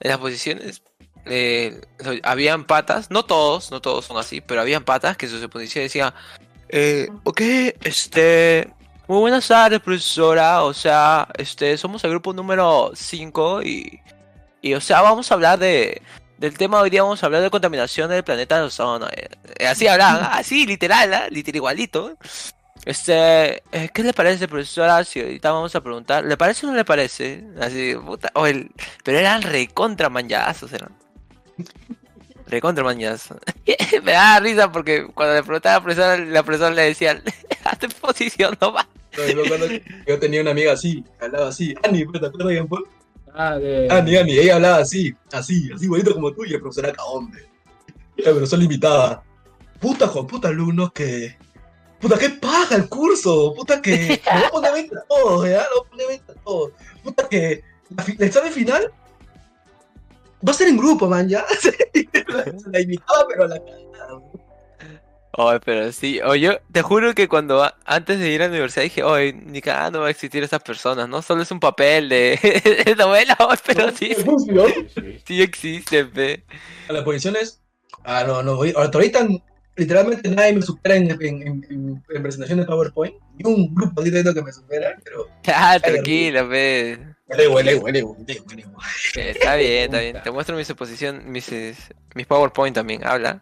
En 0.00 0.10
las 0.10 0.18
posiciones 0.18 0.82
eh, 1.24 1.80
habían 2.22 2.64
patas, 2.64 3.10
no 3.10 3.24
todos, 3.24 3.70
no 3.70 3.80
todos 3.80 4.06
son 4.06 4.18
así, 4.18 4.40
pero 4.40 4.60
habían 4.60 4.84
patas 4.84 5.16
que 5.16 5.26
en 5.26 5.32
sus 5.32 5.42
exposiciones 5.42 5.90
decían, 5.90 6.14
eh, 6.68 7.08
ok, 7.24 7.40
este, 7.82 8.70
muy 9.06 9.18
buenas 9.20 9.46
tardes, 9.46 9.80
profesora, 9.80 10.62
o 10.62 10.74
sea, 10.74 11.28
este, 11.36 11.76
somos 11.76 12.02
el 12.04 12.10
grupo 12.10 12.32
número 12.32 12.92
5 12.94 13.62
y, 13.62 14.00
y, 14.62 14.74
o 14.74 14.80
sea, 14.80 15.02
vamos 15.02 15.30
a 15.30 15.34
hablar 15.34 15.58
de, 15.58 16.02
del 16.38 16.56
tema 16.56 16.80
hoy 16.80 16.90
día, 16.90 17.02
vamos 17.02 17.22
a 17.22 17.26
hablar 17.26 17.42
de 17.42 17.50
contaminación 17.50 18.08
del 18.10 18.22
planeta 18.24 18.62
ozono. 18.64 19.08
eh, 19.08 19.28
eh, 19.58 19.66
así 19.66 19.86
hablaban, 19.86 20.28
así, 20.32 20.66
literal, 20.66 21.12
¿ah? 21.12 21.28
literal, 21.30 21.56
igualito. 21.56 22.16
Este, 22.88 23.62
eh, 23.70 23.90
¿qué 23.92 24.02
le 24.02 24.14
parece, 24.14 24.48
profesora? 24.48 25.04
Si 25.04 25.20
ahorita 25.20 25.52
vamos 25.52 25.76
a 25.76 25.82
preguntar, 25.82 26.24
¿le 26.24 26.38
parece 26.38 26.64
o 26.64 26.70
no 26.70 26.74
le 26.74 26.86
parece? 26.86 27.44
Así, 27.60 27.94
puta, 27.94 28.30
o 28.34 28.46
el, 28.46 28.70
pero 29.04 29.18
eran 29.18 29.42
recontra 29.42 30.08
manchazos, 30.08 30.72
eran. 30.72 30.96
Recontra 32.46 32.82
manchazos. 32.82 33.36
Me 34.02 34.12
da 34.12 34.40
risa 34.40 34.72
porque 34.72 35.06
cuando 35.12 35.34
le 35.34 35.42
preguntaba 35.42 35.74
a 35.74 35.78
la 35.80 35.84
profesora, 35.84 36.16
la 36.16 36.42
profesora 36.42 36.74
le 36.74 36.82
decía, 36.84 37.22
hazte 37.64 37.90
posición 37.90 38.56
nomás. 38.58 38.86
No, 39.18 39.42
que 39.42 39.82
yo 40.06 40.18
tenía 40.18 40.40
una 40.40 40.52
amiga 40.52 40.72
así, 40.72 41.04
que 41.18 41.26
hablaba 41.26 41.48
así. 41.48 41.74
Ani, 41.82 42.06
¿te 42.10 42.26
acuerdas, 42.26 42.54
Jean 42.54 42.68
Paul? 42.68 42.88
Ah, 43.34 43.58
de... 43.58 43.86
Ani, 43.90 44.16
Ani, 44.16 44.32
ella 44.32 44.54
hablaba 44.54 44.78
así, 44.78 45.14
así, 45.30 45.70
así 45.74 45.86
bonito 45.88 46.14
como 46.14 46.32
tú 46.32 46.46
y 46.46 46.54
el 46.54 46.60
profesor 46.62 46.86
era 46.86 47.04
hombre. 47.04 47.50
La 48.16 48.30
profesora 48.30 48.62
limitada. 48.62 49.22
Puta, 49.78 50.08
Juan, 50.08 50.26
puta 50.26 50.48
alumnos 50.48 50.90
que. 50.92 51.36
Puta, 52.00 52.16
qué 52.18 52.30
paja 52.30 52.76
el 52.76 52.88
curso. 52.88 53.54
Puta 53.54 53.80
que. 53.82 54.20
Lo 54.24 54.32
voy 54.34 54.44
a 54.44 54.50
poner 54.50 54.72
20 54.72 54.96
a 54.96 55.02
todos, 55.02 55.48
¿ya? 55.48 55.66
Lo 55.74 55.80
voy 55.82 55.86
a 55.86 55.90
poner 55.90 56.06
20 56.08 56.32
a 56.32 56.34
todos. 56.36 56.72
Puta 57.02 57.28
que. 57.28 57.62
La, 57.96 58.04
el 58.04 58.22
examen 58.22 58.52
final. 58.52 58.92
Va 60.46 60.52
a 60.52 60.54
ser 60.54 60.68
en 60.68 60.76
grupo, 60.76 61.08
man, 61.08 61.28
ya. 61.28 61.44
la 62.70 62.80
imitaba, 62.80 63.26
pero 63.28 63.44
a 63.44 63.48
la 63.48 63.58
cagada. 63.58 64.20
Oye, 65.40 65.60
pero 65.60 65.92
sí, 65.92 66.20
o 66.24 66.34
yo 66.34 66.58
te 66.72 66.82
juro 66.82 67.14
que 67.14 67.28
cuando 67.28 67.62
a- 67.62 67.76
antes 67.84 68.18
de 68.18 68.30
ir 68.30 68.42
a 68.42 68.46
la 68.46 68.50
universidad 68.50 68.82
dije, 68.84 69.02
oye, 69.04 69.32
ni 69.34 69.60
cagada 69.60 69.90
no 69.92 70.00
va 70.00 70.08
a 70.08 70.10
existir 70.10 70.42
esas 70.42 70.60
personas, 70.62 71.08
¿no? 71.08 71.22
Solo 71.22 71.42
es 71.42 71.50
un 71.52 71.60
papel 71.60 72.08
de, 72.08 72.82
de 72.86 72.96
novela, 72.96 73.36
oye, 73.48 73.60
pero 73.64 73.90
sí, 73.92 74.16
sí, 75.26 75.42
existe, 75.42 76.04
pe. 76.06 76.44
A 76.88 76.92
las 76.92 77.04
posiciones. 77.04 77.60
Ah, 78.04 78.24
no, 78.26 78.42
no. 78.42 78.58
oye, 78.58 78.74
Hasta 78.76 78.98
ahorita, 78.98 79.28
literalmente 79.78 80.28
nadie 80.28 80.52
me 80.52 80.62
supera 80.62 80.96
en, 80.96 81.10
en, 81.10 81.22
en, 81.22 81.66
en- 81.70 82.04
en 82.08 82.22
presentación 82.22 82.58
de 82.60 82.66
PowerPoint. 82.66 83.14
Ni 83.36 83.50
un 83.50 83.74
grupo 83.74 84.00
así 84.00 84.10
de 84.10 84.34
que 84.34 84.42
me 84.42 84.52
supera, 84.52 84.96
pero. 85.02 85.26
Ah, 85.46 85.78
tranquila, 85.82 86.48
pe. 86.48 86.92
Eh, 86.92 86.98
Está 89.30 89.56
bien, 89.56 89.84
está 89.84 90.00
bien. 90.00 90.22
Te 90.22 90.30
muestro 90.30 90.56
mi 90.56 90.64
suposición, 90.64 91.30
mis, 91.30 91.50
mis 92.14 92.26
PowerPoint 92.26 92.74
también, 92.74 93.06
habla. 93.06 93.40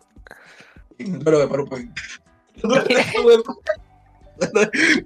Duelo 0.99 1.41
de 1.41 1.47
PowerPoint. 1.49 1.97
Duelo 2.63 2.85
de 2.85 3.05
PowerPoint. 3.15 3.59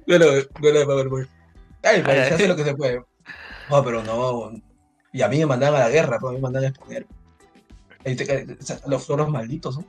Duelo 0.06 0.32
de- 0.32 0.84
PowerPoint. 0.86 1.28
Ay, 1.82 2.02
pues, 2.02 2.28
se 2.28 2.34
hace 2.34 2.48
lo 2.48 2.56
que 2.56 2.64
se 2.64 2.74
puede. 2.74 3.02
No, 3.70 3.84
pero 3.84 4.02
no. 4.02 4.52
Y 5.12 5.22
a 5.22 5.28
mí 5.28 5.38
me 5.38 5.46
mandan 5.46 5.74
a 5.74 5.78
la 5.80 5.88
guerra, 5.88 6.18
pues 6.18 6.30
a 6.30 6.32
mí 6.32 6.38
me 6.38 6.42
mandan 6.42 6.64
a 6.64 6.68
exponer. 6.68 7.06
Los 8.86 9.06
floros 9.06 9.28
malditos, 9.30 9.78
¿no? 9.78 9.84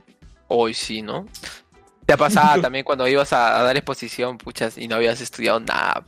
Hoy 0.54 0.74
sí, 0.74 1.00
¿no? 1.02 1.26
Te 2.06 2.16
pasaba 2.16 2.58
también 2.62 2.84
cuando 2.84 3.06
ibas 3.08 3.32
a, 3.32 3.58
a 3.60 3.62
dar 3.62 3.76
exposición, 3.76 4.36
puchas, 4.38 4.76
y 4.76 4.86
no 4.88 4.96
habías 4.96 5.20
estudiado 5.20 5.60
nada. 5.60 6.04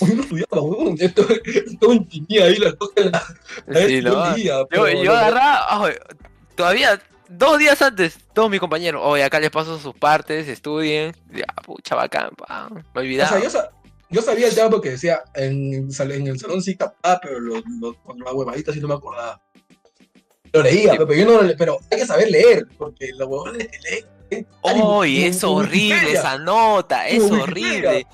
Hoy 0.00 0.14
no 0.14 0.22
estudiaba, 0.22 0.60
weón. 0.62 0.96
Esto 0.98 1.26
imprimía 1.92 2.44
ahí 2.44 2.56
las 2.56 2.74
cosas 2.74 3.06
la. 3.06 3.86
Sí, 3.86 4.00
¿no? 4.00 4.36
Yo, 4.36 4.88
yo 5.02 5.12
agarraba, 5.16 5.84
ay, 5.86 5.94
todavía 6.54 7.00
dos 7.28 7.58
días 7.58 7.80
antes, 7.82 8.18
todos 8.32 8.48
mis 8.50 8.60
compañeros, 8.60 9.02
oye, 9.04 9.22
acá 9.24 9.38
les 9.40 9.50
paso 9.50 9.78
sus 9.78 9.94
partes, 9.94 10.48
estudien, 10.48 11.14
ya, 11.32 11.44
pucha, 11.64 11.94
bacán, 11.94 12.30
pa, 12.36 12.68
me 12.70 12.80
O 12.80 13.00
olvidaba. 13.00 13.30
sea, 13.30 13.42
yo, 13.42 13.50
sa- 13.50 13.70
yo 14.08 14.22
sabía 14.22 14.48
el 14.48 14.54
tema 14.54 14.68
porque 14.70 14.90
decía, 14.90 15.22
en, 15.34 15.72
en 15.74 16.26
el 16.26 16.40
salón 16.40 16.60
sí 16.62 16.76
capaz, 16.76 17.20
pero 17.22 17.38
lo, 17.38 17.62
lo, 17.80 17.94
con 18.02 18.18
la 18.18 18.32
huevadita 18.32 18.72
sí 18.72 18.80
no 18.80 18.88
me 18.88 18.94
acordaba. 18.94 19.40
Lo 20.52 20.62
leía, 20.62 20.92
pero 20.96 21.14
yo 21.14 21.24
no 21.24 21.54
pero 21.56 21.78
hay 21.90 21.98
que 21.98 22.06
saber 22.06 22.30
leer, 22.30 22.66
porque 22.76 23.12
los 23.14 23.28
huevones 23.28 23.68
que 23.68 23.78
leen. 23.78 24.46
Oye, 24.62 25.26
es 25.26 25.42
horrible 25.44 26.12
esa 26.12 26.38
nota, 26.38 27.08
es 27.08 27.22
horrible. 27.22 28.06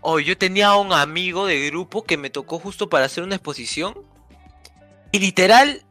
Oye, 0.00 0.24
yo 0.24 0.38
tenía 0.38 0.74
un 0.76 0.92
amigo 0.92 1.46
de 1.46 1.66
grupo 1.66 2.04
que 2.04 2.16
me 2.16 2.30
tocó 2.30 2.58
justo 2.58 2.88
para 2.88 3.06
hacer 3.06 3.24
una 3.24 3.36
exposición. 3.36 3.94
Y 5.12 5.18
literal, 5.18 5.82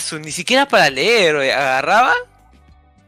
su, 0.00 0.18
ni 0.18 0.32
siquiera 0.32 0.66
para 0.68 0.90
leer, 0.90 1.36
oye, 1.36 1.52
agarraba. 1.52 2.12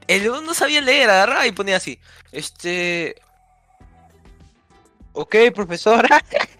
El 0.06 0.24
no 0.24 0.54
sabía 0.54 0.80
leer, 0.80 1.10
agarraba 1.10 1.46
y 1.46 1.52
ponía 1.52 1.76
así. 1.76 1.98
Este. 2.32 3.16
Ok, 5.12 5.36
profesora. 5.54 6.22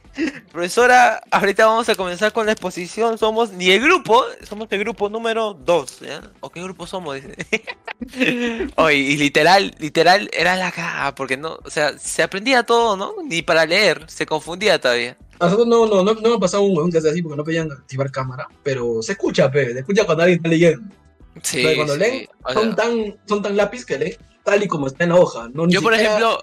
profesora, 0.50 1.20
ahorita 1.30 1.66
vamos 1.66 1.88
a 1.88 1.94
comenzar 1.94 2.32
con 2.32 2.46
la 2.46 2.52
exposición. 2.52 3.18
Somos 3.18 3.52
ni 3.52 3.70
el 3.70 3.80
grupo, 3.82 4.24
somos 4.48 4.68
el 4.70 4.78
grupo 4.80 5.08
número 5.08 5.54
2. 5.54 6.00
¿ya? 6.00 6.22
¿O 6.40 6.50
qué 6.50 6.62
grupo 6.62 6.86
somos? 6.86 7.18
Oye, 8.76 8.96
y 8.96 9.16
literal, 9.16 9.74
literal 9.78 10.28
era 10.32 10.56
la 10.56 10.72
caga, 10.72 11.14
porque 11.14 11.36
no, 11.36 11.58
o 11.64 11.70
sea, 11.70 11.98
se 11.98 12.22
aprendía 12.22 12.62
todo, 12.62 12.96
¿no? 12.96 13.14
Ni 13.24 13.42
para 13.42 13.66
leer, 13.66 14.04
se 14.08 14.26
confundía 14.26 14.80
todavía. 14.80 15.16
Nosotros 15.40 15.66
no, 15.66 15.86
no, 15.86 16.02
no, 16.04 16.14
no 16.14 16.28
me 16.28 16.34
ha 16.34 16.38
pasado 16.38 16.62
un 16.64 16.76
huevón 16.76 16.92
que 16.92 17.00
sea 17.00 17.10
así 17.12 17.22
porque 17.22 17.36
no 17.36 17.44
podían 17.44 17.70
activar 17.72 18.10
cámara, 18.10 18.46
pero 18.62 19.02
se 19.02 19.12
escucha, 19.12 19.50
pe, 19.50 19.72
se 19.72 19.78
escucha 19.80 20.04
cuando 20.04 20.24
alguien 20.24 20.38
está 20.38 20.48
leyendo. 20.48 20.94
Sí, 21.42 21.64
O 21.64 21.68
sea, 21.68 21.76
cuando 21.76 21.94
sí, 21.94 22.00
leen, 22.00 22.28
o 22.44 22.52
son, 22.52 22.64
sea, 22.64 22.76
tan, 22.76 23.16
son 23.26 23.42
tan 23.42 23.56
lápiz 23.56 23.84
que 23.86 23.98
leen 23.98 24.16
tal 24.44 24.62
y 24.62 24.68
como 24.68 24.86
está 24.86 25.04
en 25.04 25.10
la 25.10 25.16
hoja. 25.16 25.48
No, 25.52 25.68
yo 25.68 25.80
por 25.80 25.92
siquiera- 25.94 26.16
ejemplo, 26.16 26.42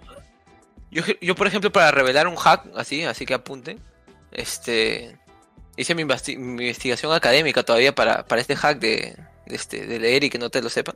yo, 0.92 1.04
yo 1.22 1.36
por 1.36 1.48
ejemplo 1.48 1.72
para 1.72 1.92
revelar 1.92 2.28
un 2.28 2.36
hack, 2.36 2.66
así, 2.76 3.04
así 3.04 3.26
que 3.26 3.34
apunte, 3.34 3.78
este, 4.32 5.18
hice 5.76 5.96
mi, 5.96 6.04
investi- 6.04 6.38
mi 6.38 6.64
investigación 6.64 7.14
académica 7.14 7.64
todavía 7.64 7.94
para, 7.94 8.26
para 8.26 8.42
este 8.42 8.56
hack 8.56 8.80
de, 8.80 9.18
de 9.46 9.56
este, 9.56 9.86
de 9.86 10.00
leer 10.00 10.24
y 10.24 10.30
que 10.30 10.38
no 10.40 10.50
te 10.50 10.62
lo 10.62 10.70
sepan. 10.70 10.96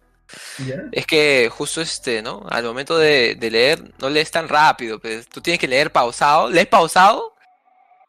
Es 0.93 1.05
que 1.05 1.49
justo 1.51 1.81
este, 1.81 2.21
¿no? 2.21 2.45
Al 2.49 2.63
momento 2.63 2.97
de, 2.97 3.35
de 3.35 3.51
leer, 3.51 3.83
no 3.99 4.09
lees 4.09 4.31
tan 4.31 4.47
rápido, 4.47 4.97
pues. 4.97 5.27
Tú 5.27 5.41
tienes 5.41 5.59
que 5.59 5.67
leer 5.67 5.91
pausado, 5.91 6.49
lees 6.49 6.67
pausado 6.67 7.35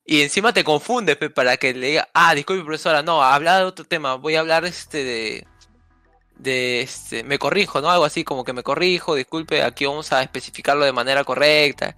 y 0.07 0.23
encima 0.23 0.53
te 0.53 0.63
confundes, 0.63 1.17
pues, 1.17 1.33
para 1.33 1.57
que 1.57 1.75
le 1.75 1.89
diga, 1.89 2.09
ah, 2.15 2.33
disculpe 2.35 2.65
profesora, 2.65 3.03
no, 3.03 3.25
habla 3.25 3.59
de 3.59 3.65
otro 3.65 3.85
tema, 3.85 4.15
voy 4.15 4.37
a 4.37 4.41
hablar 4.41 4.65
este 4.65 5.03
de 5.03 5.47
de 6.37 6.81
este, 6.83 7.23
me 7.25 7.39
corrijo, 7.39 7.81
¿no? 7.81 7.91
Algo 7.91 8.05
así 8.05 8.25
como 8.25 8.45
que 8.45 8.53
me 8.53 8.63
corrijo, 8.63 9.15
disculpe, 9.15 9.63
aquí 9.63 9.87
vamos 9.87 10.13
a 10.13 10.23
especificarlo 10.23 10.85
de 10.85 10.93
manera 10.93 11.25
correcta. 11.25 11.97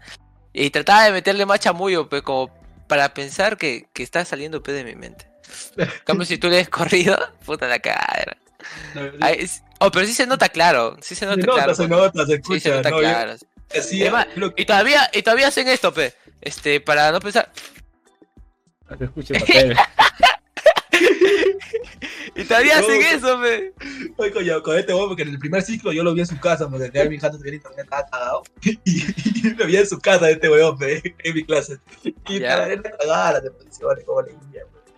Y 0.52 0.70
trataba 0.70 1.04
de 1.04 1.12
meterle 1.12 1.46
más 1.46 1.60
chamullo, 1.60 2.08
pues, 2.08 2.22
como 2.22 2.50
para 2.86 3.12
pensar 3.14 3.56
que, 3.56 3.86
que 3.92 4.02
está 4.02 4.24
saliendo 4.24 4.62
pues, 4.62 4.76
de 4.76 4.84
mi 4.84 4.94
mente. 4.94 5.26
En 5.76 5.88
cambio, 6.04 6.26
si 6.26 6.38
tú 6.38 6.48
lees 6.48 6.68
corrido, 6.68 7.16
puta 7.46 7.66
la 7.68 7.78
cara. 7.78 8.36
Es- 9.30 9.62
Oh, 9.80 9.90
pero 9.90 10.06
sí 10.06 10.14
se 10.14 10.26
nota 10.26 10.48
claro, 10.48 10.96
sí 11.02 11.14
se 11.14 11.26
nota 11.26 11.40
Se 11.40 11.46
nota, 11.46 11.58
claro. 11.58 11.74
se 11.74 11.88
cuando- 11.88 11.96
nota, 12.06 12.20
se 12.24 12.26
Sí, 12.26 12.32
escucha. 12.34 12.60
se 12.60 12.70
nota 12.70 12.90
¿no? 12.90 12.96
Yo 12.96 13.08
claro. 13.08 13.34
decía, 13.70 14.02
Además, 14.04 14.26
lo- 14.36 14.54
Y 14.56 14.64
todavía, 14.64 15.10
y 15.12 15.22
todavía 15.22 15.48
hacen 15.48 15.68
esto, 15.68 15.92
pe. 15.92 16.14
Este, 16.40 16.80
para 16.80 17.10
no 17.12 17.20
pensar. 17.20 17.50
Se 18.96 19.04
escucha 19.04 19.34
el 19.34 19.40
papel. 19.40 19.76
Y 22.36 22.44
todavía 22.44 22.78
hacen 22.78 23.00
eso, 23.00 23.40
pe. 23.40 23.72
Oye, 24.16 24.32
coño, 24.32 24.62
con 24.62 24.76
este 24.76 24.92
huevo, 24.92 25.08
porque 25.08 25.22
en 25.22 25.28
el 25.28 25.38
primer 25.38 25.62
ciclo 25.62 25.92
yo 25.92 26.02
lo 26.02 26.14
vi 26.14 26.20
en 26.20 26.26
su 26.26 26.38
casa, 26.40 26.68
porque 26.68 26.90
tenía 26.90 27.08
mi 27.08 27.18
jato 27.18 27.38
de 27.38 27.54
internet 27.54 27.84
estaba 27.84 28.06
cagado. 28.06 28.42
Y, 28.62 28.78
y 28.84 29.54
lo 29.54 29.66
vi 29.66 29.76
en 29.76 29.86
su 29.86 29.98
casa 30.00 30.28
este 30.30 30.48
huevón, 30.50 30.76
pe, 30.78 31.14
en 31.22 31.34
mi 31.34 31.44
clase. 31.44 31.78
Y 32.28 32.40
para 32.40 32.66
ver 32.66 32.82
cagada 32.82 33.32
las 33.34 33.44
exposiciones, 33.44 34.04
como 34.04 34.22
leía, 34.22 34.38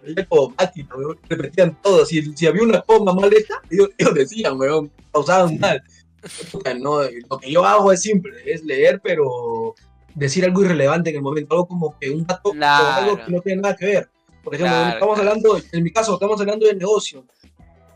pe. 0.02 0.12
Era 0.12 0.24
como 0.26 0.54
máquina, 0.58 0.88
huevón. 0.96 1.18
Repetían 1.28 1.76
todo. 1.82 2.06
Si, 2.06 2.22
si 2.34 2.46
había 2.46 2.62
una 2.62 2.80
coma 2.80 3.12
mal 3.12 3.32
hecha, 3.34 3.60
ellos, 3.70 3.90
ellos 3.98 4.14
decían, 4.14 4.58
huevón, 4.58 4.90
pausaban 5.12 5.58
mal. 5.58 5.82
No, 6.80 7.02
lo 7.02 7.38
que 7.38 7.50
yo 7.52 7.64
hago 7.64 7.92
es 7.92 8.00
simple, 8.02 8.32
es 8.46 8.64
leer, 8.64 9.00
pero 9.02 9.74
decir 10.14 10.44
algo 10.44 10.64
irrelevante 10.64 11.10
en 11.10 11.16
el 11.16 11.22
momento, 11.22 11.54
algo 11.54 11.68
como 11.68 11.98
que 11.98 12.10
un 12.10 12.26
dato 12.26 12.48
o 12.48 12.52
Claro. 12.52 13.02
algo 13.02 13.16
que 13.24 13.30
no 13.30 13.40
tiene 13.42 13.62
nada 13.62 13.76
que 13.76 13.86
ver. 13.86 14.08
Por 14.46 14.54
ejemplo, 14.54 14.76
Claro, 14.76 14.92
estamos 14.94 15.14
claro. 15.16 15.30
hablando, 15.30 15.60
en 15.72 15.82
mi 15.82 15.90
caso, 15.90 16.14
estamos 16.14 16.40
hablando 16.40 16.66
de 16.66 16.74
negocio. 16.76 17.24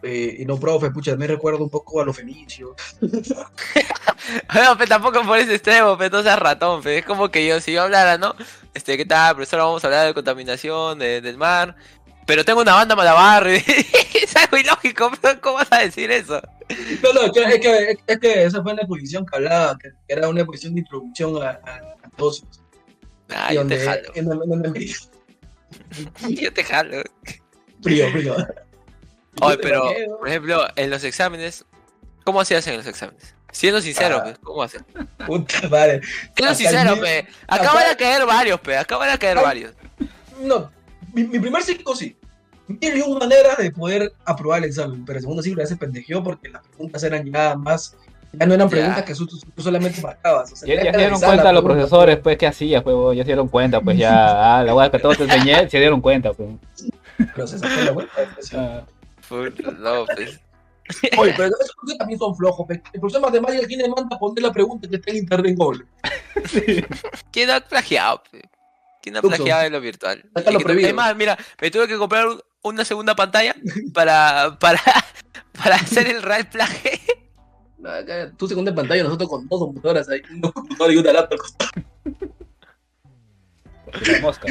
Eh, 0.03 0.37
y 0.41 0.45
no, 0.47 0.59
profe, 0.59 0.91
pucha, 0.91 1.15
me 1.15 1.27
recuerdo 1.29 1.63
un 1.63 1.71
poco 1.71 2.01
a 2.01 2.05
los 2.05 2.17
fenicios. 2.17 2.73
No, 4.55 4.77
pero 4.77 4.89
tampoco 4.89 5.23
por 5.25 5.39
ese 5.39 5.55
extremo, 5.55 5.97
pero 5.99 6.19
no 6.19 6.23
seas 6.23 6.39
ratón, 6.39 6.83
pe. 6.83 6.99
Es 6.99 7.05
como 7.05 7.31
que 7.31 7.47
yo, 7.47 7.61
si 7.61 7.73
yo 7.73 7.83
hablara, 7.83 8.17
¿no? 8.19 8.35
Este, 8.75 8.97
¿qué 8.97 9.05
tal, 9.05 9.35
profesor? 9.35 9.59
Vamos 9.61 9.83
a 9.83 9.87
hablar 9.89 10.07
de 10.07 10.15
contaminación, 10.15 10.99
de- 10.99 11.21
del 11.21 11.37
mar. 11.37 11.75
Pero 12.27 12.45
tengo 12.45 12.61
una 12.61 12.75
banda 12.75 12.95
Malabar. 12.95 13.47
es 13.49 14.37
algo 14.37 14.57
ilógico, 14.57 15.11
pero 15.21 15.41
¿cómo 15.41 15.57
vas 15.57 15.73
a 15.73 15.79
decir 15.81 16.11
eso? 16.13 16.41
No, 17.03 17.13
no, 17.13 17.23
es 17.23 17.33
que, 17.33 17.43
es 17.43 17.61
que, 17.61 17.99
es 18.07 18.19
que 18.21 18.45
esa 18.45 18.63
fue 18.63 18.73
una 18.73 18.83
exposición 18.83 19.27
que 19.27 19.37
hablaba, 19.37 19.77
que 19.79 19.89
era 20.07 20.29
una 20.29 20.41
exposición 20.41 20.75
de 20.75 20.81
introducción 20.81 21.43
a, 21.43 21.49
a, 21.51 21.77
a 22.05 22.09
negocios. 22.17 22.61
Ah, 23.31 23.49
y 23.51 23.55
yo 23.55 23.61
donde, 23.63 23.79
te 23.79 23.85
jalo. 23.85 24.03
en 24.15 24.25
donde- 24.27 24.45
en 24.45 24.63
donde- 24.63 24.95
Yo 26.29 26.53
te 26.53 26.65
jalo. 26.65 27.03
frío, 27.83 28.11
frío. 28.11 28.37
Oye, 29.43 29.59
pero, 29.59 29.85
por 30.19 30.29
ejemplo, 30.29 30.67
en 30.77 30.91
los 30.91 31.05
exámenes, 31.05 31.65
¿cómo 32.25 32.41
hacías 32.41 32.67
en 32.67 32.77
los 32.77 32.87
exámenes? 32.87 33.35
Siendo 33.53 33.81
sincero, 33.81 34.17
Ah. 34.19 34.23
pues, 34.25 34.39
¿cómo 34.41 34.63
haces? 34.63 34.83
Puta 35.27 35.69
madre. 35.69 36.01
Siendo 36.37 36.55
sincero, 36.55 36.95
el- 36.95 37.01
pe. 37.01 37.27
Acá 37.49 37.73
van 37.73 37.91
a 37.91 37.97
caer 37.97 38.27
varios, 38.27 38.61
pe. 38.61 38.77
Acá 38.77 38.97
van 38.97 39.11
a 39.11 39.19
caer 39.19 39.39
Ay. 39.39 39.45
varios. 39.45 39.75
No, 40.41 40.71
mi, 41.13 41.25
mi 41.25 41.39
primer 41.39 41.63
ciclo 41.63 41.95
sí. 41.97 42.17
Y 42.81 43.01
una 43.01 43.19
maneras 43.21 43.59
de 43.59 43.73
poder 43.73 44.13
aprobar 44.25 44.59
el 44.63 44.67
examen, 44.67 45.05
pero 45.05 45.17
el 45.19 45.23
segundo 45.23 45.43
ciclo 45.43 45.61
ya 45.63 45.67
se 45.67 45.77
pendejeó 45.77 46.23
porque 46.23 46.49
las 46.49 46.63
preguntas 46.69 47.03
eran 47.03 47.25
ya 47.31 47.57
más. 47.57 47.97
Ya 48.33 48.47
no 48.47 48.55
eran 48.55 48.69
Ya. 48.69 48.71
preguntas 48.71 49.05
que 49.05 49.15
tú, 49.15 49.29
solamente 49.63 50.01
marcabas. 50.01 50.53
O 50.53 50.57
sea, 50.57 50.69
Ya, 50.75 50.93
se 50.93 50.99
dieron 50.99 51.21
cuenta 51.21 51.53
los 51.53 51.65
profesores, 51.65 52.19
pues, 52.19 52.39
¿qué 52.39 52.47
hacías, 52.47 52.83
pues? 52.83 53.17
Ya 53.17 53.23
se 53.25 53.29
dieron 53.29 53.49
cuenta, 53.49 53.81
pues, 53.81 53.99
ya, 53.99 54.13
ah, 54.59 54.63
la 54.65 54.75
weá 54.75 54.91
que 54.91 54.99
todo 54.99 55.15
te 55.15 55.25
enseñé, 55.25 55.69
se 55.69 55.79
dieron 55.79 56.01
cuenta, 56.01 56.33
pues. 56.33 56.51
Pero 57.35 57.47
se 57.47 57.59
sacó 57.59 57.81
la 57.83 57.91
vuelta. 57.93 58.13
pues, 58.35 58.55
Ah, 58.55 58.83
No, 59.79 60.05
pues. 60.15 60.41
Oye, 61.19 61.33
pero 61.37 61.47
esos 61.49 61.73
profesores 61.77 61.99
también 61.99 62.19
son 62.19 62.37
flojos. 62.37 62.67
pe. 62.67 62.83
El 62.93 63.01
profesor 63.01 63.21
de 63.23 63.27
matemáticas, 63.41 63.67
¿quién 63.69 63.81
le 63.81 63.89
manda 63.89 64.17
a 64.17 64.19
poner 64.19 64.43
la 64.43 64.53
pregunta 64.53 64.89
que 64.89 64.97
está 64.97 65.11
en 65.13 65.17
internet 65.19 65.47
en 65.51 65.57
Google? 65.57 65.85
¿Quién 67.33 67.51
ha 67.51 67.61
plagiado? 67.61 68.23
pe? 68.31 68.43
¿Quién 69.03 69.17
ha 69.17 69.23
plagiado 69.23 69.63
en 69.63 69.73
lo 69.73 69.81
virtual? 69.81 70.25
Acá 70.35 70.51
lo 70.51 70.59
que- 70.59 70.65
prohibido. 70.65 70.89
Es 70.89 70.95
más, 70.95 71.15
mira, 71.17 71.39
me 71.61 71.71
tuve 71.71 71.87
que 71.89 71.97
comprar 71.97 72.27
un- 72.27 72.41
una 72.63 72.85
segunda 72.85 73.15
pantalla 73.15 73.55
para, 73.95 74.57
para, 74.61 74.81
para 75.63 75.77
hacer 75.77 76.09
el 76.09 76.23
real 76.23 76.49
plagio. 76.49 76.91
Acá, 77.85 78.33
Tú 78.37 78.47
segunda 78.47 78.71
en 78.71 78.75
pantalla, 78.77 79.03
nosotros 79.05 79.29
con 79.29 79.49
dos 79.49 79.59
computadoras 79.61 80.09
ahí, 80.09 80.21
un 80.33 80.41
computador 80.41 80.93
y 80.93 80.97
una 80.99 81.13
laptop. 81.13 81.39
por 83.85 84.05
si 84.05 84.13
la 84.13 84.21
mosca. 84.21 84.47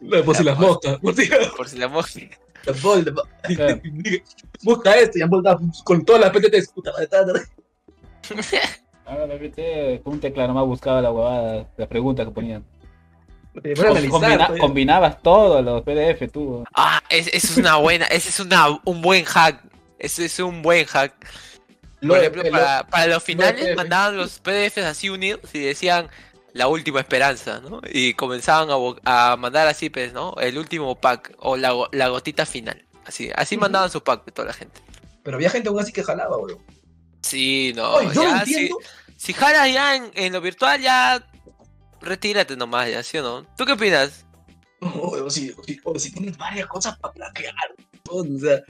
No, 0.00 0.22
por 0.24 0.36
si 0.36 0.44
las 0.44 0.58
moscas, 0.58 0.98
por 0.98 1.14
si 1.14 1.28
Por 1.56 1.68
si 1.68 1.78
la 1.78 1.88
mosca. 1.88 2.20
las 2.66 2.82
bolsas. 2.82 3.14
Claro. 3.42 3.80
Busca 4.62 4.96
esto 4.96 5.18
y 5.18 5.22
han 5.22 5.30
vuelto 5.30 5.58
con 5.84 6.04
todas 6.04 6.20
las 6.22 6.30
PTTs. 6.30 6.68
Puta 6.72 6.92
madre, 6.92 7.06
ta, 7.06 7.24
ta, 7.26 7.32
ta. 7.32 7.40
Ah, 9.10 9.14
la 9.26 9.38
PT, 9.38 10.02
con 10.04 10.12
un 10.14 10.20
teclado 10.20 10.48
nomás 10.48 10.66
buscaba 10.66 11.00
la 11.00 11.10
huevada, 11.10 11.66
las 11.78 11.88
preguntas 11.88 12.26
que 12.26 12.30
ponían. 12.32 12.62
Eh, 13.64 13.72
analizar, 13.78 14.10
Combina- 14.10 14.46
pues. 14.48 14.60
combinabas 14.60 15.22
todo 15.22 15.62
los 15.62 15.80
PDF, 15.82 16.30
tú. 16.30 16.62
Ah, 16.74 17.00
es, 17.08 17.26
es 17.32 17.56
una 17.56 17.76
buena, 17.76 18.04
ese 18.04 18.28
es 18.28 18.38
una, 18.38 18.66
un 18.84 19.00
buen 19.00 19.24
hack. 19.24 19.62
Ese 19.98 20.26
es 20.26 20.38
un 20.40 20.60
buen 20.60 20.84
hack. 20.84 21.14
Lo- 22.00 22.14
Por 22.14 22.18
ejemplo, 22.18 22.42
lo- 22.44 22.50
para, 22.90 23.06
los 23.06 23.22
finales 23.22 23.76
mandaban 23.76 24.16
los 24.16 24.38
PDFs 24.38 24.78
así 24.84 25.08
unidos 25.08 25.40
y 25.52 25.58
decían 25.60 26.08
la 26.52 26.68
última 26.68 27.00
esperanza, 27.00 27.60
¿no? 27.60 27.80
Y 27.90 28.14
comenzaban 28.14 28.68
a, 29.04 29.32
a 29.32 29.36
mandar 29.36 29.66
así, 29.66 29.90
pues, 29.90 30.12
¿no? 30.12 30.34
El 30.40 30.58
último 30.58 30.94
pack 31.00 31.34
o 31.38 31.56
la, 31.56 31.72
la 31.92 32.08
gotita 32.08 32.46
final. 32.46 32.84
Así, 33.04 33.30
así 33.34 33.56
mandaban 33.56 33.90
su 33.90 34.02
pack 34.02 34.24
de 34.26 34.32
toda 34.32 34.48
la 34.48 34.54
gente. 34.54 34.80
Pero 35.22 35.36
había 35.36 35.50
gente 35.50 35.68
aún 35.68 35.80
así 35.80 35.92
que 35.92 36.02
jalaba, 36.04 36.36
bro. 36.36 36.58
Sí, 37.22 37.72
no. 37.74 37.94
Oye, 37.94 38.10
yo 38.14 38.22
ya, 38.22 38.44
si, 39.16 39.32
jalas 39.32 39.72
ya 39.72 39.96
en, 39.96 40.10
en 40.14 40.32
lo 40.32 40.40
virtual, 40.40 40.80
ya 40.80 41.26
retírate 42.00 42.56
nomás, 42.56 42.88
ya, 42.90 43.02
¿sí 43.02 43.18
o 43.18 43.22
no? 43.22 43.46
¿Tú 43.56 43.64
qué 43.64 43.72
opinas? 43.72 44.24
O, 44.80 45.08
o 45.24 45.28
si, 45.28 45.50
o 45.50 45.64
si- 45.64 45.80
o 45.82 45.98
si 45.98 46.12
tienes 46.12 46.38
varias 46.38 46.68
cosas 46.68 46.96
para 46.98 47.12
plagiar. 47.12 47.52
O 48.08 48.24
sea, 48.40 48.60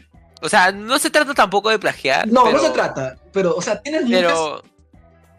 O 0.41 0.49
sea, 0.49 0.72
no 0.72 0.99
se 0.99 1.11
trata 1.11 1.34
tampoco 1.34 1.70
de 1.70 1.78
plagiar. 1.78 2.28
no, 2.28 2.45
pero, 2.45 2.57
no 2.57 2.62
se 2.62 2.70
trata. 2.70 3.16
Pero, 3.32 3.57
o 3.57 3.62
sea, 3.62 3.80
tienes 3.80 4.05
muchas. 4.05 4.20
Pero, 4.20 4.62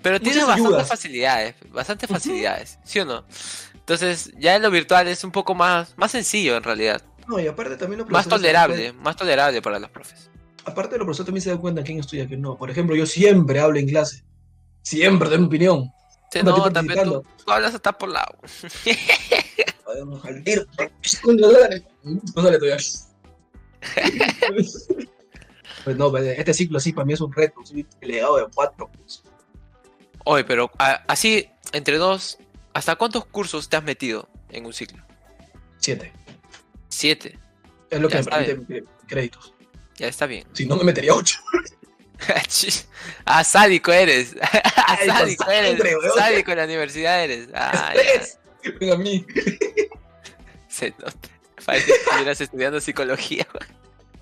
pero 0.01 0.19
tienes 0.19 0.41
muchas 0.43 0.47
bastantes 0.47 0.73
ayudas. 0.73 0.87
facilidades, 0.87 1.55
bastantes 1.69 2.09
facilidades, 2.09 2.79
¿sí 2.83 2.99
o 2.99 3.05
no? 3.05 3.23
Entonces, 3.73 4.31
ya 4.37 4.55
en 4.55 4.61
lo 4.61 4.71
virtual 4.71 5.07
es 5.07 5.23
un 5.23 5.31
poco 5.31 5.55
más, 5.55 5.93
más 5.97 6.11
sencillo 6.11 6.57
en 6.57 6.63
realidad. 6.63 7.01
No, 7.27 7.39
y 7.39 7.47
aparte 7.47 7.75
también 7.77 7.99
los 7.99 8.09
Más 8.09 8.27
tolerable, 8.27 8.93
más 8.93 9.15
tolerable 9.15 9.61
para 9.61 9.79
los 9.79 9.89
profes. 9.89 10.29
Aparte, 10.65 10.97
los 10.97 11.05
profesores 11.05 11.25
también 11.25 11.43
se 11.43 11.49
dan 11.49 11.59
cuenta 11.59 11.83
quién 11.83 11.99
estudia 11.99 12.27
quién 12.27 12.41
no. 12.41 12.57
Por 12.57 12.69
ejemplo, 12.69 12.95
yo 12.95 13.05
siempre 13.05 13.59
hablo 13.59 13.79
en 13.79 13.87
clase. 13.87 14.23
Siempre 14.81 15.29
doy 15.29 15.39
mi 15.39 15.45
opinión. 15.45 15.91
Estoy 16.25 16.43
nota, 16.43 16.83
pero 16.83 17.21
tú, 17.21 17.25
tú 17.43 17.51
hablas 17.51 17.73
hasta 17.73 17.91
por 17.91 18.09
lado. 18.09 18.37
Podemos 19.83 20.23
al 20.25 20.43
tiro. 20.43 20.63
No 22.35 22.43
sale 22.43 22.57
todavía. 22.57 22.77
Pues 25.83 25.95
no, 25.95 26.15
este 26.17 26.53
ciclo 26.53 26.79
sí 26.79 26.91
para 26.91 27.05
mí 27.05 27.13
es 27.13 27.21
un 27.21 27.31
reto. 27.31 27.61
Soy 27.63 27.85
delegado 28.01 28.37
de 28.37 28.45
cuatro. 28.53 28.89
pues. 28.97 29.23
Oye, 30.25 30.43
pero 30.43 30.69
a- 30.77 31.03
así, 31.07 31.49
entre 31.71 31.97
dos, 31.97 32.37
¿hasta 32.73 32.95
cuántos 32.97 33.25
cursos 33.25 33.69
te 33.69 33.77
has 33.77 33.83
metido 33.83 34.27
en 34.49 34.65
un 34.65 34.73
ciclo? 34.73 35.01
Siete. 35.77 36.11
Siete. 36.89 37.39
Es 37.89 37.99
lo 38.01 38.09
que 38.09 38.17
me 38.17 38.23
permite 38.25 38.55
mi- 38.81 38.81
créditos. 39.07 39.53
Ya 39.95 40.07
está 40.07 40.25
bien. 40.25 40.45
Si 40.53 40.65
no, 40.65 40.75
me 40.75 40.83
metería 40.83 41.13
ocho. 41.15 41.39
ah, 43.25 43.43
sádico 43.43 43.93
eres. 43.93 44.35
Con 44.99 45.07
sádico 45.07 45.49
eres. 45.49 45.81
Sádico 46.15 46.51
en 46.51 46.57
la 46.57 46.63
universidad 46.65 47.23
eres. 47.23 47.47
Ah. 47.53 47.93
Estrés. 47.95 48.37
A 48.91 48.95
mí. 48.97 49.25
Se 50.67 50.89
nota. 50.99 51.29
Parece 51.65 51.85
que 51.87 51.93
estuvieras 51.97 52.41
estudiando 52.41 52.81
psicología. 52.81 53.47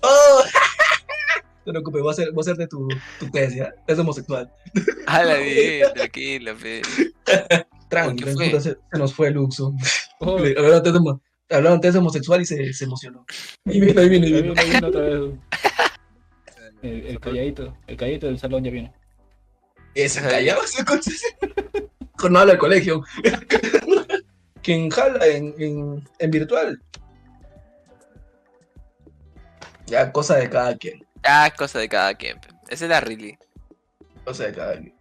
Oh. 0.02 0.42
No 1.66 1.72
te 1.74 1.80
preocupes, 1.80 2.00
voy 2.00 2.08
a 2.08 2.12
hacer, 2.12 2.32
voy 2.32 2.40
a 2.40 2.44
hacerte 2.44 2.66
tu, 2.66 2.88
tu 3.20 3.30
tesis, 3.30 3.58
¿ya? 3.58 3.74
Es 3.86 3.98
homosexual. 3.98 4.50
Hala 5.06 5.36
bien, 5.36 5.84
tranquilo, 5.92 6.56
pe. 6.56 6.80
Tranqui, 7.90 8.24
¿Qué 8.24 8.32
puta, 8.32 8.48
fue? 8.52 8.60
se, 8.62 8.70
se 8.90 8.98
nos 8.98 9.12
fue 9.12 9.30
Luxo. 9.30 9.74
Oh, 10.20 10.38
Hablaron 10.38 10.74
antes 10.76 10.92
de, 10.94 10.98
hablaron 11.50 11.74
antes 11.74 11.92
de 11.92 11.98
homosexual 11.98 12.40
y 12.40 12.46
se, 12.46 12.72
se 12.72 12.84
emocionó. 12.84 13.26
Ahí 13.66 13.80
viene, 13.80 14.00
ahí 14.00 14.08
viene, 14.08 14.26
ahí 14.28 14.32
viene. 14.32 14.48
vino, 14.48 14.62
vino 14.72 14.88
otra 14.88 15.00
vez. 15.02 15.20
El, 16.82 17.06
el 17.06 17.20
calladito, 17.20 17.76
el 17.86 17.96
calladito 17.98 18.26
del 18.28 18.38
salón 18.38 18.64
ya 18.64 18.70
vino. 18.70 18.94
Esa 19.94 20.22
callado. 20.22 20.62
Jornada 22.16 22.46
del 22.46 22.58
colegio. 22.58 23.04
Quien 24.62 24.88
jala 24.90 25.26
en, 25.26 25.54
en, 25.58 26.08
en 26.18 26.30
virtual. 26.30 26.80
Ya, 29.88 30.12
cosa 30.12 30.36
de 30.36 30.48
cada 30.50 30.76
quien. 30.76 31.04
Ah, 31.22 31.46
es 31.48 31.54
cosa 31.54 31.78
de 31.78 31.88
cada 31.88 32.14
quien. 32.14 32.38
Esa 32.68 32.84
es 32.84 32.90
la 32.90 33.00
really. 33.00 33.38
Cosa 34.24 34.44
de 34.44 34.52
cada 34.54 34.72
quien. 34.76 34.94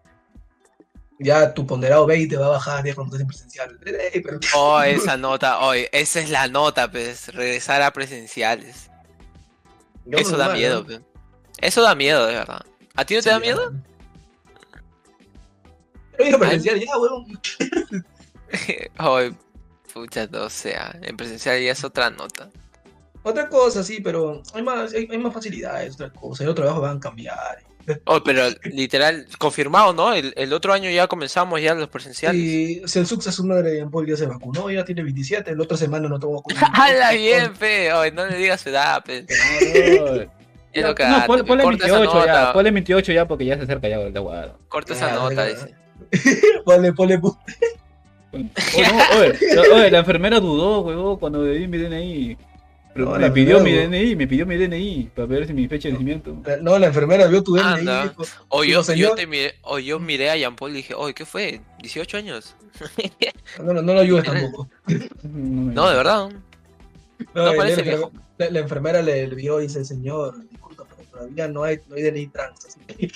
Ya 1.20 1.52
tu 1.54 1.66
ponderado 1.66 2.06
20 2.06 2.38
va 2.38 2.46
a 2.46 2.50
bajar 2.50 2.86
ya 2.86 2.94
cuando 2.96 3.16
estés 3.16 3.22
en 3.22 3.28
presencial. 3.28 3.80
Pero- 3.84 4.40
Oh, 4.56 4.82
esa 4.84 5.18
nota, 5.18 5.60
oye, 5.60 5.90
esa 5.92 6.20
es 6.20 6.30
la 6.30 6.48
nota, 6.48 6.90
pues, 6.92 7.34
regresar 7.34 7.82
a 7.82 7.92
presenciales. 7.92 8.90
Yo 10.06 10.18
Eso 10.20 10.38
da 10.38 10.54
miedo, 10.54 10.82
¿no? 10.82 10.88
pe. 10.88 11.02
Eso 11.60 11.82
da 11.82 11.96
miedo, 11.96 12.26
de 12.28 12.36
verdad. 12.36 12.62
¿A 12.96 13.04
ti 13.06 13.16
no 13.16 13.22
te 13.22 13.30
da 13.30 13.36
ya. 13.38 13.40
miedo? 13.42 13.74
Yo 16.20 16.26
ir 16.26 16.36
a 16.36 16.40
presencial 16.40 16.80
ya, 16.80 16.98
weón. 16.98 17.26
Oye, 19.00 19.36
pucha, 19.94 20.28
no, 20.28 20.44
o 20.44 20.50
sea, 20.50 20.96
en 21.02 21.18
presencial 21.18 21.62
ya 21.62 21.72
es 21.72 21.84
otra 21.84 22.10
nota. 22.10 22.50
Otra 23.24 23.50
cosa, 23.50 23.84
sí, 23.84 24.00
pero 24.02 24.42
hay 24.54 24.64
más, 24.64 24.94
hay, 24.94 25.08
hay 25.12 25.18
más 25.18 25.34
facilidades, 25.34 25.96
otra 25.96 26.10
cosa. 26.12 26.44
Y 26.44 26.46
los 26.46 26.56
trabajos 26.56 26.82
van 26.82 26.98
a 26.98 27.00
cambiar. 27.00 27.58
Oh, 28.06 28.22
pero 28.22 28.44
literal, 28.66 29.26
confirmado, 29.38 29.94
¿no? 29.94 30.14
El, 30.14 30.34
el 30.36 30.52
otro 30.52 30.74
año 30.74 30.90
ya 30.90 31.08
comenzamos 31.08 31.62
ya 31.62 31.74
los 31.74 31.88
presenciales. 31.88 32.42
Y 32.42 32.82
si 32.86 33.00
el 33.00 33.08
Suxa, 33.08 33.32
su 33.32 33.46
madre 33.46 33.72
de 33.72 33.88
Paul 33.88 34.06
ya 34.08 34.18
se 34.18 34.26
vacunó, 34.26 34.70
ya 34.70 34.84
tiene 34.84 35.04
27, 35.04 35.56
la 35.56 35.64
otra 35.64 35.78
semana 35.78 36.10
no 36.10 36.20
tomó 36.20 36.36
vacuna. 36.42 36.70
¡Hala 36.74 37.12
bien, 37.14 37.56
fe! 37.56 37.94
Oye, 37.94 38.12
no 38.12 38.26
le 38.28 38.38
digas 38.38 38.60
su 38.62 38.70
edad, 38.70 39.04
pe. 39.04 39.26
No, 40.76 40.94
da, 40.94 41.26
pon- 41.26 41.44
ponle 41.44 41.64
corta 41.64 41.88
esa 41.88 41.98
28 42.00 42.26
ya, 42.28 42.54
ponle 42.54 42.70
28 42.72 43.12
ya 43.12 43.28
porque 43.28 43.46
ya 43.46 43.58
se 43.58 43.64
acerca 43.64 43.88
ya 43.88 43.96
el 43.96 44.14
de 44.14 44.20
Aguado. 44.20 44.60
corta 44.68 44.94
esa 44.94 45.08
Ah, 45.12 45.16
nota, 45.16 45.46
dice. 45.46 45.74
Ponle, 46.66 46.94
ponle, 46.94 47.20
Oye, 47.20 48.44
no, 48.92 49.20
oye, 49.20 49.56
la- 49.56 49.76
oye, 49.76 49.92
la 49.92 49.98
enfermera 50.00 50.40
dudó, 50.40 50.82
huevón, 50.82 51.18
cuando 51.18 51.42
le 51.44 51.54
di 51.54 51.68
mi 51.68 51.80
DNI. 51.80 52.38
Pero 52.98 53.12
No, 53.12 53.20
me 53.20 53.30
pidió 53.32 53.60
mi 53.60 53.72
DNI, 53.74 54.16
me 54.16 54.28
pidió 54.28 54.46
mi 54.48 54.56
DNI 54.58 55.12
para 55.16 55.28
ver 55.28 55.46
si 55.46 55.54
mi 55.54 55.68
fecha 55.68 55.88
de 55.88 55.94
nacimiento. 55.94 56.36
La- 56.46 56.58
No, 56.58 56.80
la 56.80 56.88
enfermera 56.88 57.28
vio 57.28 57.44
tu 57.44 57.56
DNI 57.56 57.82
dijo, 58.10 58.24
O 58.50 58.64
yo, 58.64 58.82
yo, 58.96 59.14
te 59.16 59.28
miré, 59.28 59.54
o 59.62 59.78
yo 59.80 60.00
miré 60.00 60.32
a 60.32 60.36
Jean 60.36 60.56
Paul 60.56 60.72
y 60.72 60.78
dije, 60.78 60.94
oye, 60.96 61.14
¿qué 61.14 61.26
fue? 61.26 61.62
¿18 61.84 62.18
años? 62.18 62.56
no, 63.64 63.74
no, 63.74 63.82
no 63.84 63.94
lo 63.94 64.00
ayudes 64.00 64.24
tampoco. 64.26 64.68
No, 65.24 65.90
de 65.90 65.96
verdad. 65.96 66.30
No 67.36 67.54
parece 67.56 67.78
la, 67.78 67.84
viejo. 67.84 68.12
la- 68.38 68.50
la 68.50 68.60
enfermera 68.60 69.02
le, 69.02 69.28
le 69.28 69.36
vio 69.36 69.60
y 69.60 69.64
dice, 69.68 69.86
señor, 69.86 70.36
disculpa, 70.50 70.86
pero 70.90 71.08
todavía 71.10 71.48
no 71.48 71.64
hay, 71.64 71.80
no 71.88 71.96
hay 71.96 72.02
DNI 72.04 72.28
trans. 72.28 72.66
Así 72.66 72.80
que, 72.88 73.12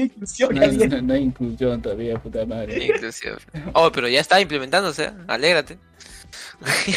inclusión, 0.00 0.54
No 0.54 0.60
hay, 0.60 0.68
alguien- 0.68 0.90
no- 0.90 1.02
no 1.02 1.14
hay 1.14 1.22
inclusión 1.22 1.82
todavía, 1.82 2.18
puta 2.18 2.44
madre. 2.46 2.84
Inclusive. 2.84 3.36
Oh, 3.72 3.90
pero 3.92 4.08
ya 4.08 4.20
está 4.20 4.40
implementándose, 4.40 5.04
¿eh? 5.04 5.12
alégrate. 5.26 5.78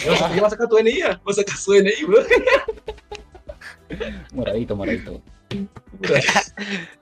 ¿Ya 0.06 0.12
vas 0.12 0.22
a- 0.22 0.50
sacar 0.52 0.68
tu 0.68 0.76
DNI? 0.78 1.02
¿Vas 1.24 1.38
a 1.38 1.42
sacar 1.42 1.58
su 1.58 1.74
DNI, 1.74 2.04
bro? 2.06 2.20
Moradito, 4.34 4.76
moradito. 4.76 5.22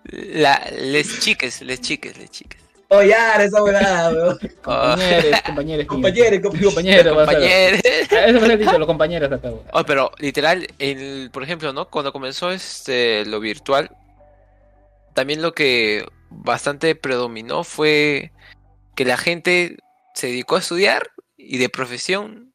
La, 0.05 0.61
les 0.77 1.19
chiques, 1.19 1.61
les 1.61 1.79
chiques, 1.81 2.17
les 2.17 2.29
chiques. 2.31 2.61
Oh, 2.89 3.01
ya, 3.03 3.43
esa 3.43 3.61
huevada, 3.61 4.09
bro. 4.11 4.38
Compañeros, 4.61 5.41
compañeros. 5.45 5.85
Compañero, 5.88 6.41
compañero. 6.41 6.71
compañeros. 6.71 7.17
va. 7.17 7.25
Compañeros. 7.25 7.81
Ah, 8.11 8.25
Eso 8.27 8.39
me 8.39 8.47
lo 8.47 8.57
dicho 8.57 8.77
los 8.79 8.88
compañeros 8.88 9.31
acá. 9.31 9.51
Oh, 9.73 9.83
pero 9.83 10.11
literal, 10.19 10.65
el, 10.79 11.29
por 11.33 11.43
ejemplo, 11.43 11.73
¿no? 11.73 11.89
Cuando 11.89 12.13
comenzó 12.13 12.49
este 12.51 13.25
lo 13.25 13.41
virtual, 13.41 13.91
también 15.13 15.41
lo 15.41 15.53
que 15.53 16.05
bastante 16.29 16.95
predominó 16.95 17.65
fue 17.65 18.31
que 18.95 19.03
la 19.03 19.17
gente 19.17 19.77
se 20.13 20.27
dedicó 20.27 20.55
a 20.55 20.59
estudiar 20.59 21.11
y 21.38 21.57
de 21.59 21.69
profesión 21.69 22.53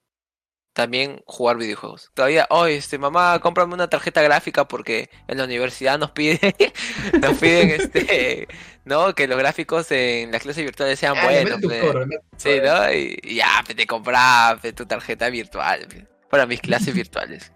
también 0.75 1.23
jugar 1.27 1.59
videojuegos. 1.59 2.11
Todavía, 2.15 2.47
oh, 2.49 2.65
este, 2.67 2.97
mamá, 2.99 3.39
cómprame 3.41 3.75
una 3.75 3.89
tarjeta 3.91 4.23
gráfica 4.23 4.67
porque 4.67 5.11
en 5.29 5.37
la 5.39 5.45
universidad 5.45 5.99
nos 5.99 6.13
piden, 6.13 6.39
nos 7.21 7.37
piden 7.39 7.71
este, 7.71 8.49
¿no? 8.85 9.15
Que 9.15 9.29
los 9.29 9.39
gráficos 9.39 9.91
en 9.91 10.33
las 10.33 10.41
clases 10.43 10.65
virtuales 10.65 10.99
sean 10.99 11.15
Ah, 11.19 11.25
buenos. 11.25 11.61
coro, 11.61 12.07
tu 12.07 12.17
Sí. 12.39 12.59
¿no? 12.65 12.91
Y, 12.93 13.19
y 13.23 13.35
ya, 13.37 13.63
pe, 13.67 13.75
te 13.75 13.87
compraba 13.87 14.59
pe, 14.61 14.73
tu 14.73 14.87
tarjeta 14.87 15.29
virtual 15.29 16.09
para 16.31 16.47
mis 16.47 16.61
clases 16.61 16.95
virtuales. 16.95 17.53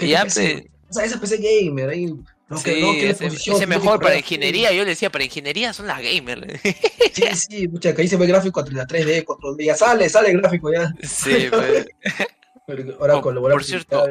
Y 0.00 0.08
ya, 0.08 0.24
O 0.24 0.28
sea, 0.28 1.04
esa 1.04 1.20
PC 1.20 1.36
gamer, 1.38 1.90
ahí. 1.90 2.12
No, 2.48 2.56
sí, 2.56 2.64
que, 2.64 2.80
no, 2.80 2.92
que 2.92 3.10
ese, 3.10 3.24
posición, 3.24 3.56
ese 3.56 3.66
mejor 3.66 4.00
para 4.00 4.16
ingeniería. 4.16 4.72
Yo 4.72 4.82
le 4.84 4.90
decía, 4.90 5.10
para 5.10 5.24
ingeniería 5.24 5.72
son 5.74 5.86
las 5.86 6.00
gamers. 6.02 6.60
Sí, 7.12 7.22
sí, 7.34 7.68
mucha, 7.68 7.94
que 7.94 8.02
ahí 8.02 8.08
se 8.08 8.16
ve 8.16 8.24
el 8.24 8.30
gráfico 8.30 8.60
a 8.60 8.64
3D, 8.64 9.24
4D, 9.24 9.64
ya 9.64 9.74
sale, 9.76 10.08
sale 10.08 10.30
el 10.30 10.40
gráfico 10.40 10.72
ya. 10.72 10.92
sí, 11.02 11.48
pe. 11.50 11.86
Pero 12.66 12.96
Ahora 13.00 13.16
Oh, 13.16 13.22
colaborar 13.22 13.54
por 13.56 13.64
cierto, 13.64 14.06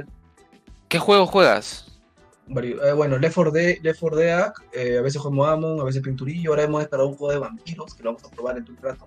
¿Qué 0.88 0.97
juego 0.99 1.27
juegas? 1.27 1.85
Eh, 2.49 2.93
bueno, 2.95 3.17
Left 3.17 3.35
4 3.35 3.51
Dead, 3.51 3.77
Left 3.81 3.99
4 3.99 4.17
Dead, 4.17 4.53
eh, 4.71 4.97
a 4.97 5.01
veces 5.01 5.21
jugamos 5.21 5.47
Amon, 5.49 5.79
a 5.79 5.83
veces 5.83 6.01
Pinturillo, 6.01 6.51
ahora 6.51 6.63
hemos 6.63 6.79
descargado 6.81 7.09
un 7.09 7.17
juego 7.17 7.33
de 7.33 7.39
vampiros 7.39 7.93
que 7.93 8.03
lo 8.03 8.13
vamos 8.13 8.23
a 8.23 8.33
probar 8.33 8.57
en 8.57 8.63
un 8.69 8.77
rato. 8.81 9.05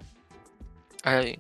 Ay, 1.03 1.39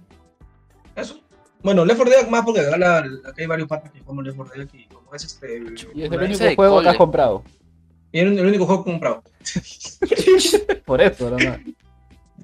Eso. 0.97 1.21
Bueno, 1.63 1.85
Left 1.85 1.99
4 2.01 2.17
Dead 2.19 2.29
más 2.29 2.45
porque 2.45 2.61
acá, 2.61 2.79
la- 2.79 2.99
acá 2.99 3.35
hay 3.37 3.47
varios 3.47 3.69
partes 3.69 3.93
que 3.93 4.01
jugamos 4.01 4.25
Left 4.25 4.37
4 4.39 4.55
Dead 4.57 4.69
y 4.73 4.85
como 4.87 5.15
es 5.15 5.25
este... 5.25 5.63
Y 5.95 6.03
es 6.03 6.11
el 6.11 6.23
único 6.23 6.55
juego 6.57 6.83
que 6.83 6.89
has 6.89 6.97
comprado. 6.97 7.45
Y 8.13 8.19
es 8.21 8.25
el 8.27 8.47
único 8.47 8.67
juego 8.67 8.85
que 8.85 8.91
he 8.91 8.93
comprado. 8.95 9.23
Por 10.85 11.01
eso, 11.01 11.31
nada 11.31 11.51
más. 11.51 11.61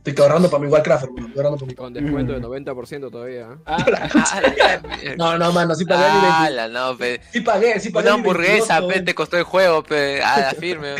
Estoy 0.05 0.23
ahorrando 0.25 0.49
para 0.49 0.63
mi 0.63 0.69
Warcraft, 0.71 1.05
hermano, 1.05 1.27
estoy 1.27 1.39
ahorrando 1.45 1.59
para 1.59 1.67
mi... 1.69 1.75
Con 1.75 1.93
descuento 1.93 2.33
de 2.33 2.41
90% 2.41 3.11
todavía. 3.11 3.41
¿eh? 3.43 3.57
Ah, 3.67 3.85
ah, 4.15 4.41
la- 4.41 5.17
No, 5.17 5.37
no, 5.37 5.53
mano, 5.53 5.75
sí 5.75 5.85
pagué 5.85 6.05
Ah, 6.07 6.43
20 6.49 6.55
la 6.55 6.69
no, 6.69 6.97
pe. 6.97 7.21
Sí 7.33 7.41
pagué, 7.41 7.81
sí 7.81 7.91
pagué 7.91 8.07
Una 8.07 8.15
hamburguesa, 8.15 8.79
22, 8.79 8.93
pe, 8.93 9.01
te 9.03 9.15
costó 9.17 9.37
el 9.37 9.43
juego, 9.43 9.83
pe. 9.83 10.23
A 10.23 10.41
la 10.41 10.51
firme. 10.61 10.95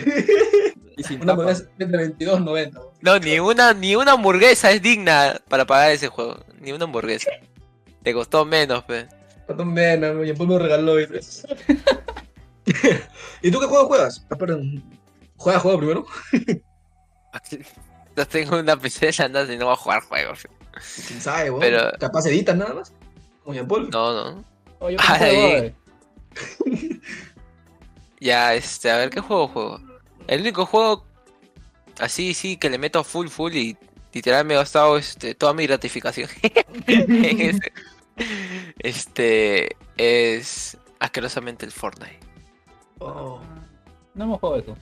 Y 0.97 1.05
sin 1.05 1.19
Una 1.23 1.37
tapa. 1.37 1.43
hamburguesa 1.51 1.65
de 1.79 1.87
22.90. 1.87 2.81
No, 3.03 3.19
ni 3.21 3.39
una, 3.39 3.73
ni 3.75 3.95
una 3.95 4.13
hamburguesa 4.13 4.73
es 4.73 4.83
digna 4.83 5.41
para 5.49 5.65
pagar 5.67 5.93
ese 5.93 6.09
juego. 6.09 6.39
Ni 6.61 6.73
una 6.73 6.85
hamburguesa. 6.87 7.31
Te 8.03 8.13
costó 8.13 8.45
menos, 8.45 8.83
pe. 8.83 9.07
Cuánto 9.47 9.65
menos, 9.65 10.25
y 10.25 10.29
después 10.29 10.49
me 10.49 10.59
regaló. 10.59 10.99
Y, 11.01 11.07
¿Y 13.43 13.51
tú 13.51 13.61
qué 13.61 13.67
juego 13.67 13.87
juegas? 13.87 14.27
Ah, 14.31 14.37
perdón. 14.37 14.83
¿Juegas 15.37 15.63
juego 15.63 15.79
primero? 15.79 16.07
No 18.17 18.27
tengo 18.27 18.59
una 18.59 18.79
PC 18.79 19.13
de 19.13 19.55
y 19.55 19.59
no 19.59 19.67
voy 19.67 19.75
a 19.75 19.77
jugar 19.77 20.03
juegos. 20.03 20.49
¿Quién 21.07 21.21
sabe, 21.21 21.51
weón? 21.51 21.61
Pero- 21.61 21.93
Capaz 22.01 22.25
editas 22.27 22.57
nada 22.57 22.73
más. 22.73 22.93
Como 23.45 23.69
Paul. 23.69 23.91
No, 23.91 24.33
no. 24.33 24.45
oye, 24.79 24.97
Ay. 24.99 25.19
¿qué 25.19 25.37
juego, 25.37 25.49
eh? 25.59 27.01
Ya, 28.21 28.55
este, 28.55 28.91
a 28.91 28.97
ver 28.97 29.11
qué 29.11 29.21
juego 29.21 29.49
juego. 29.49 29.81
El 30.27 30.41
único 30.41 30.65
juego 30.65 31.05
así, 32.01 32.33
sí, 32.33 32.57
que 32.57 32.71
le 32.71 32.79
meto 32.79 33.05
full, 33.05 33.29
full 33.29 33.55
y 33.55 33.77
literal 34.13 34.47
me 34.47 34.55
he 34.55 34.57
gastado 34.57 34.97
este, 34.97 35.35
toda 35.35 35.53
mi 35.53 35.67
gratificación. 35.67 36.29
Este 38.79 39.77
es 39.99 40.79
asquerosamente 40.99 41.67
el 41.67 41.73
Fortnite. 41.73 42.26
Oh. 42.99 43.41
No 44.15 44.25
hemos 44.25 44.41
jugado 44.41 44.59
eso. 44.63 44.77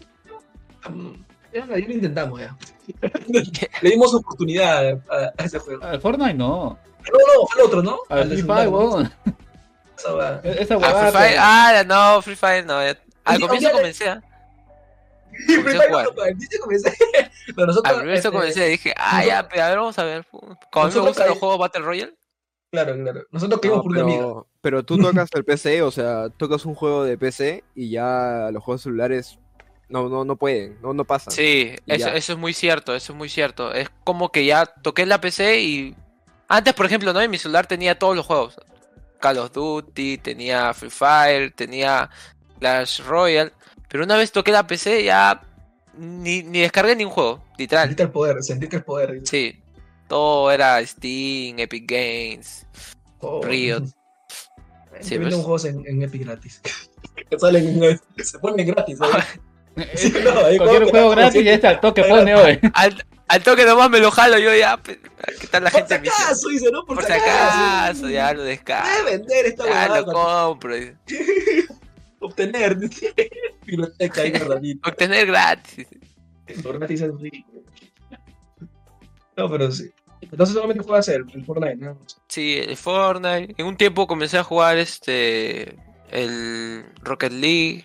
Ya, 1.53 1.67
ya 1.67 1.67
lo 1.67 1.79
intentamos 1.79 2.41
ya. 2.41 2.57
Le 3.83 3.91
dimos 3.91 4.15
oportunidad 4.15 5.01
a, 5.11 5.33
a 5.37 5.45
ese 5.45 5.59
juego. 5.59 5.85
Al 5.85 6.01
Fortnite 6.01 6.35
no. 6.35 6.79
No, 7.13 7.19
no, 7.19 7.47
fue 7.47 7.61
el 7.61 7.67
otro, 7.67 7.83
¿no? 7.83 7.99
Al 8.09 8.29
Free 8.29 8.43
Fire, 8.43 8.71
¿no? 8.71 8.79
weón. 8.79 9.13
Esa 9.97 10.13
va. 10.13 10.41
Esa 10.43 10.75
Ah. 10.77 11.11
Free 11.11 11.13
Fire, 11.13 11.37
ah, 11.39 11.85
no, 11.87 12.23
Free 12.23 12.37
Fire 12.37 12.67
no. 12.67 12.79
Al 12.79 13.41
comienzo 13.41 13.71
comencé, 13.73 14.09
¿ah? 14.09 14.23
Free 15.47 15.63
Fire 15.63 15.91
no, 15.91 16.61
comencé. 16.63 16.97
Pero 17.55 17.67
nosotros, 17.67 17.93
Al 17.93 18.01
comienzo 18.01 18.29
este, 18.29 18.31
comencé, 18.31 18.69
dije, 18.69 18.95
ah, 18.97 19.25
ya, 19.25 19.47
pero 19.49 19.63
a 19.65 19.69
ver, 19.69 19.79
vamos 19.79 19.99
a 19.99 20.05
ver. 20.05 20.27
Como 20.31 20.87
a 20.87 20.89
mí 20.89 20.95
me 20.95 21.01
gustan 21.01 21.29
los 21.29 21.39
juegos 21.39 21.59
Battle 21.59 21.83
Royale. 21.83 22.15
Claro, 22.75 22.97
claro. 23.01 23.23
Nosotros 23.31 23.61
queríamos 23.61 23.85
No, 23.85 23.89
por 23.89 23.93
una 23.93 24.03
amiga. 24.03 24.19
pero, 24.19 24.47
pero 24.61 24.85
tú 24.85 24.99
tocas 24.99 25.29
el 25.33 25.45
PC, 25.45 25.83
o 25.83 25.91
sea, 25.93 26.29
tocas 26.31 26.65
un 26.67 26.75
juego 26.75 27.05
de 27.05 27.17
PC 27.17 27.63
y 27.77 27.91
ya 27.91 28.49
los 28.53 28.63
juegos 28.65 28.83
celulares 28.83 29.39
no, 29.89 30.09
no, 30.09 30.25
no 30.25 30.35
pueden, 30.35 30.77
no, 30.83 30.93
no 30.93 31.05
pasan. 31.05 31.33
Sí, 31.33 31.77
eso, 31.87 32.09
eso 32.09 32.33
es 32.33 32.39
muy 32.39 32.53
cierto, 32.53 32.95
eso 32.95 33.13
es 33.13 33.17
muy 33.19 33.29
cierto. 33.29 33.73
Es 33.73 33.91
como 34.03 34.33
que 34.33 34.45
ya 34.45 34.67
toqué 34.67 35.07
la 35.07 35.21
PC 35.21 35.61
y... 35.61 35.95
Antes, 36.49 36.75
por 36.75 36.87
ejemplo, 36.87 37.13
¿no? 37.13 37.21
En 37.21 37.31
mi 37.31 37.39
celular 37.39 37.67
tenía 37.67 37.97
todos 37.99 38.17
los 38.17 38.27
juegos. 38.27 38.57
Call 39.21 39.39
of 39.39 39.53
Duty, 39.53 40.19
tenía 40.19 40.75
Free 40.75 40.91
Fire, 40.91 41.53
tenía 41.53 42.11
Clash 42.59 43.03
Royale. 43.03 43.53
Pero 43.89 44.05
una 44.05 44.17
vez 44.17 44.33
toqué 44.33 44.51
la 44.51 44.67
PC 44.67 45.05
ya 45.05 45.41
ni, 45.97 46.43
ni 46.43 46.61
descargué 46.61 46.97
ni 46.97 47.05
un 47.05 47.11
juego, 47.11 47.43
literal. 47.57 47.85
Sentiste 47.85 48.03
el 48.03 48.11
poder, 48.11 48.43
sentiste 48.43 48.77
el 48.77 48.85
poder. 48.85 49.21
Sí, 49.25 49.61
todo 50.09 50.51
era 50.51 50.85
Steam, 50.87 51.59
Epic 51.59 51.85
Games. 51.91 52.67
Oh. 53.21 53.43
Riot. 53.43 53.85
Sí, 55.01 55.19
pues. 55.19 55.35
juegos 55.35 55.65
en, 55.65 55.83
en 55.89 56.03
Epic 56.05 56.23
gratis. 56.25 56.61
que 57.31 57.37
salen, 57.39 57.83
en- 57.83 58.01
se 58.25 58.39
ponen 58.39 58.65
gratis. 58.67 58.97
¿sabes? 58.99 59.25
Sí, 59.97 60.13
Eh, 60.15 60.23
no, 60.23 60.33
Cualquier 60.57 60.85
que 60.85 60.91
juego 60.91 61.11
gratis 61.11 61.45
ya 61.45 61.55
está 61.55 61.71
al 61.71 61.81
toque 61.81 62.05
pone 62.05 62.33
hoy. 62.33 62.61
Al, 62.75 63.05
al 63.27 63.43
toque 63.43 63.65
nomás 63.65 63.91
me 63.91 63.99
lo 63.99 64.13
jalo 64.13 64.39
yo 64.39 64.55
ya. 64.55 64.79
¿Qué 64.85 65.47
tal 65.51 65.65
la 65.65 65.71
Por 65.73 65.81
gente 65.81 66.01
si 66.01 66.09
acaso, 66.09 66.49
dice, 66.49 66.71
¿no? 66.71 66.85
Por, 66.85 66.95
Por 66.95 67.05
si 67.05 67.11
si 67.13 67.19
acaso. 67.19 67.59
acaso, 67.59 68.09
ya 68.09 68.33
lo 68.35 68.45
descargo. 68.45 68.89
Debe 68.89 69.19
vender 69.19 69.47
esta 69.47 69.67
Ya 69.69 69.89
lo 70.01 70.05
compro. 70.07 70.75
obtener. 72.21 72.77
Biblioteca 73.67 74.23
ahí. 74.23 74.81
Obtener 74.87 75.27
gratis. 75.27 75.87
Lo 76.63 76.73
gratis 76.75 77.01
es 77.01 77.21
rico. 77.21 77.54
No, 79.37 79.51
pero 79.51 79.71
sí. 79.71 79.91
Entonces 80.21 80.55
solamente 80.55 80.83
juegas 80.83 81.09
el, 81.09 81.25
el 81.35 81.45
Fortnite, 81.45 81.77
¿no? 81.77 81.99
Sí, 82.29 82.59
el 82.59 82.77
Fortnite. 82.77 83.55
En 83.57 83.67
un 83.67 83.77
tiempo 83.77 84.07
comencé 84.07 84.39
a 84.39 84.45
jugar 84.45 84.79
este 84.79 85.77
el 86.11 86.85
Rocket 87.03 87.33
League. 87.33 87.85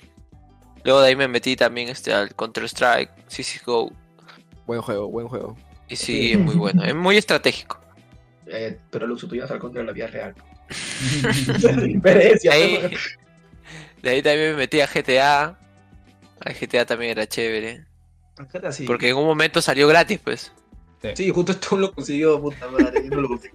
Luego 0.83 1.01
de 1.01 1.09
ahí 1.09 1.15
me 1.15 1.27
metí 1.27 1.55
también 1.55 1.89
este 1.89 2.13
al 2.13 2.33
Counter 2.35 2.63
Strike, 2.65 3.11
CS:GO. 3.27 3.91
Buen 4.65 4.81
juego, 4.81 5.09
buen 5.09 5.27
juego. 5.27 5.57
Y 5.89 5.95
sí, 5.95 6.33
es 6.33 6.39
muy 6.39 6.55
bueno, 6.55 6.83
es 6.83 6.95
muy 6.95 7.17
estratégico. 7.17 7.79
Eh, 8.45 8.79
pero 8.89 9.13
tú 9.15 9.35
ibas 9.35 9.51
al 9.51 9.59
contra 9.59 9.81
de 9.81 9.87
la 9.87 9.93
vida 9.93 10.07
real. 10.07 10.35
Diferencia. 11.83 12.51
De 12.51 12.57
ahí, 12.57 12.93
de 14.01 14.09
ahí 14.09 14.21
también 14.21 14.51
me 14.51 14.57
metí 14.57 14.81
a 14.81 14.87
GTA. 14.87 15.57
A 16.41 16.53
GTA 16.53 16.85
también 16.85 17.11
era 17.11 17.27
chévere. 17.27 17.85
Porque 18.87 19.09
en 19.09 19.17
un 19.17 19.25
momento 19.25 19.61
salió 19.61 19.87
gratis, 19.87 20.19
pues. 20.23 20.51
Sí, 21.15 21.29
justo 21.29 21.51
esto 21.53 21.77
lo 21.77 21.91
consiguió, 21.93 22.39
puta 22.41 22.67
madre. 22.69 23.03
Yo 23.03 23.09
no 23.15 23.21
lo 23.21 23.27
conseguí. 23.29 23.53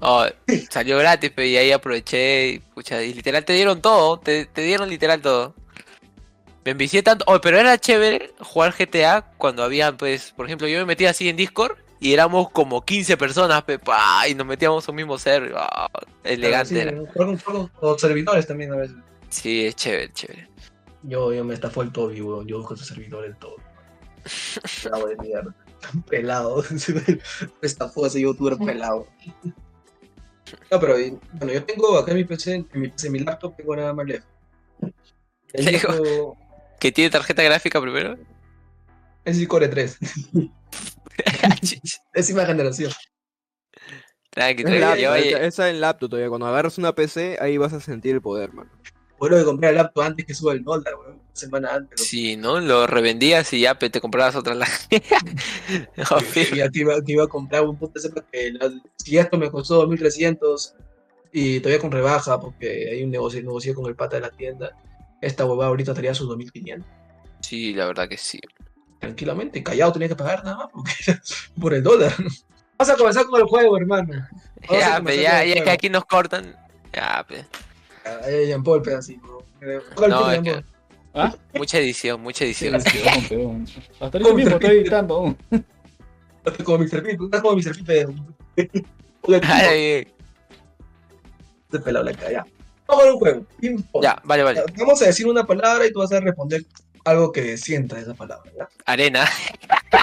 Oh, 0.00 0.26
salió 0.70 0.98
gratis, 0.98 1.30
pues, 1.34 1.48
y 1.48 1.56
ahí 1.56 1.72
aproveché. 1.72 2.48
Y, 2.48 2.58
pucha, 2.58 3.02
y 3.02 3.14
literal 3.14 3.44
te 3.44 3.52
dieron 3.52 3.80
todo. 3.80 4.18
Te, 4.18 4.46
te 4.46 4.62
dieron 4.62 4.88
literal 4.88 5.20
todo. 5.22 5.54
Me 6.64 6.72
envicié 6.72 7.02
tanto. 7.02 7.24
Oh, 7.28 7.40
pero 7.40 7.58
era 7.58 7.78
chévere 7.78 8.32
jugar 8.40 8.74
GTA 8.78 9.22
cuando 9.38 9.62
había, 9.62 9.92
pues, 9.96 10.32
por 10.32 10.46
ejemplo, 10.46 10.66
yo 10.66 10.78
me 10.78 10.84
metía 10.86 11.10
así 11.10 11.28
en 11.28 11.36
Discord 11.36 11.76
y 12.00 12.12
éramos 12.12 12.50
como 12.50 12.84
15 12.84 13.16
personas, 13.16 13.62
pe, 13.64 13.78
pa, 13.78 14.26
y 14.28 14.34
nos 14.34 14.46
metíamos 14.46 14.86
un 14.88 14.94
mismo 14.96 15.16
server. 15.18 15.52
ah, 15.56 15.88
elegante 16.22 16.68
Sí, 16.74 16.78
era. 16.80 16.92
jugar 17.12 17.38
con, 17.74 17.98
servidores 17.98 18.46
también 18.46 18.72
a 18.72 18.76
veces. 18.76 18.96
Sí, 19.28 19.66
es 19.66 19.76
chévere, 19.76 20.12
chévere. 20.12 20.48
Yo, 21.02 21.32
yo 21.34 21.44
me 21.44 21.54
estafó 21.54 21.82
el 21.82 21.92
Toby, 21.92 22.20
weón. 22.22 22.46
Yo 22.46 22.62
con 22.62 22.76
su 22.76 22.84
servidor 22.84 23.24
el 23.26 23.36
Toby. 23.36 23.62
Pelado 24.82 25.06
de 25.08 25.16
mierda. 25.16 25.54
Pelado. 26.08 26.62
me 27.60 27.66
estafó 27.66 28.06
ese 28.06 28.20
youtuber 28.20 28.56
pelado. 28.58 29.06
No, 30.70 30.78
pero 30.80 30.94
bueno, 31.32 31.52
yo 31.52 31.64
tengo 31.64 31.98
acá 31.98 32.12
en 32.12 32.18
mi 32.18 32.24
PC, 32.24 32.54
en 32.54 32.68
mi, 32.74 32.88
PC, 32.88 33.06
en 33.08 33.12
mi 33.14 33.18
laptop, 33.20 33.56
tengo 33.56 33.74
nada 33.76 33.92
más 33.92 34.06
lejos. 34.06 34.28
El 35.52 35.80
¿Que 36.78 36.92
tiene 36.92 37.10
tarjeta 37.10 37.42
gráfica 37.42 37.80
primero? 37.80 38.16
es 39.24 39.48
Core 39.48 39.68
3, 39.68 39.98
décima 42.12 42.44
generación. 42.46 42.92
Tranqui, 44.30 44.62
Es 44.62 44.68
tranqui, 44.68 45.04
esa- 45.04 45.40
esa 45.44 45.70
en 45.70 45.80
laptop 45.80 46.10
todavía. 46.10 46.28
Cuando 46.28 46.46
agarras 46.46 46.76
una 46.76 46.92
PC, 46.94 47.38
ahí 47.40 47.56
vas 47.56 47.72
a 47.72 47.80
sentir 47.80 48.14
el 48.14 48.20
poder, 48.20 48.52
mano. 48.52 48.70
Bueno, 49.18 49.36
que 49.36 49.44
compré 49.44 49.68
el 49.70 49.76
laptop 49.76 50.02
antes 50.04 50.26
que 50.26 50.34
suba 50.34 50.52
el 50.52 50.62
dólar, 50.64 50.94
weón. 50.96 51.12
Una 51.14 51.22
semana 51.32 51.74
antes. 51.74 52.06
Sí, 52.06 52.36
¿no? 52.36 52.60
Lo 52.60 52.86
revendías 52.86 53.52
y 53.52 53.60
ya 53.60 53.74
te 53.76 54.00
comprabas 54.00 54.36
otra. 54.36 54.54
la- 54.54 54.68
No, 55.96 56.20
firme. 56.20 56.70
que 56.70 56.80
iba, 57.12 57.24
a 57.24 57.28
comprar 57.28 57.64
un 57.64 57.76
puto 57.76 58.00
sepa 58.00 58.24
que 58.30 58.52
la- 58.52 58.72
si 58.96 59.18
esto 59.18 59.36
me 59.38 59.50
costó 59.50 59.76
2300 59.76 60.74
y 61.32 61.60
todavía 61.60 61.80
con 61.80 61.90
rebaja 61.90 62.40
porque 62.40 62.88
hay 62.92 63.02
un 63.02 63.10
negocio, 63.10 63.40
negocio 63.40 63.74
con 63.74 63.86
el 63.86 63.96
pata 63.96 64.16
de 64.16 64.22
la 64.22 64.30
tienda, 64.30 64.70
esta 65.20 65.44
huevada 65.44 65.68
ahorita 65.70 65.92
estaría 65.92 66.14
sus 66.14 66.28
2500. 66.28 66.88
Sí, 67.40 67.74
la 67.74 67.86
verdad 67.86 68.08
que 68.08 68.16
sí. 68.16 68.40
Tranquilamente, 69.00 69.62
callado 69.62 69.92
tenía 69.92 70.08
que 70.08 70.16
pagar 70.16 70.44
nada 70.44 70.56
más 70.56 70.68
porque 70.72 70.92
por 71.60 71.74
el 71.74 71.82
dólar. 71.82 72.14
Vamos 72.78 72.94
a 72.94 72.96
comenzar 72.96 73.26
con 73.26 73.40
el 73.40 73.46
juego, 73.46 73.76
hermano. 73.76 74.26
Vamos 74.68 74.80
Ya, 74.84 75.00
pe, 75.00 75.20
ya, 75.20 75.44
ya 75.44 75.62
que 75.64 75.70
aquí 75.70 75.88
nos 75.88 76.04
cortan. 76.04 76.56
Ya, 76.92 77.24
pe. 77.28 77.44
Ahí 78.24 78.46
Jean 78.48 78.62
Paul 78.62 78.82
pedacito. 78.82 79.44
No, 80.08 80.30
es 80.30 80.42
que-. 80.42 80.64
¿Ah? 81.14 81.34
Mucha 81.54 81.78
edición, 81.78 82.20
mucha 82.20 82.44
edición. 82.44 82.80
Sí, 82.80 82.98
perdón. 83.28 83.66
Hasta 84.00 84.18
ahorita 84.18 84.34
mismo 84.34 84.56
estoy 84.56 84.70
editando 84.78 85.14
aún. 85.16 85.38
Como 86.64 86.78
Mr. 86.78 87.02
Pete, 87.02 87.18
estás 87.24 87.40
como 87.40 87.56
Mr. 87.56 87.84
Pete. 87.84 88.14
Ay, 89.44 90.06
este 91.64 91.78
pelado 91.80 92.04
la 92.04 92.12
cara, 92.12 92.30
ya. 92.32 92.46
Vamos 92.86 93.04
a 93.06 93.12
un 93.12 93.18
juego. 93.18 93.46
Ya, 94.02 94.20
vale, 94.24 94.42
vale. 94.42 94.62
Vamos 94.76 95.00
a 95.02 95.06
decir 95.06 95.26
una 95.26 95.44
palabra 95.44 95.86
y 95.86 95.92
tú 95.92 96.00
vas 96.00 96.12
a 96.12 96.20
responder 96.20 96.62
algo 97.04 97.32
que 97.32 97.56
sienta 97.56 97.98
esa 97.98 98.12
palabra. 98.14 98.50
¿ya? 98.56 98.68
Arena. 98.84 99.24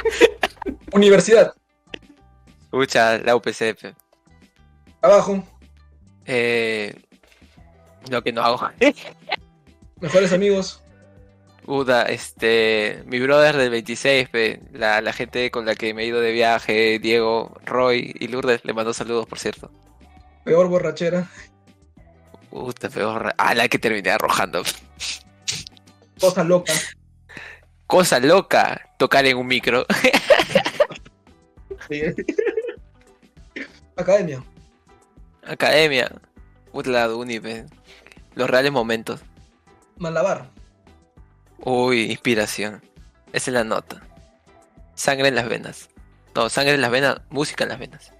Universidad, 0.93 1.53
Escucha, 2.63 3.17
la 3.19 3.35
UPC. 3.35 3.75
pe. 3.79 3.95
abajo, 5.01 5.43
Eh, 6.25 6.95
lo 8.09 8.21
que 8.23 8.31
no 8.31 8.41
hago. 8.41 8.69
mejores 10.01 10.33
amigos, 10.33 10.81
Uda, 11.67 12.03
este, 12.03 13.03
mi 13.05 13.19
brother 13.19 13.55
del 13.55 13.69
26, 13.69 14.29
pe, 14.29 14.59
la, 14.73 14.99
la 15.01 15.13
gente 15.13 15.51
con 15.51 15.65
la 15.65 15.75
que 15.75 15.93
me 15.93 16.01
he 16.03 16.07
ido 16.07 16.19
de 16.19 16.31
viaje, 16.31 16.97
Diego, 16.99 17.55
Roy 17.65 18.15
y 18.19 18.27
Lourdes, 18.29 18.65
le 18.65 18.73
mando 18.73 18.93
saludos, 18.93 19.27
por 19.27 19.37
cierto. 19.39 19.71
peor 20.43 20.67
borrachera, 20.67 21.29
Puta, 22.49 22.89
peor. 22.89 23.33
Ah, 23.37 23.53
la 23.55 23.67
que 23.69 23.77
terminé 23.79 24.09
arrojando. 24.09 24.63
cosa 26.19 26.43
loca, 26.43 26.73
Cosa 27.87 28.19
loca, 28.19 28.89
tocar 28.97 29.25
en 29.25 29.37
un 29.37 29.47
micro. 29.47 29.85
academia, 33.95 34.43
Academia. 35.43 36.11
La 36.73 37.07
de 37.07 37.13
uni, 37.13 37.39
pe. 37.39 37.65
Los 38.35 38.49
reales 38.49 38.71
momentos. 38.71 39.21
malabar, 39.97 40.49
Uy, 41.59 42.09
inspiración. 42.11 42.81
Esa 43.33 43.51
es 43.51 43.53
la 43.53 43.63
nota. 43.63 44.01
Sangre 44.95 45.27
en 45.27 45.35
las 45.35 45.47
venas. 45.47 45.89
No, 46.33 46.49
sangre 46.49 46.73
en 46.73 46.81
las 46.81 46.91
venas, 46.91 47.17
música 47.29 47.63
en 47.65 47.69
las 47.69 47.79
venas. 47.79 48.11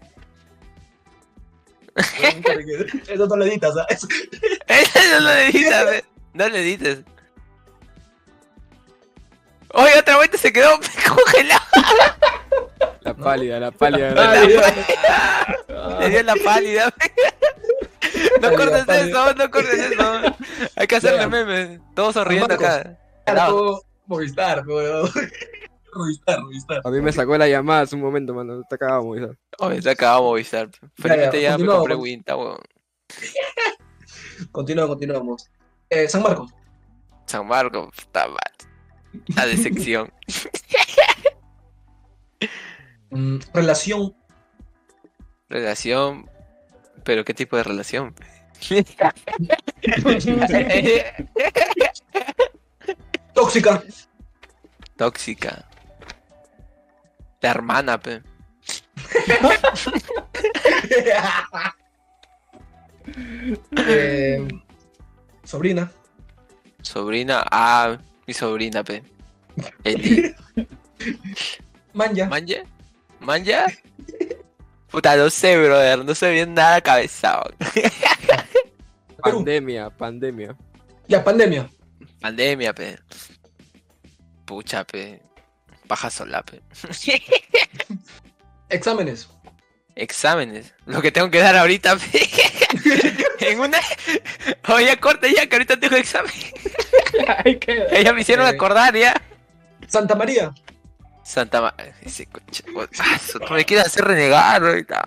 eso 3.07 3.27
no 3.27 3.35
lo 3.35 3.45
editas, 3.45 3.73
¿sabes? 3.73 4.07
no 5.11 5.19
lo 5.21 5.31
edites, 5.31 5.83
pe. 5.83 6.05
No 6.33 6.49
lo 6.49 6.55
edites. 6.57 6.99
Oye, 9.73 9.97
otra 9.99 10.17
vuelta 10.17 10.37
se 10.37 10.51
quedó 10.53 10.69
congelado. 11.15 11.61
La 13.01 13.13
pálida, 13.13 13.59
la 13.59 13.71
pálida. 13.71 14.13
Ah, 14.17 15.97
Le 16.01 16.09
dio 16.09 16.23
la 16.23 16.35
pálida. 16.35 16.93
No 18.41 18.51
cortes 18.51 18.87
eso, 18.87 19.33
no 19.33 19.51
cortes 19.51 19.79
eso. 19.79 20.35
Hay 20.75 20.87
que 20.87 20.95
hacerle 20.95 21.27
memes. 21.27 21.79
Todos 21.95 22.13
sonriendo 22.13 22.53
acá. 22.53 22.97
Movistar, 24.05 24.65
weón. 24.67 25.09
Movistar, 25.93 26.41
Movistar. 26.41 26.81
A 26.83 26.89
mí 26.89 27.01
me 27.01 27.11
sacó 27.11 27.37
la 27.37 27.47
llamada 27.47 27.81
hace 27.81 27.95
un 27.95 28.01
momento, 28.01 28.33
mano. 28.33 28.61
Está 28.61 28.77
cagado, 28.77 29.03
Movistar. 29.03 29.37
Oye, 29.59 29.81
se 29.81 29.89
acabó 29.89 30.29
Movistar. 30.29 30.69
Felizmente 30.95 31.41
ya, 31.41 31.57
me 31.57 31.65
compré 31.65 31.95
Winta, 31.95 32.35
weón. 32.35 32.59
Continuamos, 34.51 34.95
continuamos. 34.95 35.51
Eh, 35.89 36.07
San 36.07 36.23
Marcos, 36.23 36.51
San 37.25 37.47
Marcos, 37.47 37.89
puta 37.95 38.27
madre. 38.27 38.41
La 39.35 39.45
de 39.45 39.57
sección. 39.57 40.11
mm, 43.11 43.37
relación, 43.53 44.15
Relación. 45.49 46.29
Pero 47.03 47.25
qué 47.25 47.33
tipo 47.33 47.57
de 47.57 47.63
relación. 47.63 48.13
tóxica, 53.33 53.83
Tóxica. 54.95 55.65
La 57.41 57.49
hermana, 57.49 57.99
pe. 57.99 58.21
Eh, 63.75 64.47
sobrina, 65.43 65.91
Sobrina. 66.81 67.43
Ah, 67.51 67.97
mi 68.27 68.33
sobrina, 68.33 68.83
pe. 68.83 69.03
Eli. 69.83 70.33
manja, 71.93 72.27
¿Manja? 72.27 72.63
¿Manja? 73.19 73.65
Puta, 74.91 75.15
no 75.15 75.29
sé, 75.29 75.57
brother. 75.57 76.03
No 76.05 76.13
sé 76.15 76.31
bien 76.31 76.53
nada 76.53 76.81
cabezado. 76.81 77.43
Pandemia, 79.23 79.89
pandemia. 79.91 80.55
ya, 81.07 81.23
pandemia, 81.23 81.69
Pandemia, 82.19 82.73
pe. 82.73 82.97
Pucha, 84.45 84.83
pe. 84.83 85.21
Baja 85.85 86.09
sola, 86.09 86.43
pe. 86.43 86.61
exámenes, 88.69 89.29
Exámenes. 89.95 90.73
Lo 90.85 91.01
que 91.01 91.11
tengo 91.11 91.29
que 91.29 91.39
dar 91.39 91.55
ahorita, 91.55 91.97
pe. 91.97 92.29
en 93.51 93.59
una. 93.59 93.77
Oye, 94.69 94.97
corta 94.99 95.27
ya, 95.27 95.47
que 95.47 95.55
ahorita 95.55 95.79
tengo 95.79 95.95
examen. 95.97 96.31
queda. 97.59 97.85
Ellas 97.91 98.13
me 98.15 98.21
hicieron 98.21 98.47
Eh. 98.47 98.49
acordar 98.49 98.95
ya. 98.95 99.13
Santa 99.87 100.15
María, 100.15 100.51
Santa 101.31 101.61
Ma... 101.61 101.73
Ese 102.01 102.25
coche. 102.25 102.61
Me 103.51 103.63
quiere 103.63 103.83
hacer 103.83 104.03
renegar 104.03 104.61
ahorita. 104.61 105.01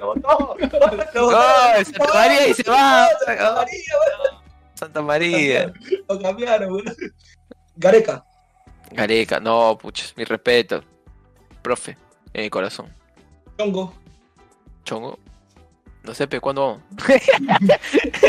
botó, 0.00 0.56
lo 1.14 1.30
No, 1.30 1.84
Santa 1.84 2.12
María 2.12 2.48
y 2.48 2.54
se 2.54 2.62
va. 2.64 3.08
Santa 3.24 3.52
María. 3.54 3.82
Santa 4.74 5.02
María. 5.02 5.72
Lo 6.08 6.20
cambiaron, 6.20 6.72
weón. 6.72 6.96
Gareca, 7.76 8.24
Gareca, 8.90 9.38
no, 9.38 9.78
pucha, 9.80 10.06
mi 10.16 10.24
respeto. 10.24 10.82
Profe, 11.62 11.96
en 12.32 12.42
mi 12.42 12.50
corazón. 12.50 12.92
Chongo, 13.58 13.94
Chongo. 14.84 15.20
No 16.02 16.14
sé, 16.14 16.26
pe, 16.26 16.40
¿cuándo 16.40 16.66
vamos? 16.66 16.82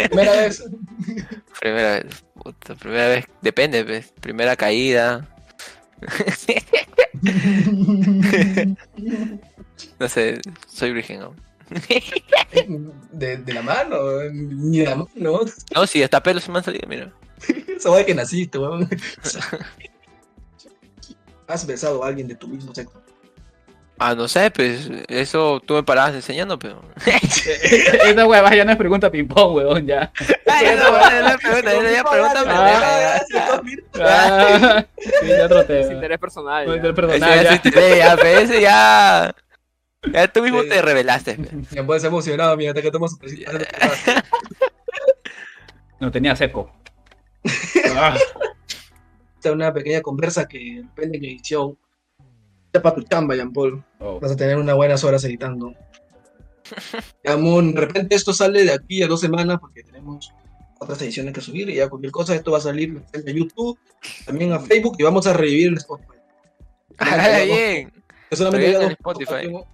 primera 0.10 0.32
vez, 0.34 0.64
Primera 1.60 1.92
vez. 1.94 2.24
Puta, 2.36 2.76
primera 2.76 3.08
vez. 3.08 3.26
Depende, 3.42 3.84
pe. 3.84 4.06
Primera 4.22 4.56
caída. 4.56 5.28
No 10.00 10.08
sé, 10.10 10.40
soy 10.68 10.94
virgen, 10.94 11.20
¿no? 11.20 11.36
de, 13.12 13.38
de 13.38 13.54
la 13.54 13.62
mano, 13.62 13.98
ni 14.32 14.80
de 14.80 14.86
la 14.86 14.96
mano, 14.96 15.10
No, 15.16 15.88
sí, 15.88 16.02
hasta 16.02 16.24
pelos 16.24 16.44
se 16.44 16.52
me 16.52 16.58
han 16.58 16.64
salido, 16.64 16.88
mira. 16.88 17.14
Esa 17.68 17.96
de 17.96 18.06
que 18.06 18.16
naciste, 18.16 18.58
weón. 18.58 18.90
¿Has 21.48 21.66
besado 21.66 22.04
a 22.04 22.08
alguien 22.08 22.28
de 22.28 22.36
tu 22.36 22.48
mismo 22.48 22.74
sexo? 22.76 23.02
Ah, 24.02 24.16
no 24.16 24.28
sé, 24.30 24.50
pues 24.50 24.90
eso 25.10 25.62
tú 25.66 25.74
me 25.74 25.84
parabas 25.84 26.16
enseñando, 26.16 26.58
pero. 26.58 26.82
Esa 27.06 28.26
hueva 28.26 28.56
ya 28.56 28.64
no 28.64 28.72
es 28.72 28.78
pregunta 28.78 29.12
ping-pong, 29.12 29.56
weón, 29.56 29.86
ya. 29.86 30.12
Ay, 30.48 30.68
no, 30.78 30.92
no, 30.92 31.30
no, 31.32 31.38
pregunta, 31.38 31.74
ya, 31.74 31.92
ya, 31.92 32.04
pregúntame. 32.04 32.52
Ah. 32.54 33.22
Ah, 34.02 34.86
sí, 34.98 35.28
ya 35.28 35.46
otro 35.46 35.60
Es 35.62 35.68
tema. 35.68 35.94
interés 35.94 36.18
personal. 36.20 36.66
Ya. 36.66 36.76
interés 36.76 36.94
Ese 36.96 37.02
personal, 37.02 37.44
ya 37.44 37.62
te- 37.62 37.98
ya, 37.98 38.14
ese 38.14 38.62
ya. 38.62 39.36
Ya 40.14 40.28
tú 40.30 40.42
mismo 40.44 40.62
Sí. 40.64 40.70
te 40.70 40.82
revelaste. 40.82 41.34
pe. 41.36 41.50
Ya 41.72 41.86
puedes 41.86 42.04
emocionado, 42.06 42.56
mira, 42.56 42.72
hasta 42.72 42.82
que 42.82 42.92
tomas. 42.92 43.18
No 46.00 46.10
tenía 46.12 46.36
seco. 46.36 46.72
Ah, 47.98 48.16
Esta 49.36 49.50
es 49.50 49.56
una 49.56 49.74
pequeña 49.74 50.02
conversa 50.02 50.48
que 50.48 50.84
depende 50.84 51.18
en 51.18 51.26
edición. 51.26 51.78
Ya 52.74 52.82
para 52.82 52.96
tu 52.96 53.04
chamba, 53.04 53.36
Jean 53.36 53.52
Paul. 53.52 53.84
oh. 54.00 54.20
Vas 54.20 54.32
a 54.32 54.36
tener 54.36 54.58
unas 54.58 54.76
buenas 54.76 55.04
horas 55.04 55.24
editando. 55.24 55.74
Digamos, 57.24 57.74
de 57.74 57.80
repente 57.82 58.16
esto 58.16 58.34
sale 58.34 58.64
de 58.64 58.74
aquí 58.74 59.02
a 59.02 59.08
dos 59.08 59.20
semanas 59.22 59.58
porque 59.60 59.84
tenemos 59.84 60.32
otras 60.80 61.02
ediciones 61.02 61.34
que 61.34 61.42
subir 61.42 61.70
y 61.70 61.76
ya 61.76 61.90
cualquier 61.90 62.12
cosa, 62.12 62.36
esto 62.36 62.52
va 62.52 62.60
a 62.60 62.62
salir 62.62 63.02
a 63.14 63.32
YouTube, 63.32 63.78
también 64.26 64.54
a 64.54 64.60
Facebook 64.60 64.96
y 65.00 65.04
vamos 65.04 65.28
a 65.28 65.34
revivir 65.34 65.70
el 65.70 65.78
Spotify. 65.78 66.10
Ah, 67.02 67.40
bien. 67.46 67.92
Que 68.30 68.36
solamente 68.36 68.68
había 68.68 68.78
en 68.80 68.84
dos, 68.84 68.92
Spotify. 68.92 69.26
podcasts 69.26 69.30
que 69.30 69.36
habíamos- 69.48 69.66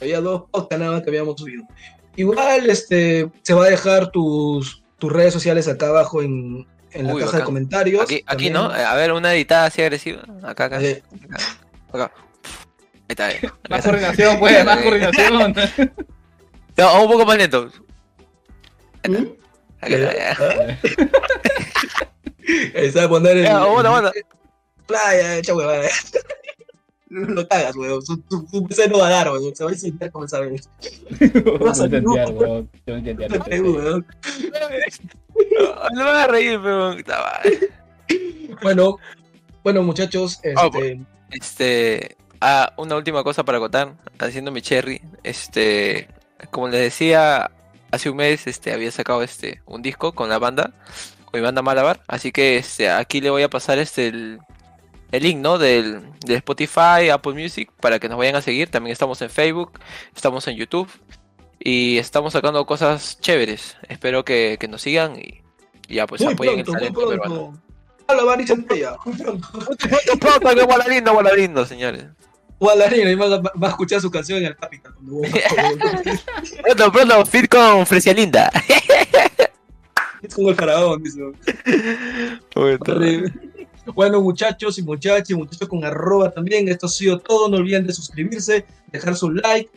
había 0.00 0.20
dos 0.20 0.42
podcasts 0.50 0.78
nada 0.80 0.92
más 0.92 1.02
que 1.02 1.08
habíamos 1.10 1.40
subido. 1.40 1.64
Igual 2.14 2.68
este, 2.70 3.30
se 3.42 3.54
va 3.54 3.64
a 3.64 3.70
dejar 3.70 4.10
tus, 4.10 4.82
tus 4.98 5.10
redes 5.12 5.32
sociales 5.32 5.66
acá 5.66 5.88
abajo 5.88 6.20
en, 6.22 6.66
en 6.92 7.06
la 7.06 7.14
caja 7.16 7.38
de 7.38 7.44
comentarios. 7.44 8.06
Aquí, 8.26 8.50
no, 8.50 8.64
a 8.70 8.94
ver, 8.96 9.12
una 9.12 9.34
editada 9.34 9.66
así 9.66 9.80
agresiva. 9.82 10.22
Acá, 10.42 10.66
acá. 10.66 10.82
eh, 10.82 11.02
acá. 11.92 12.12
Ahí 13.08 13.10
está. 13.10 13.26
ahí. 13.26 13.36
Más 13.70 13.84
coordinación, 13.84 14.38
pues, 14.38 14.64
más 14.64 14.78
coordinación. 14.82 15.54
No, 16.76 17.02
un 17.02 17.10
poco 17.10 17.26
más 17.26 17.36
lento. 17.36 17.68
¿Mm? 19.08 19.16
Acá 19.80 19.96
está, 19.96 20.16
ya. 20.16 20.78
Ahí 22.76 22.92
se 22.92 22.98
va 23.00 23.04
a 23.04 23.08
poner 23.08 23.36
el. 23.38 23.46
El- 23.46 23.58
bueno. 23.58 24.12
Playa, 24.86 25.38
echa 25.38 25.56
huevada. 25.56 25.88
No 27.08 27.34
lo 27.34 27.48
cagas, 27.48 27.74
weón. 27.74 28.00
Su, 28.06 28.22
su, 28.30 28.46
su 28.48 28.64
PC 28.64 28.86
no 28.88 28.98
va 28.98 29.08
a 29.08 29.10
dar, 29.10 29.32
weón. 29.32 29.56
Se 29.56 29.64
va 29.64 29.70
a 29.70 29.72
incendiar 29.72 30.12
como 30.12 30.26
esa 30.26 30.38
vez. 30.38 30.70
No 31.18 31.84
entendía, 31.84 32.26
weón. 32.28 32.70
Yo 32.86 32.92
no 32.92 32.96
entendía. 32.98 33.28
No 33.28 33.40
te 33.44 33.60
weón. 33.60 34.06
No 35.94 35.94
me 35.94 36.02
vas 36.04 36.24
a 36.24 36.26
reír, 36.28 36.60
madre. 36.60 37.04
Bueno, 38.62 38.98
bueno, 39.64 39.82
muchachos, 39.82 40.40
Ah, 40.56 40.70
este, 40.72 41.00
Este. 41.30 42.16
Ah, 42.40 42.72
una 42.76 42.96
última 42.96 43.24
cosa 43.24 43.44
para 43.44 43.58
contar. 43.58 43.94
Haciendo 44.18 44.50
mi 44.50 44.62
cherry. 44.62 45.00
Este. 45.22 46.08
Como 46.50 46.68
les 46.68 46.80
decía, 46.80 47.50
hace 47.90 48.10
un 48.10 48.16
mes 48.16 48.46
este, 48.46 48.72
había 48.72 48.92
sacado 48.92 49.22
este 49.22 49.60
un 49.66 49.82
disco 49.82 50.12
con 50.12 50.28
la 50.28 50.38
banda. 50.38 50.72
Con 51.24 51.40
mi 51.40 51.44
banda 51.44 51.62
Malabar. 51.62 52.00
Así 52.06 52.32
que 52.32 52.56
este, 52.56 52.90
aquí 52.90 53.20
le 53.20 53.30
voy 53.30 53.42
a 53.42 53.50
pasar 53.50 53.78
este 53.78 54.08
el, 54.08 54.38
el 55.10 55.22
link, 55.22 55.38
¿no? 55.38 55.58
Del, 55.58 56.02
de 56.24 56.36
Spotify, 56.36 57.10
Apple 57.12 57.34
Music. 57.34 57.70
Para 57.80 57.98
que 57.98 58.08
nos 58.08 58.18
vayan 58.18 58.36
a 58.36 58.42
seguir. 58.42 58.70
También 58.70 58.92
estamos 58.92 59.20
en 59.22 59.30
Facebook. 59.30 59.72
Estamos 60.14 60.46
en 60.48 60.56
YouTube. 60.56 60.88
Y 61.58 61.98
estamos 61.98 62.32
sacando 62.34 62.64
cosas 62.66 63.18
chéveres. 63.20 63.76
Espero 63.88 64.24
que, 64.24 64.58
que 64.60 64.68
nos 64.68 64.82
sigan 64.82 65.16
y, 65.16 65.42
y 65.88 65.96
ya 65.96 66.06
pues 66.06 66.22
muy 66.22 66.34
apoyen 66.34 66.64
pronto, 66.64 66.70
el 66.72 66.92
muy 66.92 66.92
talento 66.92 67.08
peruano. 67.08 67.34
Muy 69.04 69.16
pronto. 69.16 69.50
Pronto, 69.58 70.18
pronto, 70.20 70.54
que 70.54 70.64
bola 70.64 70.86
lindo, 70.88 71.66
señores. 72.58 72.90
Guadarina, 73.00 73.10
y 73.10 73.14
va, 73.14 73.38
va- 73.40 73.66
a 73.68 73.70
escuchar 73.70 74.00
su 74.00 74.10
canción 74.10 74.38
en 74.40 74.46
el 74.46 74.56
Capital. 74.56 74.92
Pronto, 76.62 76.92
pronto, 76.92 77.26
fit 77.26 77.48
con 77.48 77.86
Fresia 77.86 78.12
Linda. 78.12 78.50
Es 80.20 80.34
como 80.34 80.50
el 80.50 80.56
faraón, 80.56 81.00
dice. 81.00 81.20
Bueno, 83.94 84.20
muchachos 84.20 84.76
y 84.78 84.82
muchachas, 84.82 85.30
y 85.30 85.34
muchachos 85.34 85.68
con 85.68 85.84
arroba 85.84 86.30
también, 86.30 86.68
esto 86.68 86.86
ha 86.86 86.88
sido 86.88 87.18
todo. 87.20 87.48
No 87.48 87.56
olviden 87.58 87.86
de 87.86 87.92
suscribirse, 87.92 88.66
dejar 88.88 89.14
su 89.14 89.30
like, 89.30 89.70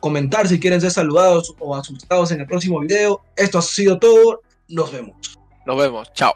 comentar 0.00 0.48
si 0.48 0.58
quieren 0.58 0.80
ser 0.80 0.90
saludados 0.90 1.54
o 1.58 1.76
asustados 1.76 2.32
en 2.32 2.40
el 2.40 2.46
próximo 2.46 2.80
video. 2.80 3.22
Esto 3.36 3.58
ha 3.58 3.62
sido 3.62 3.98
todo. 3.98 4.40
Nos 4.68 4.90
vemos. 4.90 5.38
Nos 5.66 5.76
vemos, 5.76 6.12
chao. 6.14 6.32